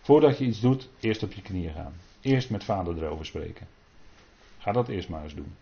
voordat 0.00 0.38
je 0.38 0.44
iets 0.44 0.60
doet, 0.60 0.88
eerst 1.00 1.22
op 1.22 1.32
je 1.32 1.42
knieën 1.42 1.72
gaan. 1.72 1.94
Eerst 2.20 2.50
met 2.50 2.64
vader 2.64 3.02
erover 3.02 3.26
spreken. 3.26 3.66
Ga 4.62 4.72
dat 4.72 4.88
eerst 4.88 5.08
maar 5.08 5.22
eens 5.22 5.34
doen. 5.34 5.54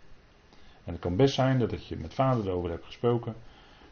En 0.84 0.92
het 0.92 1.00
kan 1.00 1.16
best 1.16 1.34
zijn 1.34 1.58
dat 1.58 1.86
je 1.86 1.96
met 1.96 2.14
vader 2.14 2.46
erover 2.46 2.70
hebt 2.70 2.84
gesproken, 2.84 3.34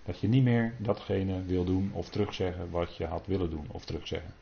dat 0.04 0.20
je 0.20 0.28
niet 0.28 0.42
meer 0.42 0.74
datgene 0.78 1.42
wil 1.42 1.64
doen 1.64 1.90
of 1.92 2.08
terugzeggen 2.08 2.70
wat 2.70 2.96
je 2.96 3.06
had 3.06 3.26
willen 3.26 3.50
doen 3.50 3.66
of 3.70 3.84
terugzeggen. 3.84 4.34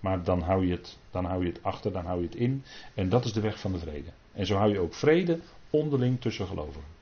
Maar 0.00 0.22
dan 0.24 0.40
hou 0.40 0.66
je 0.66 0.72
het, 0.72 0.98
dan 1.10 1.24
hou 1.24 1.44
je 1.44 1.52
het 1.52 1.62
achter, 1.62 1.92
dan 1.92 2.04
hou 2.04 2.20
je 2.20 2.26
het 2.26 2.34
in. 2.34 2.64
En 2.94 3.08
dat 3.08 3.24
is 3.24 3.32
de 3.32 3.40
weg 3.40 3.60
van 3.60 3.72
de 3.72 3.78
vrede. 3.78 4.10
En 4.32 4.46
zo 4.46 4.56
hou 4.56 4.72
je 4.72 4.78
ook 4.78 4.94
vrede 4.94 5.40
onderling 5.70 6.20
tussen 6.20 6.46
gelovigen. 6.46 6.96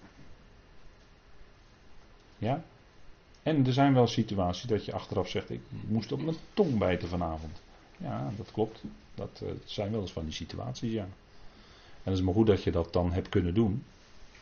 Ja? 2.38 2.62
En 3.42 3.66
er 3.66 3.72
zijn 3.72 3.94
wel 3.94 4.06
situaties 4.06 4.68
dat 4.68 4.84
je 4.84 4.92
achteraf 4.92 5.28
zegt: 5.28 5.50
Ik 5.50 5.60
moest 5.86 6.12
op 6.12 6.22
mijn 6.22 6.36
tong 6.54 6.78
bijten 6.78 7.08
vanavond. 7.08 7.62
Ja, 7.96 8.30
dat 8.36 8.50
klopt. 8.52 8.82
Dat 9.14 9.40
uh, 9.42 9.50
zijn 9.64 9.90
wel 9.90 10.00
eens 10.00 10.12
van 10.12 10.24
die 10.24 10.32
situaties, 10.32 10.92
ja. 10.92 11.08
En 12.06 12.12
het 12.12 12.20
is 12.20 12.26
maar 12.26 12.34
goed 12.34 12.46
dat 12.46 12.62
je 12.62 12.70
dat 12.70 12.92
dan 12.92 13.12
hebt 13.12 13.28
kunnen 13.28 13.54
doen. 13.54 13.84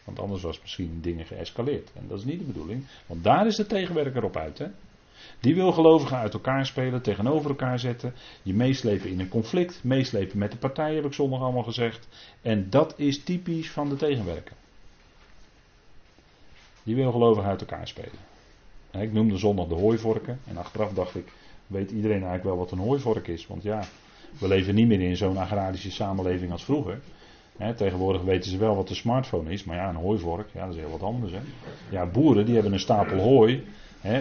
Want 0.04 0.18
anders 0.18 0.42
was 0.42 0.60
misschien 0.60 0.98
dingen 1.00 1.26
geëscaleerd. 1.26 1.90
En 1.94 2.04
dat 2.08 2.18
is 2.18 2.24
niet 2.24 2.38
de 2.38 2.44
bedoeling. 2.44 2.84
Want 3.06 3.24
daar 3.24 3.46
is 3.46 3.56
de 3.56 3.66
tegenwerker 3.66 4.24
op 4.24 4.36
uit. 4.36 4.58
Hè? 4.58 4.66
Die 5.40 5.54
wil 5.54 5.72
gelovigen 5.72 6.16
uit 6.16 6.34
elkaar 6.34 6.66
spelen, 6.66 7.02
tegenover 7.02 7.50
elkaar 7.50 7.78
zetten. 7.78 8.14
Je 8.42 8.54
meeslepen 8.54 9.10
in 9.10 9.20
een 9.20 9.28
conflict. 9.28 9.84
Meeslepen 9.84 10.38
met 10.38 10.50
de 10.50 10.56
partij, 10.56 10.94
heb 10.94 11.04
ik 11.04 11.12
zondag 11.12 11.40
allemaal 11.40 11.62
gezegd. 11.62 12.08
En 12.42 12.70
dat 12.70 12.94
is 12.96 13.22
typisch 13.22 13.70
van 13.70 13.88
de 13.88 13.96
tegenwerker. 13.96 14.56
Die 16.82 16.94
wil 16.94 17.12
gelovigen 17.12 17.50
uit 17.50 17.60
elkaar 17.60 17.88
spelen. 17.88 18.32
Ik 18.90 19.12
noemde 19.12 19.36
zondag 19.36 19.66
de 19.66 19.74
hooivorken. 19.74 20.40
En 20.46 20.56
achteraf 20.56 20.92
dacht 20.92 21.14
ik, 21.14 21.32
weet 21.66 21.90
iedereen 21.90 22.22
eigenlijk 22.22 22.44
wel 22.44 22.56
wat 22.56 22.70
een 22.70 22.78
hooivork 22.78 23.28
is? 23.28 23.46
Want 23.46 23.62
ja, 23.62 23.84
we 24.38 24.48
leven 24.48 24.74
niet 24.74 24.86
meer 24.86 25.00
in 25.00 25.16
zo'n 25.16 25.36
agrarische 25.36 25.90
samenleving 25.90 26.52
als 26.52 26.64
vroeger. 26.64 27.00
Tegenwoordig 27.76 28.22
weten 28.22 28.50
ze 28.50 28.58
wel 28.58 28.76
wat 28.76 28.88
de 28.88 28.94
smartphone 28.94 29.52
is, 29.52 29.64
maar 29.64 29.76
ja, 29.76 29.88
een 29.88 29.94
hooivork, 29.94 30.48
ja, 30.52 30.66
dat 30.66 30.74
is 30.74 30.80
heel 30.80 30.90
wat 30.90 31.02
anders. 31.02 31.32
Hè. 31.32 31.38
Ja, 31.90 32.06
boeren 32.06 32.44
die 32.44 32.54
hebben 32.54 32.72
een 32.72 32.80
stapel 32.80 33.18
hooi. 33.18 33.64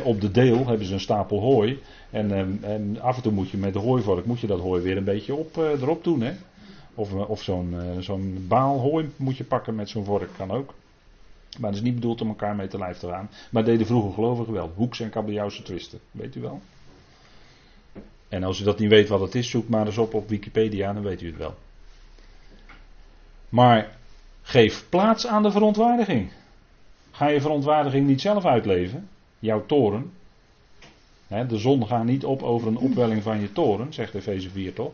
op 0.03 0.21
de 0.21 0.31
deel 0.31 0.67
hebben 0.67 0.87
ze 0.87 0.93
een 0.93 0.99
stapel 0.99 1.39
hooi. 1.39 1.79
En, 2.13 2.31
ehm, 2.31 2.63
en, 2.63 3.01
af 3.01 3.15
en 3.15 3.21
toe 3.21 3.31
moet 3.31 3.49
je 3.49 3.57
met 3.57 3.73
de 3.73 3.79
hooivork 3.79 4.25
moet 4.25 4.39
je 4.39 4.47
dat 4.47 4.59
hooi 4.59 4.81
weer 4.81 4.97
een 4.97 5.03
beetje 5.03 5.35
op, 5.35 5.57
uh, 5.57 5.81
erop 5.81 6.03
doen. 6.03 6.21
Hè. 6.21 6.33
Of, 6.95 7.13
eh, 7.13 7.29
of 7.29 7.41
zo'n 7.41 7.73
uh, 7.73 7.99
zo'n 7.99 8.45
baal 8.47 8.79
hooi 8.79 9.09
moet 9.15 9.37
je 9.37 9.43
pakken 9.43 9.75
met 9.75 9.89
zo'n 9.89 10.05
vork, 10.05 10.29
kan 10.37 10.51
ook. 10.51 10.73
Maar 11.59 11.69
het 11.69 11.79
is 11.79 11.85
niet 11.85 11.95
bedoeld 11.95 12.21
om 12.21 12.27
elkaar 12.27 12.55
mee 12.55 12.67
te 12.67 12.77
lijf 12.77 12.97
te 12.97 13.07
gaan. 13.07 13.29
Maar 13.49 13.63
deden 13.63 13.85
vroeger 13.85 14.13
gelovigen 14.13 14.53
wel. 14.53 14.71
Hoeks 14.75 14.99
en 14.99 15.09
kabeljauwse 15.09 15.63
twisten. 15.63 15.99
Weet 16.11 16.35
u 16.35 16.41
wel? 16.41 16.61
En 18.29 18.43
als 18.43 18.59
u 18.59 18.63
dat 18.63 18.79
niet 18.79 18.89
weet 18.89 19.09
wat 19.09 19.19
het 19.19 19.35
is, 19.35 19.49
zoek 19.49 19.67
maar 19.67 19.85
eens 19.85 19.97
op 19.97 20.13
op 20.13 20.29
Wikipedia, 20.29 20.93
dan 20.93 21.03
weet 21.03 21.21
u 21.21 21.27
het 21.27 21.37
wel. 21.37 21.55
Maar 23.53 23.97
geef 24.41 24.89
plaats 24.89 25.27
aan 25.27 25.43
de 25.43 25.51
verontwaardiging. 25.51 26.31
Ga 27.11 27.27
je 27.27 27.41
verontwaardiging 27.41 28.07
niet 28.07 28.21
zelf 28.21 28.45
uitleven? 28.45 29.09
Jouw 29.39 29.65
toren. 29.65 30.13
de 31.27 31.57
zon 31.57 31.87
gaat 31.87 32.03
niet 32.03 32.25
op 32.25 32.43
over 32.43 32.67
een 32.67 32.77
opwelling 32.77 33.23
van 33.23 33.39
je 33.39 33.51
toren, 33.51 33.93
zegt 33.93 34.13
Efeze 34.13 34.49
4 34.49 34.73
toch? 34.73 34.93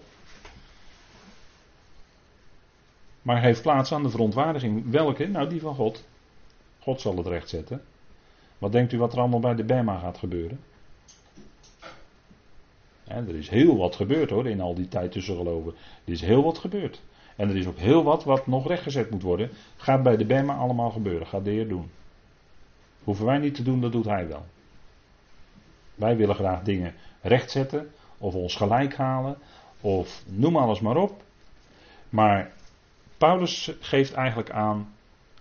Maar 3.22 3.42
geef 3.42 3.62
plaats 3.62 3.92
aan 3.92 4.04
de 4.04 4.10
verontwaardiging. 4.10 4.92
Welke? 4.92 5.28
Nou, 5.28 5.50
die 5.50 5.62
van 5.62 5.76
God. 5.76 6.06
God 6.80 7.02
zal 7.02 7.18
het 7.18 7.28
recht 7.28 7.50
zetten. 7.50 7.82
Wat 8.58 8.72
denkt 8.72 8.94
u 8.94 8.98
wat 8.98 9.14
er 9.14 9.20
allemaal 9.20 9.40
bij 9.40 9.56
de 9.56 9.64
Bema 9.64 9.98
gaat 9.98 10.18
gebeuren? 10.18 10.60
er 13.08 13.36
is 13.36 13.50
heel 13.50 13.78
wat 13.78 13.96
gebeurd 13.96 14.30
hoor, 14.30 14.48
in 14.48 14.62
al 14.62 14.76
die 14.76 14.88
tijd 14.88 15.12
tussen 15.12 15.36
geloven. 15.36 15.74
Er 16.06 16.14
is 16.14 16.22
heel 16.22 16.44
wat 16.44 16.58
gebeurd. 16.58 17.02
En 17.40 17.50
er 17.50 17.58
is 17.58 17.68
ook 17.68 17.78
heel 17.78 18.04
wat 18.04 18.24
wat 18.24 18.48
nog 18.48 18.68
rechtgezet 18.68 19.10
moet 19.10 19.22
worden. 19.22 19.50
Gaat 19.78 20.04
bij 20.04 20.18
de 20.18 20.26
Bema 20.26 20.56
allemaal 20.56 20.90
gebeuren. 20.90 21.28
Gaat 21.28 21.44
de 21.44 21.50
Heer 21.50 21.68
doen. 21.68 21.92
Hoeven 23.04 23.26
wij 23.26 23.38
niet 23.38 23.56
te 23.56 23.64
doen, 23.64 23.82
dat 23.82 23.92
doet 23.92 24.06
Hij 24.06 24.28
wel. 24.28 24.46
Wij 25.96 26.18
willen 26.18 26.36
graag 26.36 26.64
dingen 26.64 26.94
rechtzetten. 27.22 27.92
Of 28.18 28.36
ons 28.36 28.56
gelijk 28.56 28.96
halen. 28.96 29.38
Of 29.82 30.24
noem 30.26 30.58
alles 30.58 30.80
maar 30.80 30.96
op. 30.98 31.24
Maar 32.10 32.52
Paulus 33.18 33.72
geeft 33.80 34.14
eigenlijk 34.14 34.52
aan. 34.52 34.94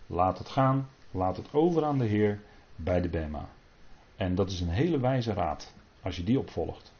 Laat 0.06 0.38
het 0.38 0.48
gaan. 0.48 0.88
Laat 1.10 1.36
het 1.36 1.52
over 1.52 1.84
aan 1.84 1.98
de 1.98 2.06
Heer 2.06 2.40
bij 2.76 3.00
de 3.00 3.08
Bema. 3.08 3.48
En 4.16 4.34
dat 4.34 4.50
is 4.50 4.60
een 4.60 4.68
hele 4.68 5.00
wijze 5.00 5.32
raad, 5.32 5.72
als 6.02 6.16
je 6.16 6.24
die 6.24 6.38
opvolgt. 6.38 6.92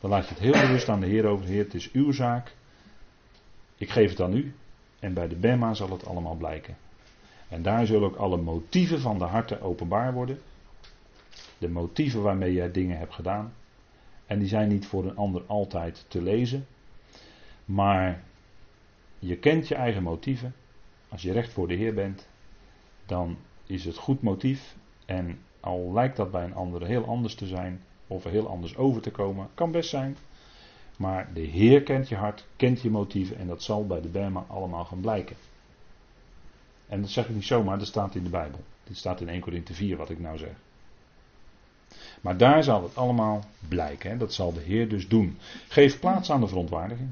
Dan 0.00 0.10
laat 0.10 0.28
je 0.28 0.34
het 0.34 0.42
heel 0.42 0.66
bewust 0.66 0.88
aan 0.88 1.00
de 1.00 1.06
Heer 1.06 1.26
over. 1.26 1.46
Heer, 1.46 1.64
het 1.64 1.74
is 1.74 1.90
uw 1.92 2.12
zaak. 2.12 2.54
Ik 3.76 3.90
geef 3.90 4.10
het 4.10 4.20
aan 4.20 4.36
u. 4.36 4.54
En 4.98 5.14
bij 5.14 5.28
de 5.28 5.36
Bema 5.36 5.74
zal 5.74 5.90
het 5.90 6.06
allemaal 6.06 6.34
blijken. 6.34 6.76
En 7.48 7.62
daar 7.62 7.86
zullen 7.86 8.08
ook 8.08 8.16
alle 8.16 8.36
motieven 8.36 9.00
van 9.00 9.18
de 9.18 9.24
harten 9.24 9.60
openbaar 9.60 10.12
worden. 10.12 10.40
De 11.58 11.68
motieven 11.68 12.22
waarmee 12.22 12.52
jij 12.52 12.70
dingen 12.70 12.98
hebt 12.98 13.14
gedaan. 13.14 13.52
En 14.26 14.38
die 14.38 14.48
zijn 14.48 14.68
niet 14.68 14.86
voor 14.86 15.04
een 15.04 15.16
ander 15.16 15.42
altijd 15.46 16.04
te 16.08 16.22
lezen. 16.22 16.66
Maar 17.64 18.22
je 19.18 19.36
kent 19.36 19.68
je 19.68 19.74
eigen 19.74 20.02
motieven. 20.02 20.54
Als 21.08 21.22
je 21.22 21.32
recht 21.32 21.52
voor 21.52 21.68
de 21.68 21.74
Heer 21.74 21.94
bent, 21.94 22.28
dan 23.06 23.36
is 23.66 23.84
het 23.84 23.96
goed 23.96 24.22
motief. 24.22 24.76
En 25.06 25.38
al 25.60 25.92
lijkt 25.92 26.16
dat 26.16 26.30
bij 26.30 26.44
een 26.44 26.54
ander 26.54 26.86
heel 26.86 27.04
anders 27.04 27.34
te 27.34 27.46
zijn, 27.46 27.82
of 28.06 28.24
heel 28.24 28.48
anders 28.48 28.76
over 28.76 29.02
te 29.02 29.10
komen, 29.10 29.48
kan 29.54 29.70
best 29.70 29.90
zijn. 29.90 30.16
Maar 30.96 31.28
de 31.32 31.40
Heer 31.40 31.82
kent 31.82 32.08
je 32.08 32.16
hart, 32.16 32.46
kent 32.56 32.80
je 32.80 32.90
motieven 32.90 33.36
en 33.36 33.46
dat 33.46 33.62
zal 33.62 33.86
bij 33.86 34.00
de 34.00 34.08
Bema 34.08 34.44
allemaal 34.48 34.84
gaan 34.84 35.00
blijken. 35.00 35.36
En 36.88 37.00
dat 37.00 37.10
zeg 37.10 37.28
ik 37.28 37.34
niet 37.34 37.44
zomaar, 37.44 37.78
dat 37.78 37.86
staat 37.86 38.14
in 38.14 38.24
de 38.24 38.30
Bijbel. 38.30 38.60
Dit 38.84 38.96
staat 38.96 39.20
in 39.20 39.28
1 39.28 39.40
Corinthië 39.40 39.74
4 39.74 39.96
wat 39.96 40.10
ik 40.10 40.18
nou 40.18 40.38
zeg. 40.38 40.52
Maar 42.20 42.36
daar 42.36 42.64
zal 42.64 42.82
het 42.82 42.96
allemaal 42.96 43.44
blijken. 43.68 44.10
Hè? 44.10 44.16
Dat 44.16 44.32
zal 44.32 44.52
de 44.52 44.60
Heer 44.60 44.88
dus 44.88 45.08
doen. 45.08 45.38
Geef 45.68 46.00
plaats 46.00 46.30
aan 46.30 46.40
de 46.40 46.46
verontwaardiging. 46.46 47.08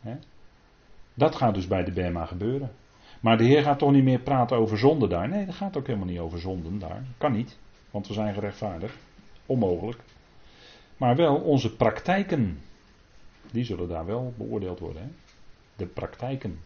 Hè? 0.00 0.16
Dat 1.14 1.34
gaat 1.34 1.54
dus 1.54 1.66
bij 1.66 1.84
de 1.84 1.92
Bema 1.92 2.24
gebeuren. 2.26 2.72
Maar 3.20 3.38
de 3.38 3.44
Heer 3.44 3.62
gaat 3.62 3.78
toch 3.78 3.92
niet 3.92 4.04
meer 4.04 4.20
praten 4.20 4.56
over 4.56 4.78
zonde 4.78 5.08
daar? 5.08 5.28
Nee, 5.28 5.46
dat 5.46 5.54
gaat 5.54 5.76
ook 5.76 5.86
helemaal 5.86 6.08
niet 6.08 6.18
over 6.18 6.40
zonden 6.40 6.78
daar. 6.78 7.02
Kan 7.18 7.32
niet, 7.32 7.58
want 7.90 8.06
we 8.06 8.14
zijn 8.14 8.34
gerechtvaardigd. 8.34 8.96
Onmogelijk. 9.46 10.00
Maar 10.98 11.16
wel 11.16 11.36
onze 11.36 11.76
praktijken. 11.76 12.60
Die 13.50 13.64
zullen 13.64 13.88
daar 13.88 14.06
wel 14.06 14.34
beoordeeld 14.36 14.78
worden. 14.78 15.02
Hè? 15.02 15.08
De 15.76 15.86
praktijken. 15.86 16.58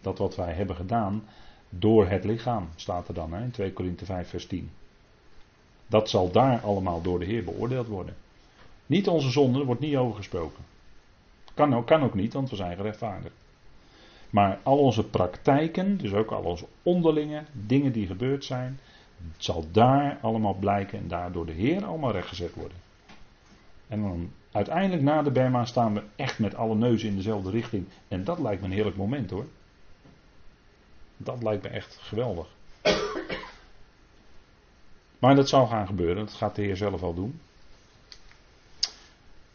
Dat 0.00 0.18
wat 0.18 0.36
wij 0.36 0.52
hebben 0.52 0.76
gedaan 0.76 1.24
door 1.68 2.08
het 2.08 2.24
lichaam, 2.24 2.68
staat 2.76 3.08
er 3.08 3.14
dan 3.14 3.32
hè, 3.32 3.42
in 3.42 3.50
2 3.50 3.72
Korinthe 3.72 4.04
5, 4.04 4.28
vers 4.28 4.46
10. 4.46 4.70
Dat 5.86 6.10
zal 6.10 6.30
daar 6.30 6.60
allemaal 6.60 7.02
door 7.02 7.18
de 7.18 7.24
Heer 7.24 7.44
beoordeeld 7.44 7.86
worden. 7.86 8.14
Niet 8.86 9.08
onze 9.08 9.30
zonde, 9.30 9.58
er 9.58 9.64
wordt 9.64 9.80
niet 9.80 9.96
over 9.96 10.16
gesproken. 10.16 10.64
Kan 11.54 11.74
ook, 11.74 11.86
kan 11.86 12.02
ook 12.02 12.14
niet, 12.14 12.32
want 12.32 12.50
we 12.50 12.56
zijn 12.56 12.76
gerechtvaardigd. 12.76 13.34
Maar 14.30 14.58
al 14.62 14.78
onze 14.78 15.04
praktijken, 15.04 15.96
dus 15.96 16.12
ook 16.12 16.30
al 16.30 16.42
onze 16.42 16.66
onderlinge 16.82 17.44
dingen 17.52 17.92
die 17.92 18.06
gebeurd 18.06 18.44
zijn, 18.44 18.78
zal 19.36 19.64
daar 19.72 20.18
allemaal 20.22 20.54
blijken 20.54 20.98
en 20.98 21.08
daar 21.08 21.32
door 21.32 21.46
de 21.46 21.52
Heer 21.52 21.84
allemaal 21.84 22.12
rechtgezet 22.12 22.54
worden. 22.54 22.83
En 23.88 24.02
dan 24.02 24.30
uiteindelijk 24.52 25.02
na 25.02 25.22
de 25.22 25.30
Berma 25.30 25.64
staan 25.64 25.94
we 25.94 26.02
echt 26.16 26.38
met 26.38 26.54
alle 26.54 26.74
neuzen 26.74 27.08
in 27.08 27.16
dezelfde 27.16 27.50
richting. 27.50 27.86
En 28.08 28.24
dat 28.24 28.38
lijkt 28.38 28.60
me 28.60 28.66
een 28.66 28.72
heerlijk 28.72 28.96
moment 28.96 29.30
hoor. 29.30 29.46
Dat 31.16 31.42
lijkt 31.42 31.62
me 31.62 31.68
echt 31.68 31.98
geweldig. 32.00 32.48
Maar 35.18 35.34
dat 35.34 35.48
zal 35.48 35.66
gaan 35.66 35.86
gebeuren, 35.86 36.24
dat 36.24 36.34
gaat 36.34 36.54
de 36.54 36.62
Heer 36.62 36.76
zelf 36.76 37.02
al 37.02 37.14
doen. 37.14 37.40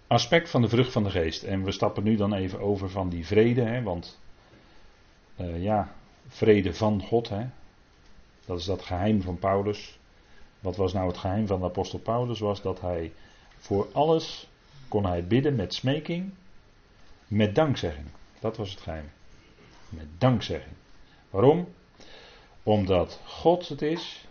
Aspect 0.07 0.49
van 0.49 0.61
de 0.61 0.69
vrucht 0.69 0.91
van 0.91 1.03
de 1.03 1.09
geest. 1.09 1.43
En 1.43 1.63
we 1.63 1.71
stappen 1.71 2.03
nu 2.03 2.15
dan 2.15 2.33
even 2.33 2.59
over 2.59 2.89
van 2.89 3.09
die 3.09 3.25
vrede, 3.25 3.61
hè, 3.61 3.81
want 3.81 4.19
uh, 5.37 5.63
ja, 5.63 5.93
vrede 6.27 6.73
van 6.73 7.01
God. 7.01 7.29
Hè. 7.29 7.45
Dat 8.45 8.59
is 8.59 8.65
dat 8.65 8.81
geheim 8.81 9.21
van 9.21 9.39
Paulus. 9.39 9.99
Wat 10.59 10.75
was 10.75 10.93
nou 10.93 11.07
het 11.07 11.17
geheim 11.17 11.47
van 11.47 11.59
de 11.59 11.65
apostel 11.65 11.99
Paulus? 11.99 12.39
Was 12.39 12.61
dat 12.61 12.81
hij 12.81 13.11
voor 13.59 13.87
alles 13.93 14.47
kon 14.87 15.05
hij 15.05 15.27
bidden 15.27 15.55
met 15.55 15.73
smeking, 15.73 16.31
met 17.27 17.55
dankzegging. 17.55 18.07
Dat 18.39 18.57
was 18.57 18.71
het 18.71 18.79
geheim. 18.79 19.09
Met 19.89 20.07
dankzegging. 20.17 20.75
Waarom? 21.29 21.67
Omdat 22.63 23.19
God 23.25 23.67
het 23.67 23.81
is 23.81 24.25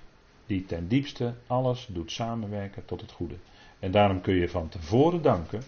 die 0.46 0.66
ten 0.66 0.88
diepste 0.88 1.34
alles 1.46 1.88
doet 1.90 2.12
samenwerken 2.12 2.84
tot 2.84 3.00
het 3.00 3.12
goede. 3.12 3.34
En 3.78 3.90
daarom 3.90 4.20
kun 4.20 4.34
je 4.34 4.48
van 4.48 4.68
tevoren 4.68 5.22
danken 5.22 5.62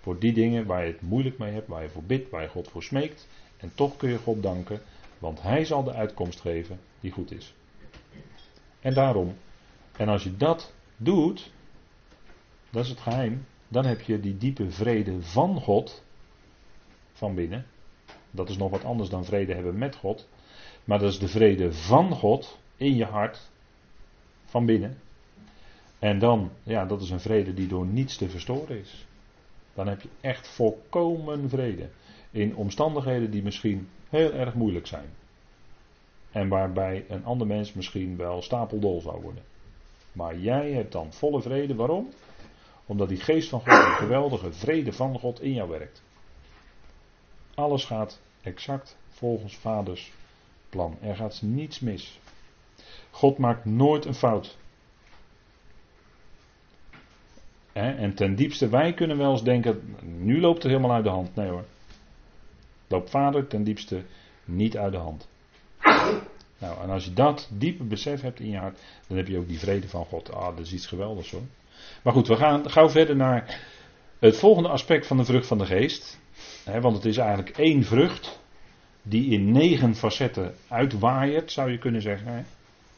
voor 0.00 0.18
die 0.18 0.32
dingen 0.32 0.66
waar 0.66 0.86
je 0.86 0.92
het 0.92 1.00
moeilijk 1.00 1.38
mee 1.38 1.52
hebt, 1.52 1.68
waar 1.68 1.82
je 1.82 1.88
voor 1.88 2.02
bidt, 2.02 2.30
waar 2.30 2.42
je 2.42 2.48
God 2.48 2.68
voor 2.68 2.82
smeekt. 2.82 3.28
En 3.56 3.72
toch 3.74 3.96
kun 3.96 4.10
je 4.10 4.18
God 4.18 4.42
danken, 4.42 4.80
want 5.18 5.42
Hij 5.42 5.64
zal 5.64 5.84
de 5.84 5.92
uitkomst 5.92 6.40
geven 6.40 6.80
die 7.00 7.10
goed 7.10 7.32
is. 7.32 7.54
En 8.80 8.94
daarom, 8.94 9.36
en 9.96 10.08
als 10.08 10.22
je 10.22 10.36
dat 10.36 10.72
doet, 10.96 11.52
dat 12.74 12.84
is 12.84 12.90
het 12.90 13.00
geheim, 13.00 13.46
dan 13.68 13.86
heb 13.86 14.00
je 14.00 14.20
die 14.20 14.38
diepe 14.38 14.70
vrede 14.70 15.22
van 15.22 15.60
God 15.60 16.04
van 17.12 17.34
binnen. 17.34 17.66
Dat 18.30 18.48
is 18.48 18.56
nog 18.56 18.70
wat 18.70 18.84
anders 18.84 19.08
dan 19.08 19.24
vrede 19.24 19.54
hebben 19.54 19.78
met 19.78 19.96
God. 19.96 20.28
Maar 20.84 20.98
dat 20.98 21.10
is 21.10 21.18
de 21.18 21.28
vrede 21.28 21.72
van 21.72 22.12
God 22.12 22.58
in 22.76 22.94
je 22.94 23.04
hart 23.04 23.50
van 24.44 24.66
binnen. 24.66 24.98
En 25.98 26.18
dan, 26.18 26.50
ja, 26.62 26.84
dat 26.84 27.02
is 27.02 27.10
een 27.10 27.20
vrede 27.20 27.54
die 27.54 27.66
door 27.66 27.86
niets 27.86 28.16
te 28.16 28.28
verstoren 28.28 28.78
is. 28.78 29.06
Dan 29.74 29.88
heb 29.88 30.00
je 30.00 30.08
echt 30.20 30.48
volkomen 30.48 31.48
vrede. 31.48 31.88
In 32.30 32.56
omstandigheden 32.56 33.30
die 33.30 33.42
misschien 33.42 33.88
heel 34.08 34.32
erg 34.32 34.54
moeilijk 34.54 34.86
zijn. 34.86 35.08
En 36.30 36.48
waarbij 36.48 37.04
een 37.08 37.24
ander 37.24 37.46
mens 37.46 37.72
misschien 37.72 38.16
wel 38.16 38.42
stapeldol 38.42 39.00
zou 39.00 39.22
worden. 39.22 39.42
Maar 40.12 40.38
jij 40.38 40.72
hebt 40.72 40.92
dan 40.92 41.12
volle 41.12 41.42
vrede. 41.42 41.74
Waarom? 41.74 42.08
Omdat 42.86 43.08
die 43.08 43.20
geest 43.20 43.48
van 43.48 43.60
God, 43.60 43.68
een 43.68 43.96
geweldige 43.96 44.52
vrede 44.52 44.92
van 44.92 45.18
God 45.18 45.40
in 45.40 45.52
jou 45.52 45.68
werkt. 45.70 46.02
Alles 47.54 47.84
gaat 47.84 48.20
exact 48.42 48.96
volgens 49.08 49.56
vaders 49.56 50.12
plan. 50.68 50.98
Er 51.00 51.16
gaat 51.16 51.42
niets 51.42 51.80
mis. 51.80 52.18
God 53.10 53.38
maakt 53.38 53.64
nooit 53.64 54.04
een 54.04 54.14
fout. 54.14 54.56
En 57.72 58.14
ten 58.14 58.34
diepste, 58.34 58.68
wij 58.68 58.94
kunnen 58.94 59.18
wel 59.18 59.30
eens 59.30 59.42
denken, 59.42 59.96
nu 60.02 60.40
loopt 60.40 60.62
het 60.62 60.72
helemaal 60.72 60.94
uit 60.94 61.04
de 61.04 61.10
hand. 61.10 61.34
Nee 61.34 61.48
hoor. 61.48 61.64
Loopt 62.88 63.10
vader 63.10 63.46
ten 63.46 63.64
diepste 63.64 64.04
niet 64.44 64.76
uit 64.76 64.92
de 64.92 64.98
hand. 64.98 65.28
Nou, 66.58 66.82
en 66.82 66.90
als 66.90 67.04
je 67.04 67.12
dat 67.12 67.48
diepe 67.52 67.84
besef 67.84 68.20
hebt 68.20 68.40
in 68.40 68.48
je 68.48 68.56
hart, 68.56 68.78
dan 69.06 69.16
heb 69.16 69.28
je 69.28 69.38
ook 69.38 69.48
die 69.48 69.58
vrede 69.58 69.88
van 69.88 70.04
God. 70.04 70.32
Ah, 70.32 70.56
dat 70.56 70.66
is 70.66 70.72
iets 70.72 70.86
geweldigs 70.86 71.30
hoor. 71.30 71.42
Maar 72.02 72.12
goed, 72.12 72.28
we 72.28 72.36
gaan 72.36 72.70
gauw 72.70 72.88
verder 72.88 73.16
naar 73.16 73.60
het 74.18 74.36
volgende 74.36 74.68
aspect 74.68 75.06
van 75.06 75.16
de 75.16 75.24
vrucht 75.24 75.46
van 75.46 75.58
de 75.58 75.66
geest. 75.66 76.20
want 76.80 76.96
het 76.96 77.04
is 77.04 77.16
eigenlijk 77.16 77.58
één 77.58 77.84
vrucht 77.84 78.38
die 79.02 79.30
in 79.30 79.52
negen 79.52 79.94
facetten 79.94 80.54
uitwaaiert, 80.68 81.52
zou 81.52 81.70
je 81.70 81.78
kunnen 81.78 82.02
zeggen. 82.02 82.46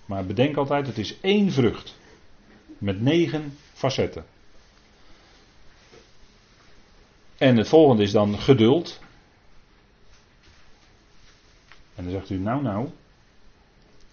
Maar 0.06 0.26
bedenk 0.26 0.56
altijd, 0.56 0.86
het 0.86 0.98
is 0.98 1.20
één 1.20 1.52
vrucht 1.52 1.98
met 2.78 3.00
negen 3.00 3.56
facetten. 3.72 4.24
En 7.36 7.56
het 7.56 7.68
volgende 7.68 8.02
is 8.02 8.12
dan 8.12 8.38
geduld. 8.38 9.00
En 11.94 12.04
dan 12.04 12.12
zegt 12.12 12.30
u, 12.30 12.38
nou 12.38 12.62
nou, 12.62 12.88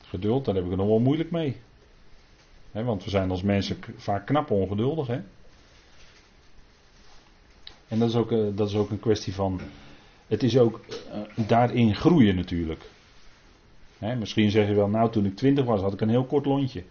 geduld, 0.01 0.45
daar 0.45 0.55
heb 0.55 0.63
ik 0.63 0.69
het 0.69 0.79
nog 0.79 0.87
wel 0.87 0.99
moeilijk 0.99 1.31
mee. 1.31 1.61
Want 2.81 3.03
we 3.03 3.09
zijn 3.09 3.29
als 3.29 3.41
mensen 3.41 3.77
vaak 3.97 4.25
knap 4.25 4.51
ongeduldig. 4.51 5.09
En 7.87 7.99
dat 7.99 8.09
is, 8.09 8.15
ook, 8.15 8.31
eh, 8.31 8.39
dat 8.55 8.69
is 8.69 8.75
ook 8.75 8.89
een 8.89 8.99
kwestie 8.99 9.33
van. 9.33 9.61
Het 10.27 10.43
is 10.43 10.57
ook 10.57 10.79
uh, 10.87 11.47
daarin 11.47 11.95
groeien 11.95 12.35
natuurlijk. 12.35 12.89
misschien 13.99 14.51
zeg 14.51 14.67
je 14.67 14.73
wel, 14.73 14.87
nou 14.87 15.11
toen 15.11 15.25
ik 15.25 15.35
twintig 15.35 15.65
was 15.65 15.81
had 15.81 15.93
ik 15.93 16.01
een 16.01 16.09
heel 16.09 16.25
kort 16.25 16.45
lontje. 16.45 16.83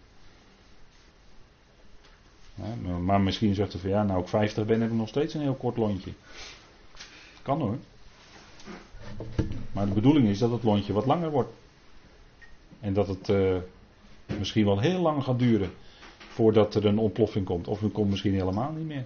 maar 3.00 3.20
misschien 3.20 3.54
zegt 3.54 3.74
u 3.74 3.78
van 3.78 3.90
ja, 3.90 4.02
nou 4.02 4.20
ik 4.20 4.28
50 4.28 4.66
ben 4.66 4.80
heb 4.80 4.90
ik 4.90 4.96
nog 4.96 5.08
steeds 5.08 5.34
een 5.34 5.40
heel 5.40 5.54
kort 5.54 5.76
lontje. 5.76 6.12
Kan 7.42 7.60
hoor. 7.60 7.78
Maar 9.72 9.86
de 9.86 9.92
bedoeling 9.92 10.28
is 10.28 10.38
dat 10.38 10.50
het 10.50 10.62
lontje 10.62 10.92
wat 10.92 11.06
langer 11.06 11.30
wordt. 11.30 11.52
En 12.80 12.92
dat 12.92 13.08
het 13.08 13.28
uh, 13.28 13.56
misschien 14.38 14.64
wel 14.64 14.80
heel 14.80 15.00
lang 15.00 15.24
gaat 15.24 15.38
duren 15.38 15.70
voordat 16.18 16.74
er 16.74 16.86
een 16.86 16.98
ontploffing 16.98 17.44
komt. 17.44 17.68
Of 17.68 17.80
het 17.80 17.92
komt 17.92 18.10
misschien 18.10 18.34
helemaal 18.34 18.72
niet 18.72 18.86
meer. 18.86 19.04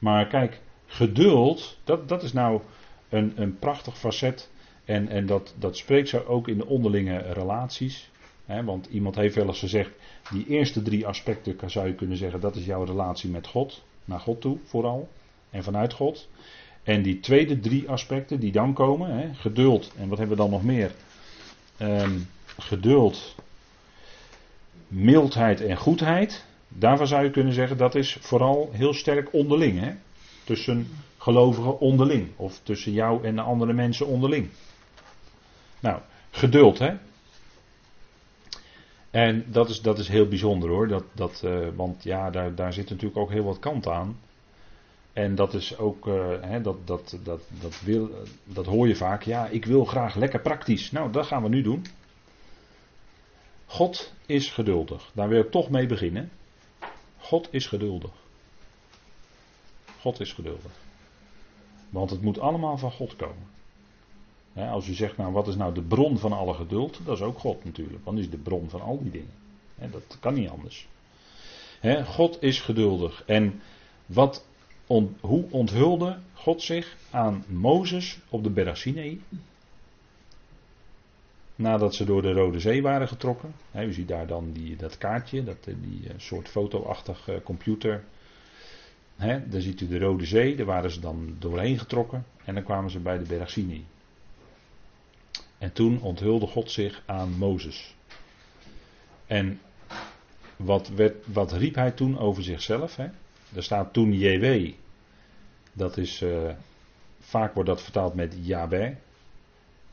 Maar 0.00 0.26
kijk, 0.26 0.60
geduld, 0.86 1.78
dat, 1.84 2.08
dat 2.08 2.22
is 2.22 2.32
nou 2.32 2.60
een, 3.08 3.32
een 3.34 3.58
prachtig 3.58 3.98
facet. 3.98 4.50
En, 4.84 5.08
en 5.08 5.26
dat, 5.26 5.54
dat 5.58 5.76
spreekt 5.76 6.08
zo 6.08 6.24
ook 6.26 6.48
in 6.48 6.58
de 6.58 6.66
onderlinge 6.66 7.18
relaties. 7.18 8.10
want 8.64 8.86
iemand 8.86 9.14
heeft 9.14 9.34
wel 9.34 9.46
eens 9.46 9.58
gezegd, 9.58 9.90
die 10.30 10.46
eerste 10.46 10.82
drie 10.82 11.06
aspecten 11.06 11.70
zou 11.70 11.86
je 11.86 11.94
kunnen 11.94 12.16
zeggen, 12.16 12.40
dat 12.40 12.56
is 12.56 12.64
jouw 12.64 12.84
relatie 12.84 13.30
met 13.30 13.46
God. 13.46 13.82
Naar 14.04 14.20
God 14.20 14.40
toe 14.40 14.58
vooral. 14.64 15.08
En 15.50 15.62
vanuit 15.62 15.92
God. 15.92 16.28
En 16.82 17.02
die 17.02 17.20
tweede 17.20 17.60
drie 17.60 17.88
aspecten 17.88 18.40
die 18.40 18.52
dan 18.52 18.72
komen, 18.72 19.34
geduld. 19.34 19.92
En 19.96 20.08
wat 20.08 20.18
hebben 20.18 20.36
we 20.36 20.42
dan 20.42 20.50
nog 20.50 20.64
meer? 20.64 20.92
Ehm, 21.76 22.18
geduld, 22.60 23.34
mildheid 24.88 25.60
en 25.60 25.76
goedheid. 25.76 26.44
Daarvan 26.68 27.06
zou 27.06 27.24
je 27.24 27.30
kunnen 27.30 27.54
zeggen 27.54 27.76
dat 27.76 27.94
is 27.94 28.16
vooral 28.20 28.70
heel 28.72 28.94
sterk 28.94 29.32
onderling. 29.32 29.80
Hè? 29.80 29.92
Tussen 30.44 30.88
gelovigen 31.18 31.78
onderling. 31.78 32.28
Of 32.36 32.60
tussen 32.62 32.92
jou 32.92 33.24
en 33.24 33.34
de 33.34 33.42
andere 33.42 33.72
mensen 33.72 34.06
onderling. 34.06 34.48
Nou, 35.80 36.00
geduld 36.30 36.78
hè. 36.78 36.94
En 39.10 39.44
dat 39.46 39.68
is, 39.68 39.80
dat 39.80 39.98
is 39.98 40.08
heel 40.08 40.28
bijzonder 40.28 40.68
hoor. 40.68 40.88
Dat, 40.88 41.04
dat, 41.12 41.42
uh, 41.44 41.68
want 41.74 42.02
ja, 42.02 42.30
daar, 42.30 42.54
daar 42.54 42.72
zit 42.72 42.90
natuurlijk 42.90 43.18
ook 43.18 43.30
heel 43.30 43.44
wat 43.44 43.58
kant 43.58 43.88
aan. 43.88 44.16
En 45.12 45.34
dat 45.34 45.54
is 45.54 45.78
ook, 45.78 46.06
uh, 46.06 46.26
hè, 46.40 46.60
dat, 46.60 46.76
dat, 46.84 47.18
dat, 47.22 47.40
dat, 47.60 47.80
wil, 47.84 48.10
dat 48.44 48.66
hoor 48.66 48.88
je 48.88 48.96
vaak. 48.96 49.22
Ja, 49.22 49.46
ik 49.46 49.64
wil 49.64 49.84
graag 49.84 50.14
lekker 50.14 50.40
praktisch. 50.40 50.90
Nou, 50.90 51.12
dat 51.12 51.26
gaan 51.26 51.42
we 51.42 51.48
nu 51.48 51.62
doen. 51.62 51.84
God 53.70 54.12
is 54.26 54.50
geduldig. 54.50 55.10
Daar 55.14 55.28
wil 55.28 55.40
ik 55.40 55.50
toch 55.50 55.70
mee 55.70 55.86
beginnen. 55.86 56.30
God 57.18 57.48
is 57.50 57.66
geduldig. 57.66 58.10
God 60.00 60.20
is 60.20 60.32
geduldig. 60.32 60.72
Want 61.90 62.10
het 62.10 62.22
moet 62.22 62.38
allemaal 62.38 62.78
van 62.78 62.92
God 62.92 63.16
komen. 63.16 63.48
als 64.54 64.88
u 64.88 64.94
zegt, 64.94 65.16
nou 65.16 65.32
wat 65.32 65.48
is 65.48 65.56
nou 65.56 65.74
de 65.74 65.82
bron 65.82 66.18
van 66.18 66.32
alle 66.32 66.54
geduld? 66.54 67.00
Dat 67.04 67.16
is 67.16 67.22
ook 67.22 67.38
God 67.38 67.64
natuurlijk. 67.64 68.04
Want 68.04 68.16
die 68.16 68.26
is 68.26 68.32
de 68.32 68.38
bron 68.38 68.70
van 68.70 68.80
al 68.80 69.02
die 69.02 69.10
dingen. 69.10 69.90
dat 69.90 70.16
kan 70.20 70.34
niet 70.34 70.48
anders. 70.48 70.88
God 72.04 72.42
is 72.42 72.60
geduldig. 72.60 73.22
En 73.26 73.60
wat 74.06 74.44
hoe 75.20 75.44
onthulde 75.50 76.18
God 76.34 76.62
zich 76.62 76.96
aan 77.10 77.44
Mozes 77.48 78.18
op 78.28 78.42
de 78.42 78.50
berg? 78.50 78.86
Nadat 81.60 81.94
ze 81.94 82.04
door 82.04 82.22
de 82.22 82.32
Rode 82.32 82.60
Zee 82.60 82.82
waren 82.82 83.08
getrokken. 83.08 83.54
u 83.74 83.92
ziet 83.92 84.08
daar 84.08 84.26
dan 84.26 84.52
die, 84.52 84.76
dat 84.76 84.98
kaartje, 84.98 85.44
dat, 85.44 85.56
eh, 85.64 85.74
die 85.80 86.00
uh, 86.04 86.10
soort 86.16 86.48
fotoachtig 86.48 87.28
uh, 87.28 87.34
computer. 87.44 88.04
He, 89.16 89.48
daar 89.48 89.60
ziet 89.60 89.80
u 89.80 89.88
de 89.88 89.98
Rode 89.98 90.24
Zee, 90.24 90.56
daar 90.56 90.66
waren 90.66 90.90
ze 90.90 91.00
dan 91.00 91.36
doorheen 91.38 91.78
getrokken. 91.78 92.26
En 92.44 92.54
dan 92.54 92.62
kwamen 92.62 92.90
ze 92.90 92.98
bij 92.98 93.18
de 93.18 93.24
berg 93.24 93.50
Sinai. 93.50 93.86
En 95.58 95.72
toen 95.72 96.00
onthulde 96.00 96.46
God 96.46 96.70
zich 96.70 97.02
aan 97.06 97.30
Mozes. 97.38 97.94
En 99.26 99.60
wat, 100.56 100.90
wat 101.24 101.52
riep 101.52 101.74
hij 101.74 101.90
toen 101.90 102.18
over 102.18 102.42
zichzelf? 102.42 102.98
Er 103.54 103.62
staat 103.62 103.92
toen 103.92 104.12
JW. 104.12 104.72
Dat 105.72 105.96
is, 105.96 106.24
vaak 107.20 107.54
wordt 107.54 107.68
dat 107.68 107.82
vertaald 107.82 108.14
met 108.14 108.36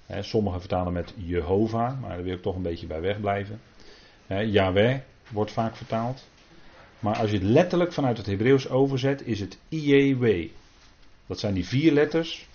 Sommigen 0.10 0.60
vertalen 0.60 0.93
met 0.93 1.14
Jehovah, 1.16 2.01
maar 2.01 2.10
daar 2.10 2.24
wil 2.24 2.34
ik 2.34 2.41
toch 2.41 2.55
een 2.55 2.62
beetje 2.62 2.88
bij 2.88 3.01
wegblijven. 3.01 3.62
Yahweh 4.28 4.99
wordt 5.28 5.51
vaak 5.51 5.76
vertaald. 5.76 6.30
Maar 6.99 7.18
als 7.18 7.30
je 7.30 7.38
het 7.38 7.45
letterlijk 7.45 7.93
vanuit 7.93 8.18
het 8.18 8.26
Hebreeuws 8.26 8.70
overzet, 8.70 9.26
is 9.26 9.39
het 9.39 9.60
IEW. 9.70 10.49
Dat 11.26 11.39
zijn 11.39 11.53
die 11.53 11.68
vier 11.68 11.91
letters 11.91 12.47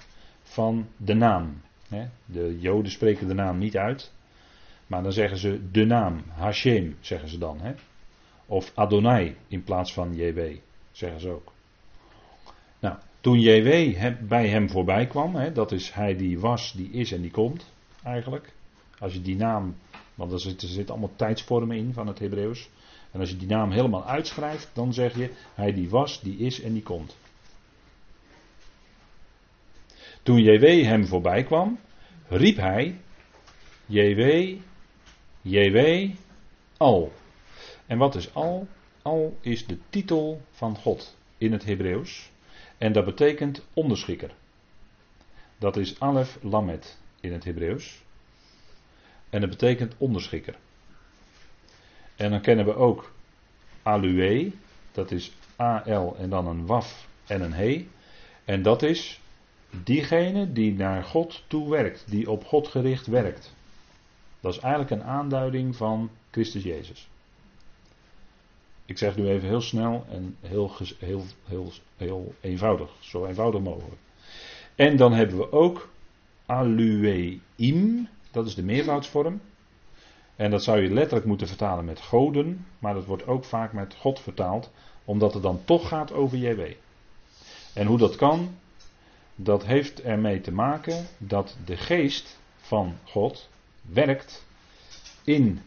van 0.43 0.89
de 0.97 1.15
naam. 1.15 1.61
De 2.25 2.59
Joden 2.61 2.91
spreken 2.91 3.29
de 3.29 3.35
naam 3.35 3.59
niet 3.59 3.77
uit. 3.77 4.13
Maar 4.87 5.03
dan 5.03 5.13
zeggen 5.13 5.39
ze 5.39 5.71
de 5.71 5.85
naam, 5.85 6.23
Hashem, 6.29 6.97
zeggen 7.01 7.29
ze 7.29 7.39
dan. 7.39 7.61
Of 8.47 8.73
Adonai 8.75 9.37
in 9.49 9.63
plaats 9.63 9.93
van 9.93 10.15
JW. 10.15 10.41
Zeggen 10.93 11.21
ze 11.21 11.29
ook. 11.29 11.52
Toen 13.23 13.41
JW 13.41 13.93
bij 14.29 14.49
hem 14.49 14.71
voorbij 14.71 15.07
kwam, 15.07 15.35
hè, 15.35 15.53
dat 15.53 15.73
is 15.73 15.93
hij 15.93 16.17
die 16.17 16.39
was, 16.39 16.73
die 16.73 16.91
is 16.91 17.13
en 17.13 17.21
die 17.21 17.31
komt, 17.31 17.73
eigenlijk. 18.03 18.53
Als 18.99 19.13
je 19.13 19.23
die 19.23 19.37
naam, 19.37 19.77
want 20.15 20.33
er 20.33 20.41
zitten 20.41 20.69
zit 20.69 20.91
allemaal 20.91 21.13
tijdsvormen 21.17 21.77
in 21.77 21.93
van 21.93 22.07
het 22.07 22.19
Hebreeuws. 22.19 22.69
En 23.11 23.21
als 23.21 23.31
je 23.31 23.37
die 23.37 23.49
naam 23.49 23.71
helemaal 23.71 24.07
uitschrijft, 24.07 24.71
dan 24.73 24.93
zeg 24.93 25.17
je, 25.17 25.31
hij 25.55 25.73
die 25.73 25.89
was, 25.89 26.21
die 26.21 26.37
is 26.37 26.61
en 26.61 26.73
die 26.73 26.83
komt. 26.83 27.17
Toen 30.23 30.43
JW 30.43 30.85
hem 30.85 31.07
voorbij 31.07 31.43
kwam, 31.43 31.79
riep 32.29 32.57
hij, 32.57 33.01
JW, 33.87 34.57
JW, 35.41 36.11
al. 36.77 37.13
En 37.87 37.99
wat 37.99 38.15
is 38.15 38.35
al? 38.35 38.67
Al 39.03 39.37
is 39.41 39.67
de 39.67 39.79
titel 39.91 40.41
van 40.51 40.77
God 40.77 41.17
in 41.39 41.53
het 41.53 41.65
Hebreeuws. 41.65 42.32
En 42.83 42.93
dat 42.93 43.05
betekent 43.05 43.63
onderschikker. 43.73 44.31
Dat 45.59 45.77
is 45.77 46.01
Alef 46.01 46.39
Lamet 46.41 46.99
in 47.21 47.33
het 47.33 47.45
Hebreeuws. 47.45 48.03
En 49.31 49.41
dat 49.41 49.51
betekent 49.51 49.95
onderschikker. 49.99 50.57
En 52.17 52.31
dan 52.31 52.41
kennen 52.41 52.65
we 52.65 52.75
ook 52.75 53.13
Alue, 53.83 54.53
dat 54.93 55.11
is 55.11 55.33
A-L 55.61 56.15
en 56.19 56.31
dan 56.31 56.47
een 56.47 56.67
waf 56.67 57.09
en 57.27 57.41
een 57.41 57.53
he. 57.53 57.89
En 58.45 58.63
dat 58.63 58.83
is 58.83 59.21
diegene 59.71 60.53
die 60.53 60.73
naar 60.73 61.05
God 61.05 61.43
toe 61.47 61.71
werkt, 61.71 62.05
die 62.09 62.31
op 62.31 62.45
God 62.45 62.69
gericht 62.69 63.07
werkt. 63.07 63.55
Dat 64.41 64.53
is 64.55 64.61
eigenlijk 64.61 64.91
een 64.91 65.09
aanduiding 65.09 65.77
van 65.77 66.11
Christus 66.31 66.63
Jezus. 66.63 67.09
Ik 68.93 68.99
zeg 68.99 69.17
nu 69.17 69.29
even 69.29 69.49
heel 69.49 69.61
snel 69.61 70.07
en 70.09 70.37
heel, 70.41 70.71
heel, 70.99 71.25
heel, 71.45 71.73
heel 71.97 72.35
eenvoudig, 72.41 72.91
zo 73.01 73.27
eenvoudig 73.27 73.61
mogelijk. 73.61 74.01
En 74.75 74.97
dan 74.97 75.13
hebben 75.13 75.37
we 75.37 75.53
ook 75.53 75.89
alueim, 76.47 78.09
dat 78.31 78.47
is 78.47 78.55
de 78.55 78.63
meervoudsvorm. 78.63 79.41
En 80.37 80.51
dat 80.51 80.63
zou 80.63 80.81
je 80.81 80.91
letterlijk 80.91 81.27
moeten 81.27 81.47
vertalen 81.47 81.85
met 81.85 82.01
goden, 82.01 82.67
maar 82.79 82.95
dat 82.95 83.05
wordt 83.05 83.27
ook 83.27 83.45
vaak 83.45 83.73
met 83.73 83.95
God 83.95 84.21
vertaald, 84.21 84.71
omdat 85.05 85.35
het 85.35 85.43
dan 85.43 85.61
toch 85.65 85.89
gaat 85.89 86.13
over 86.13 86.39
JW. 86.39 86.61
En 87.75 87.87
hoe 87.87 87.99
dat 87.99 88.17
kan, 88.17 88.55
dat 89.35 89.67
heeft 89.67 90.03
ermee 90.03 90.41
te 90.41 90.53
maken 90.53 91.07
dat 91.19 91.57
de 91.65 91.77
geest 91.77 92.39
van 92.57 92.97
God 93.05 93.49
werkt 93.83 94.47
in 95.25 95.61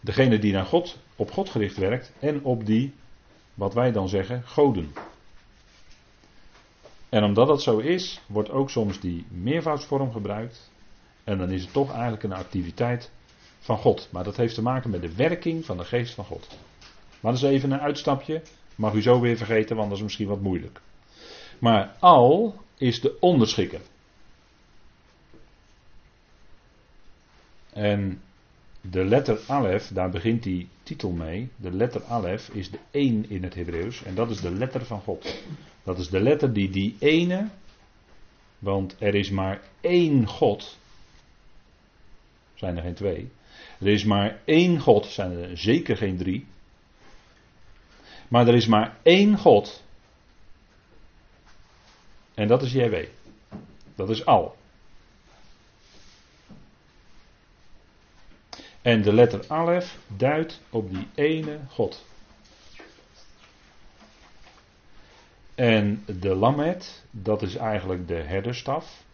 degene 0.00 0.38
die 0.38 0.52
naar 0.52 0.66
God, 0.66 0.98
op 1.16 1.30
God 1.30 1.48
gericht 1.48 1.76
werkt 1.76 2.12
en 2.18 2.44
op 2.44 2.66
die, 2.66 2.94
wat 3.54 3.74
wij 3.74 3.92
dan 3.92 4.08
zeggen, 4.08 4.42
goden. 4.42 4.92
En 7.08 7.24
omdat 7.24 7.46
dat 7.46 7.62
zo 7.62 7.78
is, 7.78 8.20
wordt 8.26 8.50
ook 8.50 8.70
soms 8.70 9.00
die 9.00 9.26
meervoudsvorm 9.28 10.12
gebruikt. 10.12 10.70
En 11.24 11.38
dan 11.38 11.50
is 11.50 11.62
het 11.62 11.72
toch 11.72 11.92
eigenlijk 11.92 12.22
een 12.22 12.32
activiteit 12.32 13.10
van 13.58 13.78
God. 13.78 14.08
Maar 14.10 14.24
dat 14.24 14.36
heeft 14.36 14.54
te 14.54 14.62
maken 14.62 14.90
met 14.90 15.02
de 15.02 15.14
werking 15.14 15.64
van 15.64 15.76
de 15.76 15.84
geest 15.84 16.14
van 16.14 16.24
God. 16.24 16.48
Maar 17.20 17.32
dat 17.32 17.42
is 17.42 17.48
even 17.48 17.70
een 17.70 17.80
uitstapje. 17.80 18.42
Mag 18.74 18.92
u 18.92 19.02
zo 19.02 19.20
weer 19.20 19.36
vergeten, 19.36 19.76
want 19.76 19.88
dat 19.88 19.98
is 19.98 20.04
misschien 20.04 20.28
wat 20.28 20.40
moeilijk. 20.40 20.80
Maar 21.58 21.96
al 21.98 22.54
is 22.76 23.00
de 23.00 23.16
onderschikker. 23.20 23.80
En 27.72 28.22
de 28.90 29.04
letter 29.04 29.40
Alef, 29.46 29.88
daar 29.88 30.10
begint 30.10 30.42
die 30.42 30.68
titel 30.82 31.10
mee. 31.10 31.48
De 31.56 31.70
letter 31.70 32.04
Alef 32.04 32.48
is 32.48 32.70
de 32.70 32.78
één 32.90 33.30
in 33.30 33.42
het 33.42 33.54
Hebreeuws. 33.54 34.02
En 34.02 34.14
dat 34.14 34.30
is 34.30 34.40
de 34.40 34.50
letter 34.50 34.84
van 34.84 35.00
God. 35.00 35.42
Dat 35.82 35.98
is 35.98 36.08
de 36.08 36.20
letter 36.20 36.52
die 36.52 36.70
die 36.70 36.96
ene. 36.98 37.48
Want 38.58 38.96
er 38.98 39.14
is 39.14 39.30
maar 39.30 39.60
één 39.80 40.26
God. 40.26 40.78
Zijn 42.54 42.76
er 42.76 42.82
geen 42.82 42.94
twee. 42.94 43.30
Er 43.78 43.88
is 43.88 44.04
maar 44.04 44.40
één 44.44 44.80
God. 44.80 45.06
Zijn 45.06 45.38
er 45.38 45.58
zeker 45.58 45.96
geen 45.96 46.16
drie. 46.16 46.46
Maar 48.28 48.48
er 48.48 48.54
is 48.54 48.66
maar 48.66 48.96
één 49.02 49.38
God. 49.38 49.84
En 52.34 52.48
dat 52.48 52.62
is 52.62 52.72
JW. 52.72 52.94
Dat 53.94 54.10
is 54.10 54.26
al. 54.26 54.56
En 58.84 59.02
de 59.02 59.12
letter 59.12 59.44
Alef 59.48 59.98
duidt 60.06 60.60
op 60.70 60.90
die 60.90 61.08
ene 61.14 61.58
God. 61.68 62.04
En 65.54 66.04
de 66.06 66.34
Lamet, 66.34 67.04
dat 67.10 67.42
is 67.42 67.54
eigenlijk 67.56 68.08
de 68.08 68.14
herderstaf. 68.14 69.04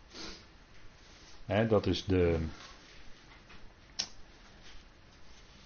dat 1.47 1.87
is 1.87 2.05
de. 2.05 2.39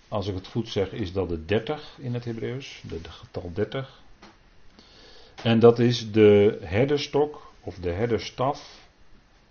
Als 0.09 0.27
ik 0.27 0.35
het 0.35 0.47
goed 0.47 0.69
zeg, 0.69 0.93
is 0.93 1.13
dat 1.13 1.29
de 1.29 1.45
30 1.45 1.97
in 1.99 2.15
het 2.15 2.25
Hebreeuws, 2.25 2.83
de, 2.89 3.01
de 3.01 3.11
getal 3.11 3.53
30. 3.53 4.03
En 5.43 5.59
dat 5.59 5.79
is 5.79 6.13
de 6.13 6.59
herderstok 6.63 7.53
of 7.61 7.75
de 7.75 7.91
herderstaf, 7.91 8.79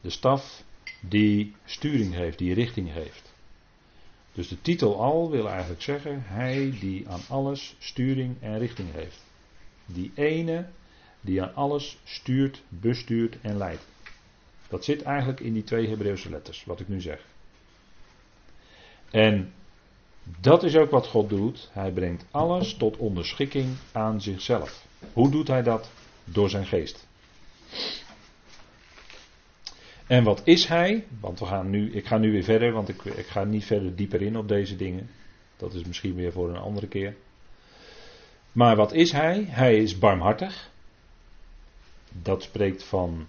de 0.01 0.09
staf 0.09 0.63
die 0.99 1.55
sturing 1.65 2.13
heeft, 2.13 2.37
die 2.37 2.53
richting 2.53 2.91
heeft. 2.91 3.32
Dus 4.33 4.47
de 4.47 4.61
titel 4.61 5.01
al 5.01 5.31
wil 5.31 5.49
eigenlijk 5.49 5.81
zeggen, 5.81 6.23
hij 6.25 6.77
die 6.79 7.09
aan 7.09 7.21
alles 7.29 7.75
sturing 7.79 8.35
en 8.41 8.57
richting 8.57 8.91
heeft. 8.91 9.23
Die 9.85 10.11
ene 10.15 10.65
die 11.21 11.41
aan 11.41 11.55
alles 11.55 11.97
stuurt, 12.03 12.61
bestuurt 12.69 13.37
en 13.41 13.57
leidt. 13.57 13.85
Dat 14.67 14.83
zit 14.83 15.01
eigenlijk 15.01 15.39
in 15.39 15.53
die 15.53 15.63
twee 15.63 15.87
Hebreeuwse 15.87 16.29
letters, 16.29 16.65
wat 16.65 16.79
ik 16.79 16.87
nu 16.87 17.01
zeg. 17.01 17.25
En 19.11 19.53
dat 20.23 20.63
is 20.63 20.75
ook 20.75 20.91
wat 20.91 21.07
God 21.07 21.29
doet. 21.29 21.69
Hij 21.71 21.91
brengt 21.91 22.25
alles 22.31 22.73
tot 22.73 22.97
onderschikking 22.97 23.75
aan 23.91 24.21
zichzelf. 24.21 24.85
Hoe 25.13 25.31
doet 25.31 25.47
hij 25.47 25.63
dat? 25.63 25.89
Door 26.23 26.49
zijn 26.49 26.65
geest. 26.65 27.07
En 30.13 30.23
wat 30.23 30.41
is 30.43 30.65
hij? 30.65 31.05
Want 31.19 31.39
we 31.39 31.45
gaan 31.45 31.69
nu, 31.69 31.91
ik 31.91 32.05
ga 32.05 32.17
nu 32.17 32.31
weer 32.31 32.43
verder, 32.43 32.71
want 32.71 32.89
ik, 32.89 33.03
ik 33.03 33.25
ga 33.25 33.43
niet 33.43 33.65
verder 33.65 33.95
dieper 33.95 34.21
in 34.21 34.37
op 34.37 34.47
deze 34.47 34.75
dingen. 34.75 35.09
Dat 35.57 35.73
is 35.73 35.83
misschien 35.83 36.15
weer 36.15 36.31
voor 36.31 36.49
een 36.49 36.57
andere 36.57 36.87
keer. 36.87 37.15
Maar 38.51 38.75
wat 38.75 38.93
is 38.93 39.11
hij? 39.11 39.45
Hij 39.49 39.77
is 39.77 39.99
barmhartig. 39.99 40.69
Dat 42.21 42.43
spreekt 42.43 42.83
van 42.83 43.27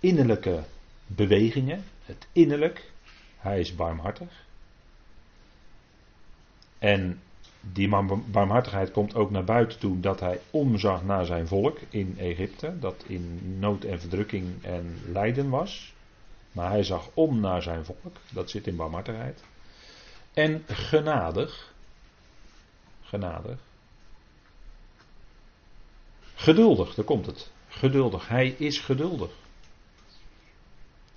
innerlijke 0.00 0.62
bewegingen. 1.06 1.84
Het 2.04 2.26
innerlijk. 2.32 2.90
Hij 3.38 3.60
is 3.60 3.74
barmhartig. 3.74 4.44
En 6.78 7.20
die 7.60 7.88
barmhartigheid 8.30 8.90
komt 8.90 9.14
ook 9.14 9.30
naar 9.30 9.44
buiten 9.44 9.78
toe 9.78 10.00
dat 10.00 10.20
hij 10.20 10.40
omzag 10.50 11.04
naar 11.04 11.24
zijn 11.24 11.46
volk 11.46 11.78
in 11.90 12.14
Egypte, 12.18 12.78
dat 12.78 13.04
in 13.06 13.56
nood 13.58 13.84
en 13.84 14.00
verdrukking 14.00 14.64
en 14.64 14.98
lijden 15.06 15.48
was. 15.48 15.98
Maar 16.52 16.70
hij 16.70 16.82
zag 16.82 17.08
om 17.14 17.40
naar 17.40 17.62
zijn 17.62 17.84
volk, 17.84 18.16
dat 18.32 18.50
zit 18.50 18.66
in 18.66 18.76
barmhartigheid. 18.76 19.44
En 20.32 20.64
genadig, 20.66 21.74
genadig. 23.02 23.58
Geduldig, 26.34 26.94
daar 26.94 27.04
komt 27.04 27.26
het. 27.26 27.50
Geduldig, 27.68 28.28
hij 28.28 28.48
is 28.48 28.78
geduldig. 28.78 29.30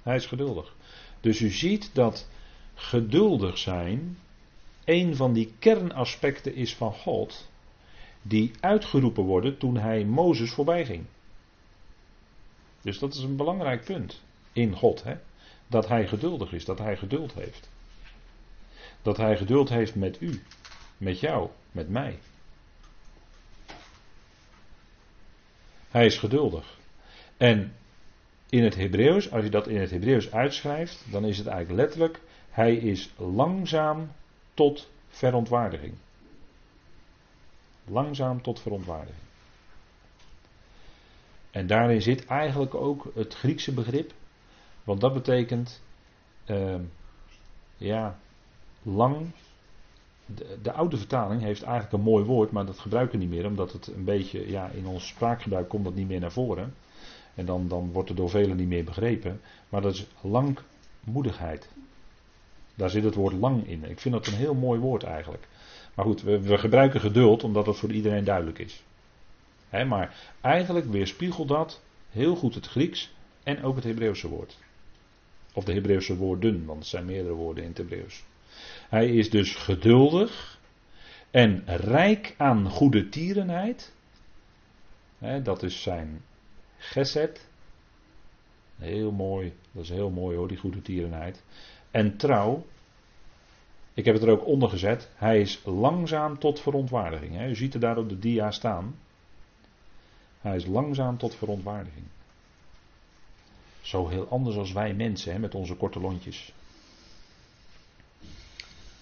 Hij 0.04 0.16
is 0.16 0.26
geduldig. 0.26 0.76
Dus 1.22 1.40
u 1.40 1.50
ziet 1.50 1.90
dat 1.94 2.30
geduldig 2.74 3.58
zijn 3.58 4.18
een 4.86 5.16
van 5.16 5.34
die 5.34 5.54
kernaspecten 5.60 6.56
is 6.56 6.76
van 6.76 6.94
God, 6.94 7.50
die 8.22 8.52
uitgeroepen 8.60 9.24
worden 9.24 9.58
toen 9.58 9.78
hij 9.78 10.06
Mozes 10.06 10.52
voorbij 10.52 10.86
ging. 10.86 11.06
Dus 12.82 13.00
dat 13.00 13.14
is 13.14 13.24
een 13.24 13.36
belangrijk 13.36 13.84
punt 13.84 14.23
in 14.54 14.76
God, 14.76 15.04
hè? 15.04 15.16
dat 15.68 15.88
hij 15.88 16.08
geduldig 16.08 16.54
is, 16.54 16.66
dat 16.66 16.80
hij 16.80 16.98
geduld 16.98 17.34
heeft. 17.34 17.70
Dat 19.02 19.18
hij 19.18 19.38
geduld 19.38 19.70
heeft 19.70 19.96
met 19.96 20.22
u, 20.22 20.44
met 20.98 21.20
jou, 21.20 21.50
met 21.72 21.90
mij. 21.90 22.20
Hij 25.90 26.06
is 26.06 26.18
geduldig. 26.18 26.78
En 27.38 27.74
in 28.50 28.64
het 28.64 28.76
Hebreeuws, 28.76 29.32
als 29.32 29.44
je 29.44 29.50
dat 29.50 29.68
in 29.68 29.80
het 29.80 29.92
Hebreeuws 29.92 30.32
uitschrijft, 30.32 31.06
dan 31.12 31.26
is 31.26 31.38
het 31.38 31.48
eigenlijk 31.48 31.80
letterlijk: 31.82 32.20
hij 32.50 32.76
is 32.76 33.14
langzaam 33.18 34.12
tot 34.54 34.90
verontwaardiging. 35.08 35.94
Langzaam 37.86 38.42
tot 38.42 38.60
verontwaardiging. 38.62 39.24
En 41.52 41.68
daarin 41.68 42.02
zit 42.02 42.26
eigenlijk 42.26 42.76
ook 42.76 43.12
het 43.16 43.34
Griekse 43.34 43.74
begrip, 43.74 44.14
want 44.84 45.02
dat 45.02 45.14
betekent, 45.14 45.82
uh, 46.46 46.76
ja, 47.78 48.20
lang. 48.82 49.32
De, 50.26 50.58
de, 50.62 50.72
oude 50.72 50.98
vertaling 50.98 51.42
heeft 51.42 51.64
eigenlijk 51.64 51.94
een 51.94 52.12
mooi 52.12 52.26
woord, 52.26 52.52
maar 52.52 52.66
dat 52.66 52.80
gebruiken 52.80 53.20
we 53.20 53.26
niet 53.26 53.34
meer, 53.34 53.46
omdat 53.46 53.72
het 53.72 53.88
een 53.88 54.04
beetje, 54.04 54.50
ja, 54.50 54.70
in 54.70 54.86
ons 54.86 55.08
spraakgebruik 55.08 55.70
komt 55.70 55.84
dat 55.84 55.96
niet 55.96 56.08
meer 56.08 56.20
naar 56.20 56.32
voren. 56.32 56.74
En 57.36 57.46
dan, 57.46 57.68
dan 57.68 57.92
wordt 57.92 58.10
er 58.10 58.16
door 58.16 58.30
velen 58.30 58.58
niet 58.58 58.68
meer 58.68 58.84
begrepen. 58.84 59.42
Maar 59.70 59.82
dat 59.82 59.94
is 59.94 60.06
langmoedigheid. 60.22 61.70
Daar 62.76 62.90
zit 62.90 63.04
het 63.04 63.16
woord 63.16 63.34
lang 63.34 63.68
in. 63.68 63.90
Ik 63.90 64.00
vind 64.00 64.14
dat 64.14 64.28
een 64.28 64.34
heel 64.34 64.54
mooi 64.54 64.80
woord 64.80 65.04
eigenlijk. 65.04 65.48
Maar 65.94 66.06
goed, 66.06 66.22
we, 66.22 66.42
we 66.42 66.58
gebruiken 66.58 67.00
geduld 67.00 67.44
omdat 67.44 67.66
het 67.66 67.78
voor 67.78 67.92
iedereen 67.92 68.24
duidelijk 68.24 68.60
is. 68.60 68.84
maar 69.88 70.16
eigenlijk 70.42 70.86
weerspiegelt 70.86 71.48
dat 71.48 71.82
heel 72.10 72.36
goed 72.36 72.56
het 72.56 72.68
Grieks 72.68 73.14
en 73.44 73.64
ook 73.64 73.76
het 73.76 73.84
Hebreeuwse 73.84 74.28
woord. 74.28 74.58
Of 75.54 75.64
de 75.64 75.74
Hebreeuwse 75.74 76.16
woorden, 76.16 76.66
want 76.66 76.80
het 76.80 76.88
zijn 76.88 77.06
meerdere 77.06 77.34
woorden 77.34 77.64
in 77.64 77.70
het 77.70 77.78
Hebreeuws. 77.78 78.24
Hij 78.90 79.10
is 79.10 79.30
dus 79.30 79.56
geduldig 79.56 80.60
en 81.32 81.64
rijk 81.66 82.36
aan 82.38 82.70
goede 82.70 83.10
tierenheid. 83.10 83.94
dat 85.44 85.64
is 85.64 85.82
zijn 85.82 86.22
geset. 86.78 87.48
Heel 88.78 89.12
mooi, 89.12 89.54
dat 89.72 89.84
is 89.84 89.90
heel 89.90 90.10
mooi 90.10 90.38
hoor, 90.38 90.48
die 90.48 90.58
goede 90.58 90.82
tierenheid. 90.82 91.44
En 91.92 92.18
trouw. 92.18 92.66
Ik 93.94 94.06
heb 94.06 94.14
het 94.14 94.24
er 94.24 94.30
ook 94.30 94.46
onder 94.46 94.70
gezet. 94.70 95.10
Hij 95.16 95.40
is 95.42 95.62
langzaam 95.66 96.40
tot 96.40 96.60
verontwaardiging. 96.60 97.42
U 97.42 97.56
ziet 97.56 97.74
er 97.74 97.80
daar 97.80 97.98
op 97.98 98.10
de 98.10 98.20
dia 98.20 98.52
staan. 98.52 98.96
Hij 100.42 100.56
is 100.56 100.66
langzaam 100.66 101.18
tot 101.18 101.36
verontwaardiging. 101.36 102.06
Zo 103.84 104.08
heel 104.08 104.28
anders 104.28 104.56
als 104.56 104.72
wij 104.72 104.94
mensen 104.94 105.34
hè, 105.34 105.40
met 105.40 105.56
onze 105.56 105.76
korte 105.76 106.00
lontjes. 106.00 106.54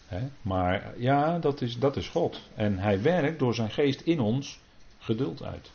Hè? 0.06 0.28
Maar 0.42 1.00
ja, 1.00 1.40
dat 1.40 1.62
is, 1.62 1.78
dat 1.78 1.98
is 1.98 2.10
God. 2.10 2.42
En 2.56 2.78
hij 2.78 3.02
werkt 3.02 3.40
door 3.40 3.56
zijn 3.56 3.72
geest 3.72 4.02
in 4.02 4.20
ons 4.20 4.60
geduld 5.00 5.44
uit. 5.44 5.72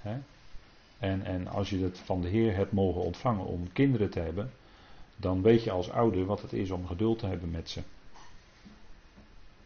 Hè? 0.00 0.16
En, 0.98 1.22
en 1.22 1.46
als 1.46 1.70
je 1.70 1.78
het 1.78 1.98
van 1.98 2.20
de 2.20 2.28
Heer 2.28 2.54
hebt 2.56 2.72
mogen 2.72 3.00
ontvangen 3.00 3.44
om 3.44 3.72
kinderen 3.72 4.10
te 4.10 4.20
hebben, 4.20 4.50
dan 5.16 5.42
weet 5.42 5.64
je 5.64 5.70
als 5.70 5.90
ouder 5.90 6.24
wat 6.24 6.42
het 6.42 6.52
is 6.52 6.70
om 6.70 6.86
geduld 6.86 7.18
te 7.18 7.26
hebben 7.26 7.50
met 7.50 7.70
ze. 7.70 7.82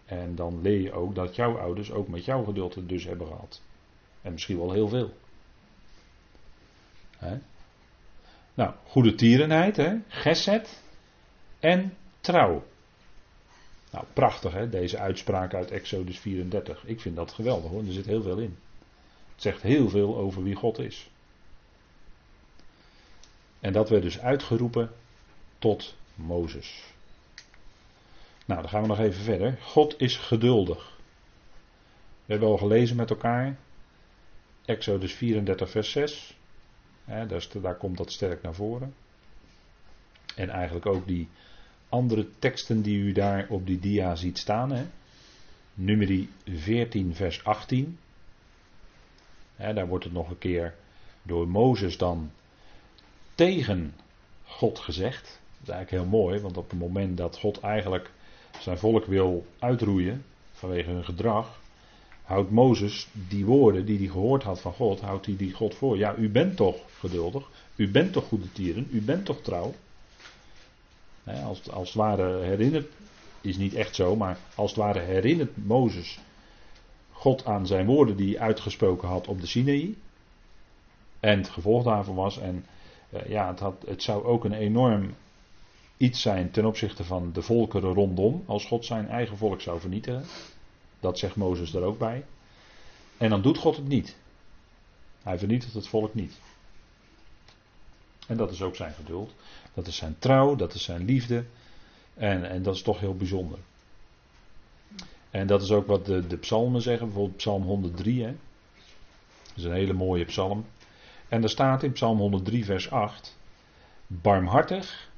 En 0.05 0.34
dan 0.34 0.62
leer 0.62 0.80
je 0.80 0.92
ook 0.92 1.14
dat 1.14 1.36
jouw 1.36 1.59
ouders 1.59 1.90
ook 1.90 2.09
met 2.09 2.24
jouw 2.24 2.44
geduld 2.44 2.74
het 2.74 2.88
dus 2.88 3.05
hebben 3.05 3.26
gehad. 3.26 3.62
En 4.22 4.32
misschien 4.32 4.59
wel 4.59 4.72
heel 4.72 4.88
veel. 4.88 5.12
Hè? 7.18 7.38
Nou, 8.55 8.74
goede 8.86 9.14
tierenheid, 9.14 9.76
hè? 9.76 9.96
geset 10.09 10.82
en 11.61 11.96
trouw. 12.20 12.64
Nou, 13.90 14.05
prachtig 14.12 14.52
hè, 14.52 14.68
deze 14.68 14.98
uitspraak 14.98 15.55
uit 15.55 15.70
Exodus 15.70 16.18
34. 16.18 16.84
Ik 16.84 17.00
vind 17.00 17.16
dat 17.16 17.32
geweldig 17.32 17.70
hoor, 17.70 17.86
er 17.86 17.92
zit 17.92 18.07
heel 18.07 18.22
veel 18.22 18.38
in. 18.38 18.59
Het 19.32 19.42
zegt 19.42 19.62
heel 19.62 19.88
veel 19.88 20.16
over 20.16 20.42
wie 20.42 20.55
God 20.55 20.78
is. 20.78 21.11
En 23.61 23.72
dat 23.72 23.88
werd 23.88 24.02
dus 24.02 24.20
uitgeroepen 24.20 24.90
tot 25.59 25.94
Mozes. 26.14 26.82
Nou, 28.44 28.61
dan 28.61 28.70
gaan 28.70 28.82
we 28.82 28.88
nog 28.88 28.98
even 28.98 29.22
verder. 29.22 29.59
God 29.61 30.00
is 30.00 30.16
geduldig. 30.16 30.98
We 32.24 32.32
hebben 32.32 32.48
al 32.48 32.59
gelezen 32.59 32.96
met 32.96 33.11
elkaar. 33.11 33.57
Exodus 34.64 35.12
34, 35.12 35.70
vers 35.70 35.90
6. 35.90 36.36
Daar, 37.05 37.46
daar 37.62 37.76
komt 37.76 37.96
dat 37.96 38.12
sterk 38.12 38.42
naar 38.42 38.55
voren. 38.55 38.94
En 40.36 40.48
eigenlijk 40.48 40.86
ook 40.86 41.07
die 41.07 41.28
andere 41.88 42.28
teksten 42.38 42.82
die 42.82 42.98
u 42.98 43.12
daar 43.12 43.46
op 43.48 43.66
die 43.66 43.78
dia 43.78 44.14
ziet 44.14 44.38
staan. 44.38 44.72
Hè. 44.72 44.84
Nummer 45.74 46.26
14, 46.44 47.14
vers 47.14 47.44
18. 47.44 47.98
daar 49.57 49.86
wordt 49.86 50.05
het 50.05 50.12
nog 50.12 50.30
een 50.30 50.38
keer 50.38 50.74
door 51.22 51.48
Mozes 51.48 51.98
dan 51.98 52.30
tegen 53.34 53.94
God 54.44 54.78
gezegd. 54.78 55.22
Dat 55.22 55.68
is 55.68 55.68
eigenlijk 55.68 55.90
heel 55.90 56.20
mooi, 56.20 56.40
want 56.40 56.57
op 56.57 56.70
het 56.70 56.78
moment 56.78 57.16
dat 57.16 57.38
God 57.38 57.61
eigenlijk 57.61 58.11
zijn 58.61 58.78
volk 58.78 59.05
wil 59.05 59.46
uitroeien 59.59 60.24
vanwege 60.52 60.90
hun 60.90 61.05
gedrag, 61.05 61.61
houdt 62.25 62.51
Mozes 62.51 63.09
die 63.29 63.45
woorden 63.45 63.87
die 63.87 63.99
hij 63.99 64.07
gehoord 64.07 64.43
had 64.43 64.61
van 64.61 64.72
God, 64.72 65.01
houdt 65.01 65.27
hij 65.27 65.37
die 65.37 65.53
God 65.53 65.75
voor. 65.75 65.97
Ja, 65.97 66.16
u 66.16 66.31
bent 66.31 66.57
toch 66.57 66.77
geduldig, 66.99 67.51
u 67.77 67.91
bent 67.91 68.12
toch 68.12 68.25
goede 68.25 68.53
tieren, 68.53 68.89
u 68.91 69.03
bent 69.03 69.25
toch 69.25 69.41
trouw. 69.43 69.75
als, 71.25 71.70
als 71.70 71.89
het 71.89 71.97
ware 71.97 72.43
herinnert, 72.43 72.89
is 73.41 73.57
niet 73.57 73.75
echt 73.75 73.95
zo, 73.95 74.16
maar 74.16 74.39
als 74.55 74.70
het 74.70 74.81
ware 74.81 75.01
herinnert 75.01 75.66
Mozes 75.66 76.18
God 77.12 77.45
aan 77.47 77.66
zijn 77.66 77.87
woorden 77.87 78.16
die 78.16 78.37
hij 78.37 78.47
uitgesproken 78.47 79.09
had 79.09 79.27
op 79.27 79.41
de 79.41 79.47
Sinaï. 79.47 79.95
En 81.20 81.39
het 81.39 81.49
gevolg 81.49 81.85
daarvan 81.85 82.14
was, 82.14 82.39
en 82.39 82.64
eh, 83.11 83.29
ja, 83.29 83.49
het, 83.49 83.61
had, 83.61 83.85
het 83.87 84.03
zou 84.03 84.25
ook 84.25 84.45
een 84.45 84.53
enorm 84.53 85.14
iets 85.97 86.20
zijn 86.20 86.51
ten 86.51 86.64
opzichte 86.64 87.05
van 87.05 87.33
de 87.33 87.43
volkeren 87.43 87.93
rondom, 87.93 88.43
als 88.47 88.64
God 88.66 88.85
zijn 88.85 89.09
eigen 89.09 89.37
volk 89.37 89.61
zou 89.61 89.81
vernietigen. 89.81 90.25
Dat 91.05 91.18
zegt 91.18 91.36
Mozes 91.36 91.74
er 91.74 91.82
ook 91.82 91.98
bij. 91.98 92.24
En 93.16 93.30
dan 93.30 93.42
doet 93.42 93.59
God 93.59 93.76
het 93.76 93.88
niet. 93.88 94.16
Hij 95.22 95.38
vernietigt 95.38 95.74
het 95.74 95.88
volk 95.88 96.14
niet. 96.14 96.38
En 98.26 98.36
dat 98.36 98.50
is 98.50 98.62
ook 98.62 98.76
zijn 98.76 98.92
geduld. 98.92 99.34
Dat 99.74 99.86
is 99.86 99.96
zijn 99.96 100.16
trouw, 100.18 100.57
dat 100.57 100.74
is 100.74 100.82
zijn 100.82 101.05
liefde. 101.05 101.44
En, 102.14 102.50
en 102.50 102.62
dat 102.62 102.74
is 102.74 102.82
toch 102.82 103.00
heel 103.00 103.16
bijzonder. 103.16 103.59
En 105.30 105.46
dat 105.46 105.62
is 105.62 105.70
ook 105.70 105.86
wat 105.86 106.07
de, 106.07 106.26
de 106.26 106.36
psalmen 106.36 106.82
zeggen, 106.82 107.07
bijvoorbeeld 107.07 107.36
Psalm 107.36 107.62
103. 107.62 108.22
Hè. 108.22 108.34
Dat 109.46 109.57
is 109.57 109.64
een 109.64 109.72
hele 109.72 109.92
mooie 109.92 110.24
psalm. 110.24 110.66
En 111.28 111.42
er 111.42 111.50
staat 111.50 111.82
in 111.82 111.92
Psalm 111.92 112.18
103, 112.18 112.64
vers 112.64 112.90
8: 112.90 113.36
Barmhartig 114.07 115.11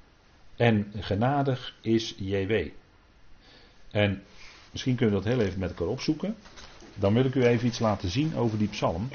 en 0.57 0.93
genadig 0.99 1.77
is 1.81 2.15
JW. 2.19 2.69
En 3.91 4.23
misschien 4.77 4.97
kunnen 4.97 5.19
we 5.19 5.25
dat 5.25 5.33
heel 5.33 5.47
even 5.47 5.59
met 5.59 5.69
elkaar 5.69 5.87
opzoeken. 5.87 6.37
Dan 6.95 7.15
wil 7.15 7.25
ik 7.25 7.35
u 7.35 7.45
even 7.45 7.67
iets 7.67 7.79
laten 7.79 8.11
zien 8.11 8.37
over 8.37 8.59
die 8.59 8.69
psalm. 8.69 9.09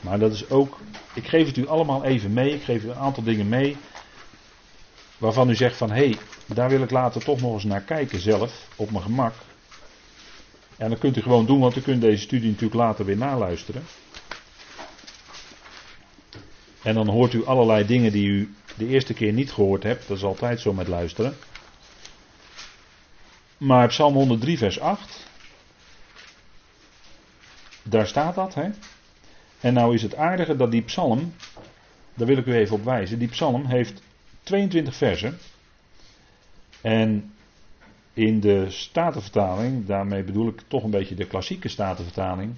Maar 0.00 0.18
dat 0.18 0.32
is 0.32 0.50
ook. 0.50 0.80
Ik 1.14 1.28
geef 1.28 1.46
het 1.46 1.56
u 1.56 1.66
allemaal 1.68 2.04
even 2.04 2.32
mee. 2.32 2.54
Ik 2.54 2.62
geef 2.62 2.84
u 2.84 2.88
een 2.88 2.96
aantal 2.96 3.22
dingen 3.22 3.48
mee. 3.48 3.76
Waarvan 5.18 5.50
u 5.50 5.54
zegt 5.54 5.76
van 5.76 5.90
hé, 5.90 5.94
hey, 5.94 6.16
daar 6.46 6.68
wil 6.68 6.82
ik 6.82 6.90
later 6.90 7.24
toch 7.24 7.40
nog 7.40 7.52
eens 7.52 7.64
naar 7.64 7.80
kijken 7.80 8.20
zelf. 8.20 8.68
Op 8.76 8.90
mijn 8.90 9.02
gemak. 9.02 9.34
En 10.76 10.90
dat 10.90 10.98
kunt 10.98 11.16
u 11.16 11.22
gewoon 11.22 11.46
doen, 11.46 11.60
want 11.60 11.76
u 11.76 11.80
kunt 11.80 12.00
deze 12.00 12.22
studie 12.22 12.48
natuurlijk 12.48 12.80
later 12.80 13.04
weer 13.04 13.16
naluisteren. 13.16 13.82
En 16.82 16.94
dan 16.94 17.08
hoort 17.08 17.32
u 17.32 17.46
allerlei 17.46 17.86
dingen 17.86 18.12
die 18.12 18.28
u 18.28 18.54
de 18.76 18.86
eerste 18.86 19.14
keer 19.14 19.32
niet 19.32 19.52
gehoord 19.52 19.82
hebt. 19.82 20.08
Dat 20.08 20.16
is 20.16 20.24
altijd 20.24 20.60
zo 20.60 20.72
met 20.72 20.88
luisteren. 20.88 21.36
Maar 23.58 23.88
Psalm 23.88 24.14
103, 24.14 24.58
vers 24.58 24.80
8. 24.80 25.26
Daar 27.82 28.06
staat 28.06 28.34
dat, 28.34 28.54
hè? 28.54 28.68
En 29.60 29.74
nou 29.74 29.94
is 29.94 30.02
het 30.02 30.16
aardige 30.16 30.56
dat 30.56 30.70
die 30.70 30.82
psalm, 30.82 31.34
daar 32.14 32.26
wil 32.26 32.36
ik 32.36 32.46
u 32.46 32.54
even 32.54 32.76
op 32.76 32.84
wijzen, 32.84 33.18
die 33.18 33.28
psalm 33.28 33.64
heeft 33.64 34.02
22 34.42 34.94
versen. 34.94 35.38
En 36.80 37.32
in 38.12 38.40
de 38.40 38.70
Statenvertaling, 38.70 39.86
daarmee 39.86 40.22
bedoel 40.22 40.48
ik 40.48 40.60
toch 40.68 40.84
een 40.84 40.90
beetje 40.90 41.14
de 41.14 41.26
klassieke 41.26 41.68
Statenvertaling, 41.68 42.54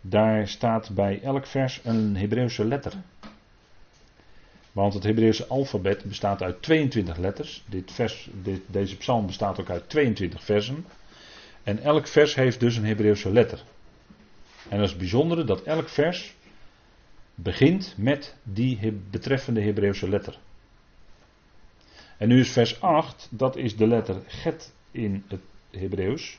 daar 0.00 0.48
staat 0.48 0.90
bij 0.94 1.20
elk 1.22 1.46
vers 1.46 1.80
een 1.84 2.16
Hebreeuwse 2.16 2.64
letter. 2.64 2.92
Want 4.72 4.94
het 4.94 5.02
Hebreeuwse 5.02 5.46
alfabet 5.46 6.04
bestaat 6.04 6.42
uit 6.42 6.62
22 6.62 7.16
letters. 7.16 7.64
Dit 7.66 7.92
vers, 7.92 8.28
dit, 8.42 8.60
deze 8.66 8.96
psalm 8.96 9.26
bestaat 9.26 9.60
ook 9.60 9.70
uit 9.70 9.88
22 9.88 10.44
versen. 10.44 10.86
En 11.62 11.78
elk 11.78 12.06
vers 12.06 12.34
heeft 12.34 12.60
dus 12.60 12.76
een 12.76 12.84
Hebreeuwse 12.84 13.32
letter. 13.32 13.62
En 14.68 14.76
dat 14.76 14.84
is 14.84 14.90
het 14.90 14.98
bijzondere 14.98 15.44
dat 15.44 15.62
elk 15.62 15.88
vers 15.88 16.34
begint 17.34 17.94
met 17.96 18.34
die 18.42 18.92
betreffende 19.10 19.60
Hebreeuwse 19.60 20.08
letter. 20.08 20.38
En 22.16 22.28
nu 22.28 22.40
is 22.40 22.50
vers 22.50 22.80
8, 22.80 23.28
dat 23.30 23.56
is 23.56 23.76
de 23.76 23.86
letter 23.86 24.16
get 24.26 24.72
in 24.90 25.24
het 25.28 25.40
Hebreeuws. 25.70 26.38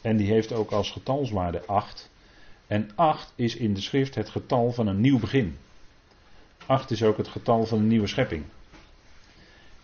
En 0.00 0.16
die 0.16 0.26
heeft 0.26 0.52
ook 0.52 0.70
als 0.70 0.90
getalswaarde 0.90 1.66
8. 1.66 2.10
En 2.66 2.90
8 2.94 3.32
is 3.34 3.56
in 3.56 3.74
de 3.74 3.80
schrift 3.80 4.14
het 4.14 4.28
getal 4.28 4.72
van 4.72 4.86
een 4.86 5.00
nieuw 5.00 5.18
begin. 5.18 5.56
8 6.66 6.90
is 6.90 7.02
ook 7.02 7.16
het 7.16 7.28
getal 7.28 7.66
van 7.66 7.78
een 7.78 7.88
nieuwe 7.88 8.06
schepping. 8.06 8.44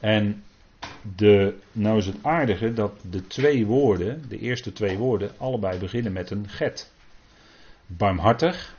En 0.01 0.45
de, 1.17 1.59
nou 1.73 1.99
is 1.99 2.07
het 2.07 2.17
aardige 2.23 2.73
dat 2.73 2.93
de 3.11 3.27
twee 3.27 3.67
woorden, 3.67 4.25
de 4.29 4.39
eerste 4.39 4.73
twee 4.73 4.99
woorden, 4.99 5.31
allebei 5.37 5.79
beginnen 5.79 6.13
met 6.13 6.31
een 6.31 6.49
get. 6.49 6.93
Barmhartig 7.87 8.77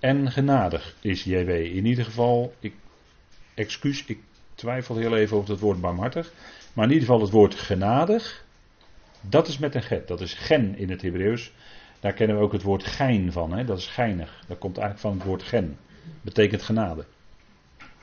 en 0.00 0.30
genadig 0.30 0.96
is 1.00 1.24
JW. 1.24 1.50
In 1.50 1.86
ieder 1.86 2.04
geval, 2.04 2.54
ik, 2.60 2.74
excuus, 3.54 4.04
ik 4.04 4.18
twijfel 4.54 4.96
heel 4.96 5.16
even 5.16 5.36
over 5.36 5.50
het 5.50 5.60
woord 5.60 5.80
barmhartig. 5.80 6.32
Maar 6.72 6.84
in 6.84 6.92
ieder 6.92 7.06
geval 7.06 7.22
het 7.22 7.32
woord 7.32 7.54
genadig, 7.54 8.44
dat 9.20 9.48
is 9.48 9.58
met 9.58 9.74
een 9.74 9.82
get. 9.82 10.08
Dat 10.08 10.20
is 10.20 10.34
gen 10.34 10.78
in 10.78 10.90
het 10.90 11.02
Hebreeuws. 11.02 11.52
Daar 12.06 12.14
kennen 12.14 12.36
we 12.36 12.42
ook 12.42 12.52
het 12.52 12.62
woord 12.62 12.84
gein 12.84 13.32
van. 13.32 13.52
Hè? 13.52 13.64
Dat 13.64 13.78
is 13.78 13.86
geinig. 13.86 14.44
Dat 14.48 14.58
komt 14.58 14.78
eigenlijk 14.78 15.06
van 15.08 15.18
het 15.18 15.26
woord 15.28 15.42
gen. 15.42 15.78
Betekent 16.20 16.62
genade. 16.62 17.04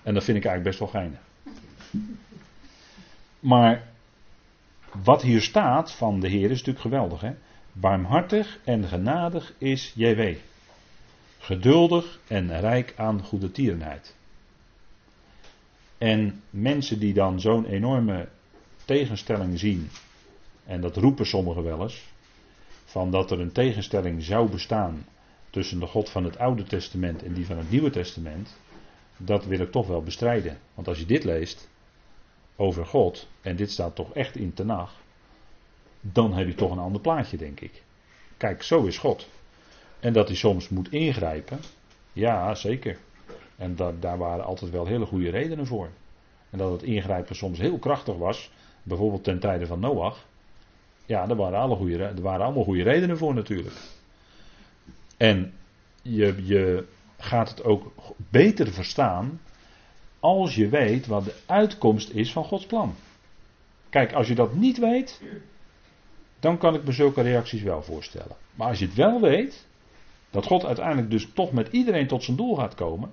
En 0.03 0.13
dat 0.13 0.23
vind 0.23 0.37
ik 0.37 0.45
eigenlijk 0.45 0.63
best 0.63 0.79
wel 0.79 0.87
geinig. 0.87 1.19
Maar 3.39 3.87
wat 5.03 5.21
hier 5.21 5.41
staat 5.41 5.91
van 5.91 6.19
de 6.19 6.27
Heer 6.27 6.51
is 6.51 6.57
natuurlijk 6.57 6.79
geweldig. 6.79 7.21
Hè? 7.21 7.33
Barmhartig 7.71 8.59
en 8.63 8.87
genadig 8.87 9.53
is 9.57 9.93
JW. 9.95 10.35
Geduldig 11.37 12.19
en 12.27 12.59
rijk 12.59 12.93
aan 12.97 13.23
goede 13.23 13.51
tierenheid. 13.51 14.15
En 15.97 16.41
mensen 16.49 16.99
die 16.99 17.13
dan 17.13 17.39
zo'n 17.39 17.65
enorme 17.65 18.27
tegenstelling 18.85 19.59
zien, 19.59 19.89
en 20.65 20.81
dat 20.81 20.95
roepen 20.95 21.25
sommigen 21.25 21.63
wel 21.63 21.81
eens, 21.81 22.12
van 22.93 23.11
dat 23.11 23.31
er 23.31 23.39
een 23.39 23.51
tegenstelling 23.51 24.23
zou 24.23 24.49
bestaan 24.49 25.05
tussen 25.49 25.79
de 25.79 25.85
God 25.85 26.09
van 26.09 26.23
het 26.23 26.37
Oude 26.37 26.63
Testament 26.63 27.23
en 27.23 27.33
die 27.33 27.45
van 27.45 27.57
het 27.57 27.71
Nieuwe 27.71 27.89
Testament, 27.89 28.57
dat 29.17 29.45
wil 29.45 29.59
ik 29.59 29.71
toch 29.71 29.87
wel 29.87 30.03
bestrijden. 30.03 30.57
Want 30.73 30.87
als 30.87 30.99
je 30.99 31.05
dit 31.05 31.23
leest 31.23 31.69
over 32.55 32.85
God, 32.85 33.27
en 33.41 33.55
dit 33.55 33.71
staat 33.71 33.95
toch 33.95 34.13
echt 34.13 34.35
in 34.35 34.53
Tenach, 34.53 34.93
dan 36.01 36.33
heb 36.33 36.47
je 36.47 36.55
toch 36.55 36.71
een 36.71 36.79
ander 36.79 37.01
plaatje, 37.01 37.37
denk 37.37 37.59
ik. 37.59 37.83
Kijk, 38.37 38.63
zo 38.63 38.85
is 38.85 38.97
God. 38.97 39.27
En 39.99 40.13
dat 40.13 40.27
hij 40.27 40.37
soms 40.37 40.69
moet 40.69 40.91
ingrijpen, 40.91 41.59
ja, 42.13 42.55
zeker. 42.55 42.97
En 43.55 43.75
daar 43.75 44.17
waren 44.17 44.45
altijd 44.45 44.71
wel 44.71 44.85
hele 44.85 45.05
goede 45.05 45.29
redenen 45.29 45.67
voor. 45.67 45.89
En 46.49 46.57
dat 46.57 46.71
het 46.71 46.83
ingrijpen 46.83 47.35
soms 47.35 47.59
heel 47.59 47.77
krachtig 47.77 48.15
was, 48.15 48.51
bijvoorbeeld 48.83 49.23
ten 49.23 49.39
tijde 49.39 49.65
van 49.65 49.79
Noach. 49.79 50.25
Ja, 51.05 51.25
daar 51.25 51.37
waren, 51.37 51.59
alle 51.59 51.75
goede, 51.75 51.97
er 51.97 52.21
waren 52.21 52.45
allemaal 52.45 52.63
goede 52.63 52.83
redenen 52.83 53.17
voor 53.17 53.33
natuurlijk. 53.33 53.75
En 55.17 55.53
je, 56.01 56.45
je 56.45 56.85
gaat 57.17 57.49
het 57.49 57.63
ook 57.63 57.91
beter 58.29 58.71
verstaan 58.71 59.41
als 60.19 60.55
je 60.55 60.69
weet 60.69 61.07
wat 61.07 61.25
de 61.25 61.35
uitkomst 61.45 62.09
is 62.09 62.31
van 62.31 62.43
Gods 62.43 62.65
plan. 62.65 62.95
Kijk, 63.89 64.13
als 64.13 64.27
je 64.27 64.35
dat 64.35 64.53
niet 64.53 64.79
weet, 64.79 65.21
dan 66.39 66.57
kan 66.57 66.75
ik 66.75 66.83
me 66.83 66.91
zulke 66.91 67.21
reacties 67.21 67.61
wel 67.61 67.81
voorstellen. 67.81 68.35
Maar 68.55 68.67
als 68.67 68.79
je 68.79 68.85
het 68.85 68.95
wel 68.95 69.21
weet, 69.21 69.65
dat 70.29 70.45
God 70.45 70.65
uiteindelijk 70.65 71.09
dus 71.09 71.27
toch 71.33 71.51
met 71.51 71.67
iedereen 71.71 72.07
tot 72.07 72.23
zijn 72.23 72.37
doel 72.37 72.55
gaat 72.55 72.75
komen, 72.75 73.11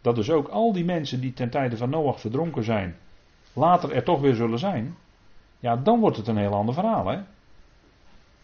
dat 0.00 0.14
dus 0.14 0.30
ook 0.30 0.48
al 0.48 0.72
die 0.72 0.84
mensen 0.84 1.20
die 1.20 1.32
ten 1.32 1.50
tijde 1.50 1.76
van 1.76 1.90
Noach 1.90 2.20
verdronken 2.20 2.64
zijn, 2.64 2.96
later 3.52 3.92
er 3.92 4.04
toch 4.04 4.20
weer 4.20 4.34
zullen 4.34 4.58
zijn, 4.58 4.96
ja, 5.60 5.76
dan 5.76 6.00
wordt 6.00 6.16
het 6.16 6.26
een 6.26 6.36
heel 6.36 6.54
ander 6.54 6.74
verhaal, 6.74 7.06
hè? 7.06 7.18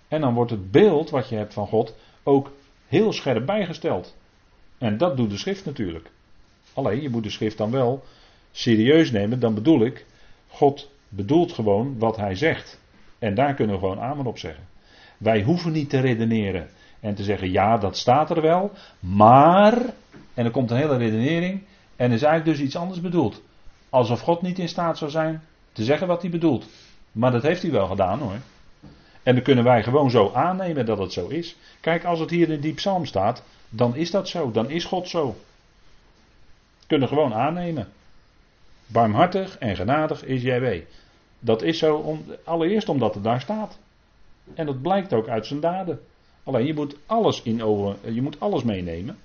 En 0.08 0.20
dan 0.20 0.34
wordt 0.34 0.50
het 0.50 0.70
beeld 0.70 1.10
wat 1.10 1.28
je 1.28 1.36
hebt 1.36 1.54
van 1.54 1.66
God 1.66 1.94
ook 2.22 2.52
heel 2.86 3.12
scherp 3.12 3.46
bijgesteld. 3.46 4.16
En 4.78 4.98
dat 4.98 5.16
doet 5.16 5.30
de 5.30 5.36
schrift 5.36 5.64
natuurlijk. 5.64 6.10
Alleen, 6.74 7.02
je 7.02 7.08
moet 7.08 7.22
de 7.22 7.30
schrift 7.30 7.58
dan 7.58 7.70
wel 7.70 8.04
serieus 8.52 9.10
nemen, 9.10 9.40
dan 9.40 9.54
bedoel 9.54 9.84
ik, 9.84 10.06
God 10.48 10.90
bedoelt 11.08 11.52
gewoon 11.52 11.98
wat 11.98 12.16
hij 12.16 12.34
zegt. 12.34 12.80
En 13.18 13.34
daar 13.34 13.54
kunnen 13.54 13.74
we 13.74 13.80
gewoon 13.80 14.00
amen 14.00 14.26
op 14.26 14.38
zeggen. 14.38 14.64
Wij 15.18 15.42
hoeven 15.42 15.72
niet 15.72 15.90
te 15.90 16.00
redeneren 16.00 16.68
en 17.00 17.14
te 17.14 17.22
zeggen, 17.22 17.50
ja, 17.50 17.78
dat 17.78 17.96
staat 17.96 18.30
er 18.30 18.42
wel, 18.42 18.70
maar, 19.00 19.82
en 20.34 20.44
er 20.44 20.50
komt 20.50 20.70
een 20.70 20.76
hele 20.76 20.96
redenering, 20.96 21.62
en 21.96 22.12
is 22.12 22.22
eigenlijk 22.22 22.58
dus 22.58 22.66
iets 22.66 22.76
anders 22.76 23.00
bedoeld. 23.00 23.42
Alsof 23.90 24.20
God 24.20 24.42
niet 24.42 24.58
in 24.58 24.68
staat 24.68 24.98
zou 24.98 25.10
zijn 25.10 25.42
te 25.72 25.84
zeggen 25.84 26.06
wat 26.06 26.22
hij 26.22 26.30
bedoelt. 26.30 26.66
Maar 27.16 27.30
dat 27.30 27.42
heeft 27.42 27.62
hij 27.62 27.70
wel 27.70 27.86
gedaan 27.86 28.18
hoor. 28.18 28.38
En 29.22 29.34
dan 29.34 29.42
kunnen 29.42 29.64
wij 29.64 29.82
gewoon 29.82 30.10
zo 30.10 30.30
aannemen 30.34 30.86
dat 30.86 30.98
het 30.98 31.12
zo 31.12 31.26
is. 31.26 31.56
Kijk, 31.80 32.04
als 32.04 32.18
het 32.18 32.30
hier 32.30 32.50
in 32.50 32.60
die 32.60 32.74
psalm 32.74 33.04
staat, 33.04 33.42
dan 33.68 33.96
is 33.96 34.10
dat 34.10 34.28
zo. 34.28 34.50
Dan 34.50 34.70
is 34.70 34.84
God 34.84 35.08
zo. 35.08 35.36
Kunnen 36.86 37.08
gewoon 37.08 37.34
aannemen. 37.34 37.88
Barmhartig 38.86 39.58
en 39.58 39.76
genadig 39.76 40.24
is 40.24 40.42
JW. 40.42 40.80
Dat 41.38 41.62
is 41.62 41.78
zo 41.78 42.18
allereerst 42.44 42.88
omdat 42.88 43.14
het 43.14 43.24
daar 43.24 43.40
staat. 43.40 43.78
En 44.54 44.66
dat 44.66 44.82
blijkt 44.82 45.12
ook 45.12 45.28
uit 45.28 45.46
zijn 45.46 45.60
daden. 45.60 46.00
Alleen 46.44 46.66
je 46.66 46.74
moet 46.74 46.96
alles 47.06 47.42
in 47.42 47.62
over, 47.62 48.12
je 48.12 48.22
moet 48.22 48.40
alles 48.40 48.62
meenemen. 48.62 49.18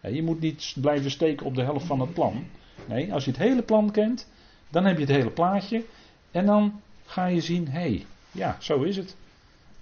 Je 0.00 0.22
moet 0.22 0.40
niet 0.40 0.74
blijven 0.80 1.10
steken 1.10 1.46
op 1.46 1.54
de 1.54 1.62
helft 1.62 1.86
van 1.86 2.00
het 2.00 2.14
plan. 2.14 2.46
Nee, 2.86 3.12
als 3.12 3.24
je 3.24 3.30
het 3.30 3.40
hele 3.40 3.62
plan 3.62 3.90
kent, 3.90 4.30
dan 4.68 4.84
heb 4.84 4.96
je 4.96 5.04
het 5.04 5.16
hele 5.16 5.30
plaatje. 5.30 5.84
En 6.30 6.46
dan 6.46 6.82
ga 7.04 7.26
je 7.26 7.40
zien, 7.40 7.68
hé, 7.68 7.80
hey, 7.80 8.06
ja, 8.30 8.56
zo 8.60 8.82
is 8.82 8.96
het. 8.96 9.16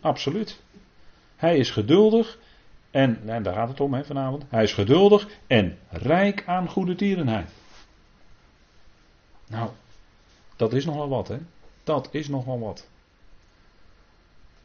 Absoluut. 0.00 0.60
Hij 1.36 1.56
is 1.56 1.70
geduldig 1.70 2.38
en, 2.90 3.28
en 3.28 3.42
daar 3.42 3.54
gaat 3.54 3.68
het 3.68 3.80
om 3.80 3.94
hè, 3.94 4.04
vanavond. 4.04 4.44
Hij 4.48 4.62
is 4.62 4.72
geduldig 4.72 5.28
en 5.46 5.78
rijk 5.88 6.46
aan 6.46 6.68
goede 6.68 6.94
tierenheid. 6.94 7.50
Nou, 9.48 9.70
dat 10.56 10.72
is 10.72 10.84
nogal 10.84 11.08
wat, 11.08 11.28
hè? 11.28 11.38
Dat 11.84 12.08
is 12.10 12.28
nogal 12.28 12.58
wat. 12.58 12.88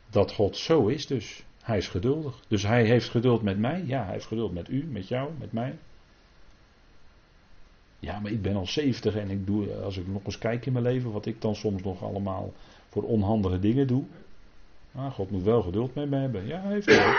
Dat 0.10 0.32
God 0.32 0.58
zo 0.58 0.88
is 0.88 1.08
dus. 1.08 1.44
Hij 1.62 1.78
is 1.78 1.88
geduldig. 1.88 2.40
Dus 2.48 2.64
hij 2.64 2.86
heeft 2.86 3.10
geduld 3.10 3.42
met 3.42 3.58
mij. 3.58 3.84
Ja, 3.86 4.04
hij 4.04 4.14
heeft 4.14 4.26
geduld 4.26 4.54
met 4.54 4.70
u, 4.70 4.84
met 4.84 5.08
jou, 5.08 5.32
met 5.40 5.52
mij. 5.52 5.78
Ja, 8.00 8.20
maar 8.20 8.32
ik 8.32 8.42
ben 8.42 8.56
al 8.56 8.68
70 8.68 9.16
en 9.16 9.30
ik 9.30 9.46
doe, 9.46 9.76
als 9.76 9.98
ik 9.98 10.08
nog 10.08 10.26
eens 10.26 10.38
kijk 10.38 10.66
in 10.66 10.74
mijn 10.74 10.84
leven, 10.84 11.12
wat 11.12 11.26
ik 11.26 11.42
dan 11.42 11.56
soms 11.56 11.84
nog 11.84 12.04
allemaal 12.04 12.54
voor 12.90 13.04
onhandige 13.04 13.60
dingen 13.60 13.88
doe. 13.88 14.04
Ah, 14.96 15.14
God 15.14 15.32
moet 15.32 15.44
wel 15.44 15.62
geduld 15.62 15.96
met 15.96 16.10
me 16.10 16.18
hebben. 16.18 16.48
Ja, 16.48 16.62
hij 16.62 16.74
heeft, 16.74 16.86
hij 16.86 17.16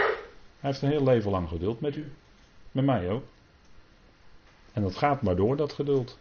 heeft 0.60 0.82
een 0.82 0.88
heel 0.88 1.04
leven 1.04 1.30
lang 1.30 1.48
geduld 1.48 1.80
met 1.80 1.96
u. 1.96 2.12
Met 2.72 2.84
mij 2.84 3.10
ook. 3.10 3.24
En 4.72 4.82
dat 4.82 4.96
gaat 4.96 5.22
maar 5.22 5.36
door, 5.36 5.56
dat 5.56 5.72
geduld. 5.72 6.18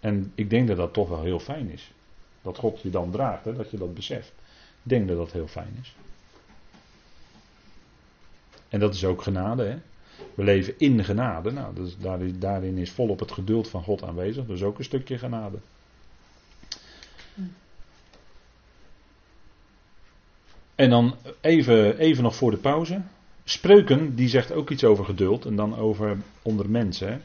En 0.00 0.32
ik 0.34 0.50
denk 0.50 0.68
dat 0.68 0.76
dat 0.76 0.92
toch 0.92 1.08
wel 1.08 1.22
heel 1.22 1.38
fijn 1.38 1.70
is. 1.70 1.92
Dat 2.42 2.58
God 2.58 2.80
je 2.80 2.90
dan 2.90 3.10
draagt, 3.10 3.44
hè, 3.44 3.54
dat 3.54 3.70
je 3.70 3.78
dat 3.78 3.94
beseft. 3.94 4.32
Ik 4.82 4.92
denk 4.92 5.08
dat 5.08 5.16
dat 5.16 5.32
heel 5.32 5.46
fijn 5.46 5.78
is. 5.80 5.96
En 8.68 8.80
dat 8.80 8.94
is 8.94 9.04
ook 9.04 9.22
genade. 9.22 9.64
Hè? 9.64 9.78
We 10.34 10.44
leven 10.44 10.74
in 10.78 11.04
genade. 11.04 11.50
Nou, 11.52 11.74
dus 11.74 11.96
daarin 12.38 12.78
is 12.78 12.90
volop 12.90 13.20
het 13.20 13.32
geduld 13.32 13.68
van 13.68 13.82
God 13.82 14.02
aanwezig. 14.02 14.46
Dus 14.46 14.62
ook 14.62 14.78
een 14.78 14.84
stukje 14.84 15.18
genade. 15.18 15.58
En 20.74 20.90
dan 20.90 21.14
even, 21.40 21.98
even 21.98 22.22
nog 22.22 22.36
voor 22.36 22.50
de 22.50 22.56
pauze. 22.56 23.02
Spreuken, 23.44 24.14
die 24.14 24.28
zegt 24.28 24.52
ook 24.52 24.70
iets 24.70 24.84
over 24.84 25.04
geduld. 25.04 25.44
En 25.44 25.56
dan 25.56 25.76
over 25.76 26.16
onder 26.42 26.70
mensen. 26.70 27.22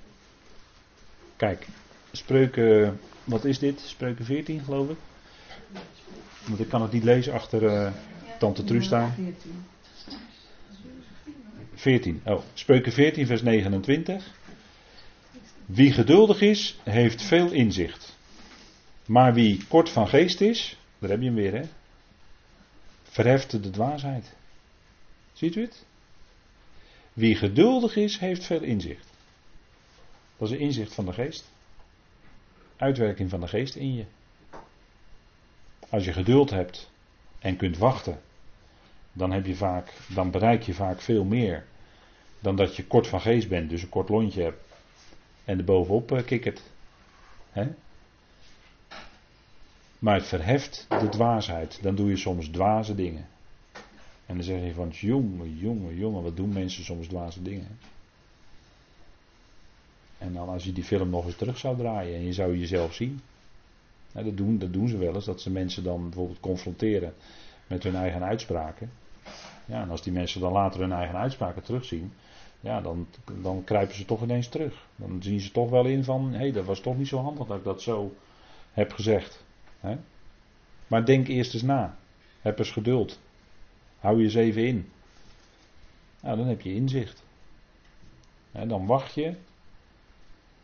Kijk, 1.36 1.68
spreuken, 2.12 3.00
wat 3.24 3.46
is 3.46 3.60
dit? 3.60 3.80
Spreuken 3.80 4.26
14 4.26 4.64
geloof 4.64 4.90
ik. 4.90 4.98
Want 6.48 6.60
ik 6.60 6.70
kan 6.70 6.82
het 6.82 6.92
niet 6.92 7.04
lezen 7.04 7.34
achter 7.34 7.64
uh, 7.64 7.92
Tante 8.40 8.64
Trusta. 8.64 9.16
14. 11.82 12.22
Oh, 12.26 12.42
spreuken 12.54 12.92
14 12.92 13.26
vers 13.26 13.42
29. 13.42 14.32
Wie 15.66 15.92
geduldig 15.92 16.42
is, 16.42 16.80
heeft 16.84 17.22
veel 17.22 17.52
inzicht. 17.52 18.18
Maar 19.06 19.34
wie 19.34 19.66
kort 19.68 19.90
van 19.90 20.08
geest 20.08 20.42
is, 20.42 20.78
daar 21.00 21.10
heb 21.10 21.20
je 21.20 21.26
hem 21.26 21.36
weer 21.36 21.54
hè 21.54 21.64
verheft 23.12 23.52
de 23.52 23.70
dwaasheid. 23.70 24.34
Ziet 25.34 25.56
u 25.56 25.62
het? 25.62 25.86
Wie 27.14 27.36
geduldig 27.36 27.96
is, 27.96 28.20
heeft 28.20 28.46
veel 28.46 28.62
inzicht. 28.62 29.08
Dat 30.38 30.48
is 30.48 30.54
een 30.54 30.62
inzicht 30.62 30.94
van 30.94 31.06
de 31.06 31.14
geest. 31.14 31.52
Uitwerking 32.78 33.30
van 33.30 33.40
de 33.40 33.48
geest 33.48 33.76
in 33.76 33.94
je. 33.96 34.06
Als 35.90 36.06
je 36.06 36.14
geduld 36.14 36.50
hebt 36.50 36.92
en 37.40 37.56
kunt 37.56 37.78
wachten, 37.78 38.22
dan, 39.14 39.32
heb 39.32 39.46
je 39.46 39.56
vaak, 39.56 39.94
dan 40.08 40.32
bereik 40.32 40.64
je 40.64 40.74
vaak 40.74 41.02
veel 41.02 41.24
meer 41.24 41.66
dan 42.42 42.56
dat 42.56 42.76
je 42.76 42.86
kort 42.86 43.08
van 43.08 43.22
geest 43.22 43.50
bent, 43.50 43.70
dus 43.70 43.82
een 43.82 43.90
kort 43.90 44.10
lontje 44.10 44.42
hebt 44.42 44.64
en 45.46 45.58
er 45.58 45.64
bovenop 45.64 46.12
uh, 46.12 46.24
kikkert. 46.24 46.62
Maar 50.00 50.16
het 50.16 50.26
verheft 50.26 50.86
de 50.90 51.10
dwaasheid. 51.10 51.80
Dan 51.82 51.96
doe 51.96 52.10
je 52.10 52.18
soms 52.18 52.48
dwaze 52.48 52.96
dingen. 52.96 53.28
En 54.26 54.36
dan 54.36 54.44
zeg 54.44 54.64
je 54.64 54.74
van, 54.74 54.90
jongen, 54.90 55.58
jongen, 55.58 55.96
jongen, 55.96 56.24
wat 56.24 56.36
doen 56.36 56.54
mensen 56.54 56.84
soms 56.84 57.08
dwaze 57.08 57.42
dingen. 57.42 57.80
En 60.18 60.34
dan 60.34 60.50
als 60.50 60.64
je 60.64 60.74
die 60.74 60.84
film 60.84 61.10
nog 61.10 61.26
eens 61.26 61.36
terug 61.36 61.58
zou 61.58 61.78
draaien 61.78 62.16
en 62.16 62.26
je 62.26 62.34
zou 62.34 62.58
jezelf 62.58 62.94
zien. 62.94 63.22
dat, 64.12 64.38
doen, 64.38 64.58
dat 64.58 64.74
doen 64.74 64.88
ze 64.88 64.98
wel 64.98 65.16
eens, 65.16 65.26
dat 65.26 65.42
ze 65.42 65.50
mensen 65.50 65.84
dan 65.84 66.04
bijvoorbeeld 66.04 66.40
confronteren 66.40 67.14
met 67.68 67.84
hun 67.84 67.96
eigen 67.96 68.24
uitspraken. 68.24 68.92
Ja, 69.72 69.82
en 69.82 69.90
als 69.90 70.02
die 70.02 70.14
mensen 70.14 70.42
dan 70.42 70.52
later 70.52 70.80
hun 70.80 70.92
eigen 70.92 71.18
uitspraken 71.18 71.64
terugzien, 71.64 72.14
ja, 72.60 72.82
dan, 72.82 73.08
dan 73.42 73.64
kruipen 73.64 73.96
ze 73.96 74.06
toch 74.06 74.22
ineens 74.22 74.48
terug. 74.48 74.88
Dan 74.96 75.24
zien 75.24 75.40
ze 75.40 75.52
toch 75.52 75.70
wel 75.70 75.86
in 75.86 76.04
van, 76.04 76.32
hé, 76.32 76.38
hey, 76.38 76.52
dat 76.52 76.66
was 76.66 76.80
toch 76.80 76.98
niet 76.98 77.08
zo 77.08 77.18
handig 77.18 77.48
dat 77.48 77.58
ik 77.58 77.64
dat 77.64 77.82
zo 77.82 78.14
heb 78.72 78.92
gezegd. 78.92 79.44
Hè? 79.80 79.98
Maar 80.88 81.06
denk 81.06 81.28
eerst 81.28 81.54
eens 81.54 81.64
na. 81.64 81.98
Heb 82.42 82.60
eens 82.60 82.72
geduld. 82.72 83.20
Hou 84.00 84.18
je 84.18 84.24
eens 84.24 84.36
even 84.36 84.68
in. 84.68 84.90
Nou, 86.22 86.38
dan 86.38 86.48
heb 86.48 86.62
je 86.62 86.74
inzicht. 86.74 87.24
dan 88.52 88.86
wacht 88.86 89.14
je. 89.14 89.36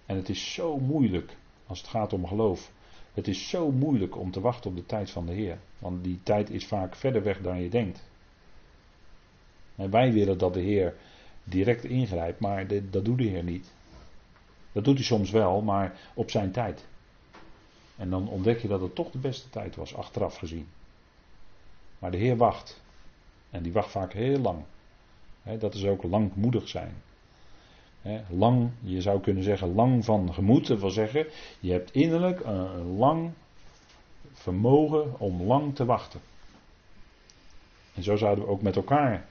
En 0.05 0.15
het 0.15 0.29
is 0.29 0.53
zo 0.53 0.77
moeilijk 0.77 1.35
als 1.67 1.79
het 1.79 1.87
gaat 1.87 2.13
om 2.13 2.27
geloof. 2.27 2.71
Het 3.13 3.27
is 3.27 3.49
zo 3.49 3.71
moeilijk 3.71 4.17
om 4.17 4.31
te 4.31 4.41
wachten 4.41 4.69
op 4.69 4.75
de 4.75 4.85
tijd 4.85 5.09
van 5.09 5.25
de 5.25 5.33
Heer. 5.33 5.57
Want 5.79 6.03
die 6.03 6.19
tijd 6.23 6.49
is 6.49 6.65
vaak 6.65 6.95
verder 6.95 7.23
weg 7.23 7.41
dan 7.41 7.61
je 7.61 7.69
denkt. 7.69 8.06
Wij 9.85 10.13
willen 10.13 10.37
dat 10.37 10.53
de 10.53 10.59
Heer 10.59 10.95
direct 11.43 11.83
ingrijpt, 11.83 12.39
maar 12.39 12.67
dat 12.67 13.05
doet 13.05 13.17
de 13.17 13.23
Heer 13.23 13.43
niet. 13.43 13.71
Dat 14.71 14.83
doet 14.83 14.95
hij 14.95 15.03
soms 15.03 15.31
wel, 15.31 15.61
maar 15.61 15.99
op 16.13 16.29
zijn 16.29 16.51
tijd. 16.51 16.85
En 17.95 18.09
dan 18.09 18.29
ontdek 18.29 18.61
je 18.61 18.67
dat 18.67 18.81
het 18.81 18.95
toch 18.95 19.11
de 19.11 19.17
beste 19.17 19.49
tijd 19.49 19.75
was, 19.75 19.95
achteraf 19.95 20.37
gezien. 20.37 20.67
Maar 21.99 22.11
de 22.11 22.17
Heer 22.17 22.37
wacht. 22.37 22.81
En 23.49 23.63
die 23.63 23.71
wacht 23.71 23.91
vaak 23.91 24.13
heel 24.13 24.39
lang. 24.39 24.63
dat 25.59 25.73
is 25.73 25.85
ook 25.85 26.03
langmoedig 26.03 26.67
zijn. 26.67 26.93
lang, 28.29 28.69
je 28.79 29.01
zou 29.01 29.19
kunnen 29.19 29.43
zeggen, 29.43 29.73
lang 29.73 30.05
van 30.05 30.33
gemoed. 30.33 30.67
Dat 30.67 30.79
wil 30.79 30.89
zeggen, 30.89 31.25
je 31.59 31.71
hebt 31.71 31.91
innerlijk 31.91 32.39
een 32.45 32.97
lang 32.97 33.31
vermogen 34.33 35.19
om 35.19 35.41
lang 35.41 35.75
te 35.75 35.85
wachten. 35.85 36.19
En 37.93 38.03
zo 38.03 38.15
zouden 38.15 38.45
we 38.45 38.51
ook 38.51 38.61
met 38.61 38.75
elkaar 38.75 39.25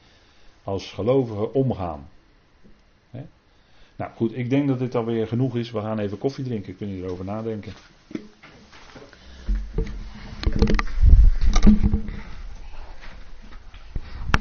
als 0.67 0.93
gelovigen 0.93 1.55
omgaan. 1.55 2.09
Nou 3.97 4.11
goed, 4.15 4.37
ik 4.37 4.51
denk 4.51 4.69
dat 4.69 4.79
dit 4.79 4.95
alweer 4.95 5.27
genoeg 5.27 5.57
is. 5.57 5.71
We 5.71 5.81
gaan 5.81 5.99
even 5.99 6.19
koffie 6.19 6.45
drinken. 6.45 6.77
Kunnen 6.77 6.97
erover 6.97 7.25
nadenken? 7.25 7.73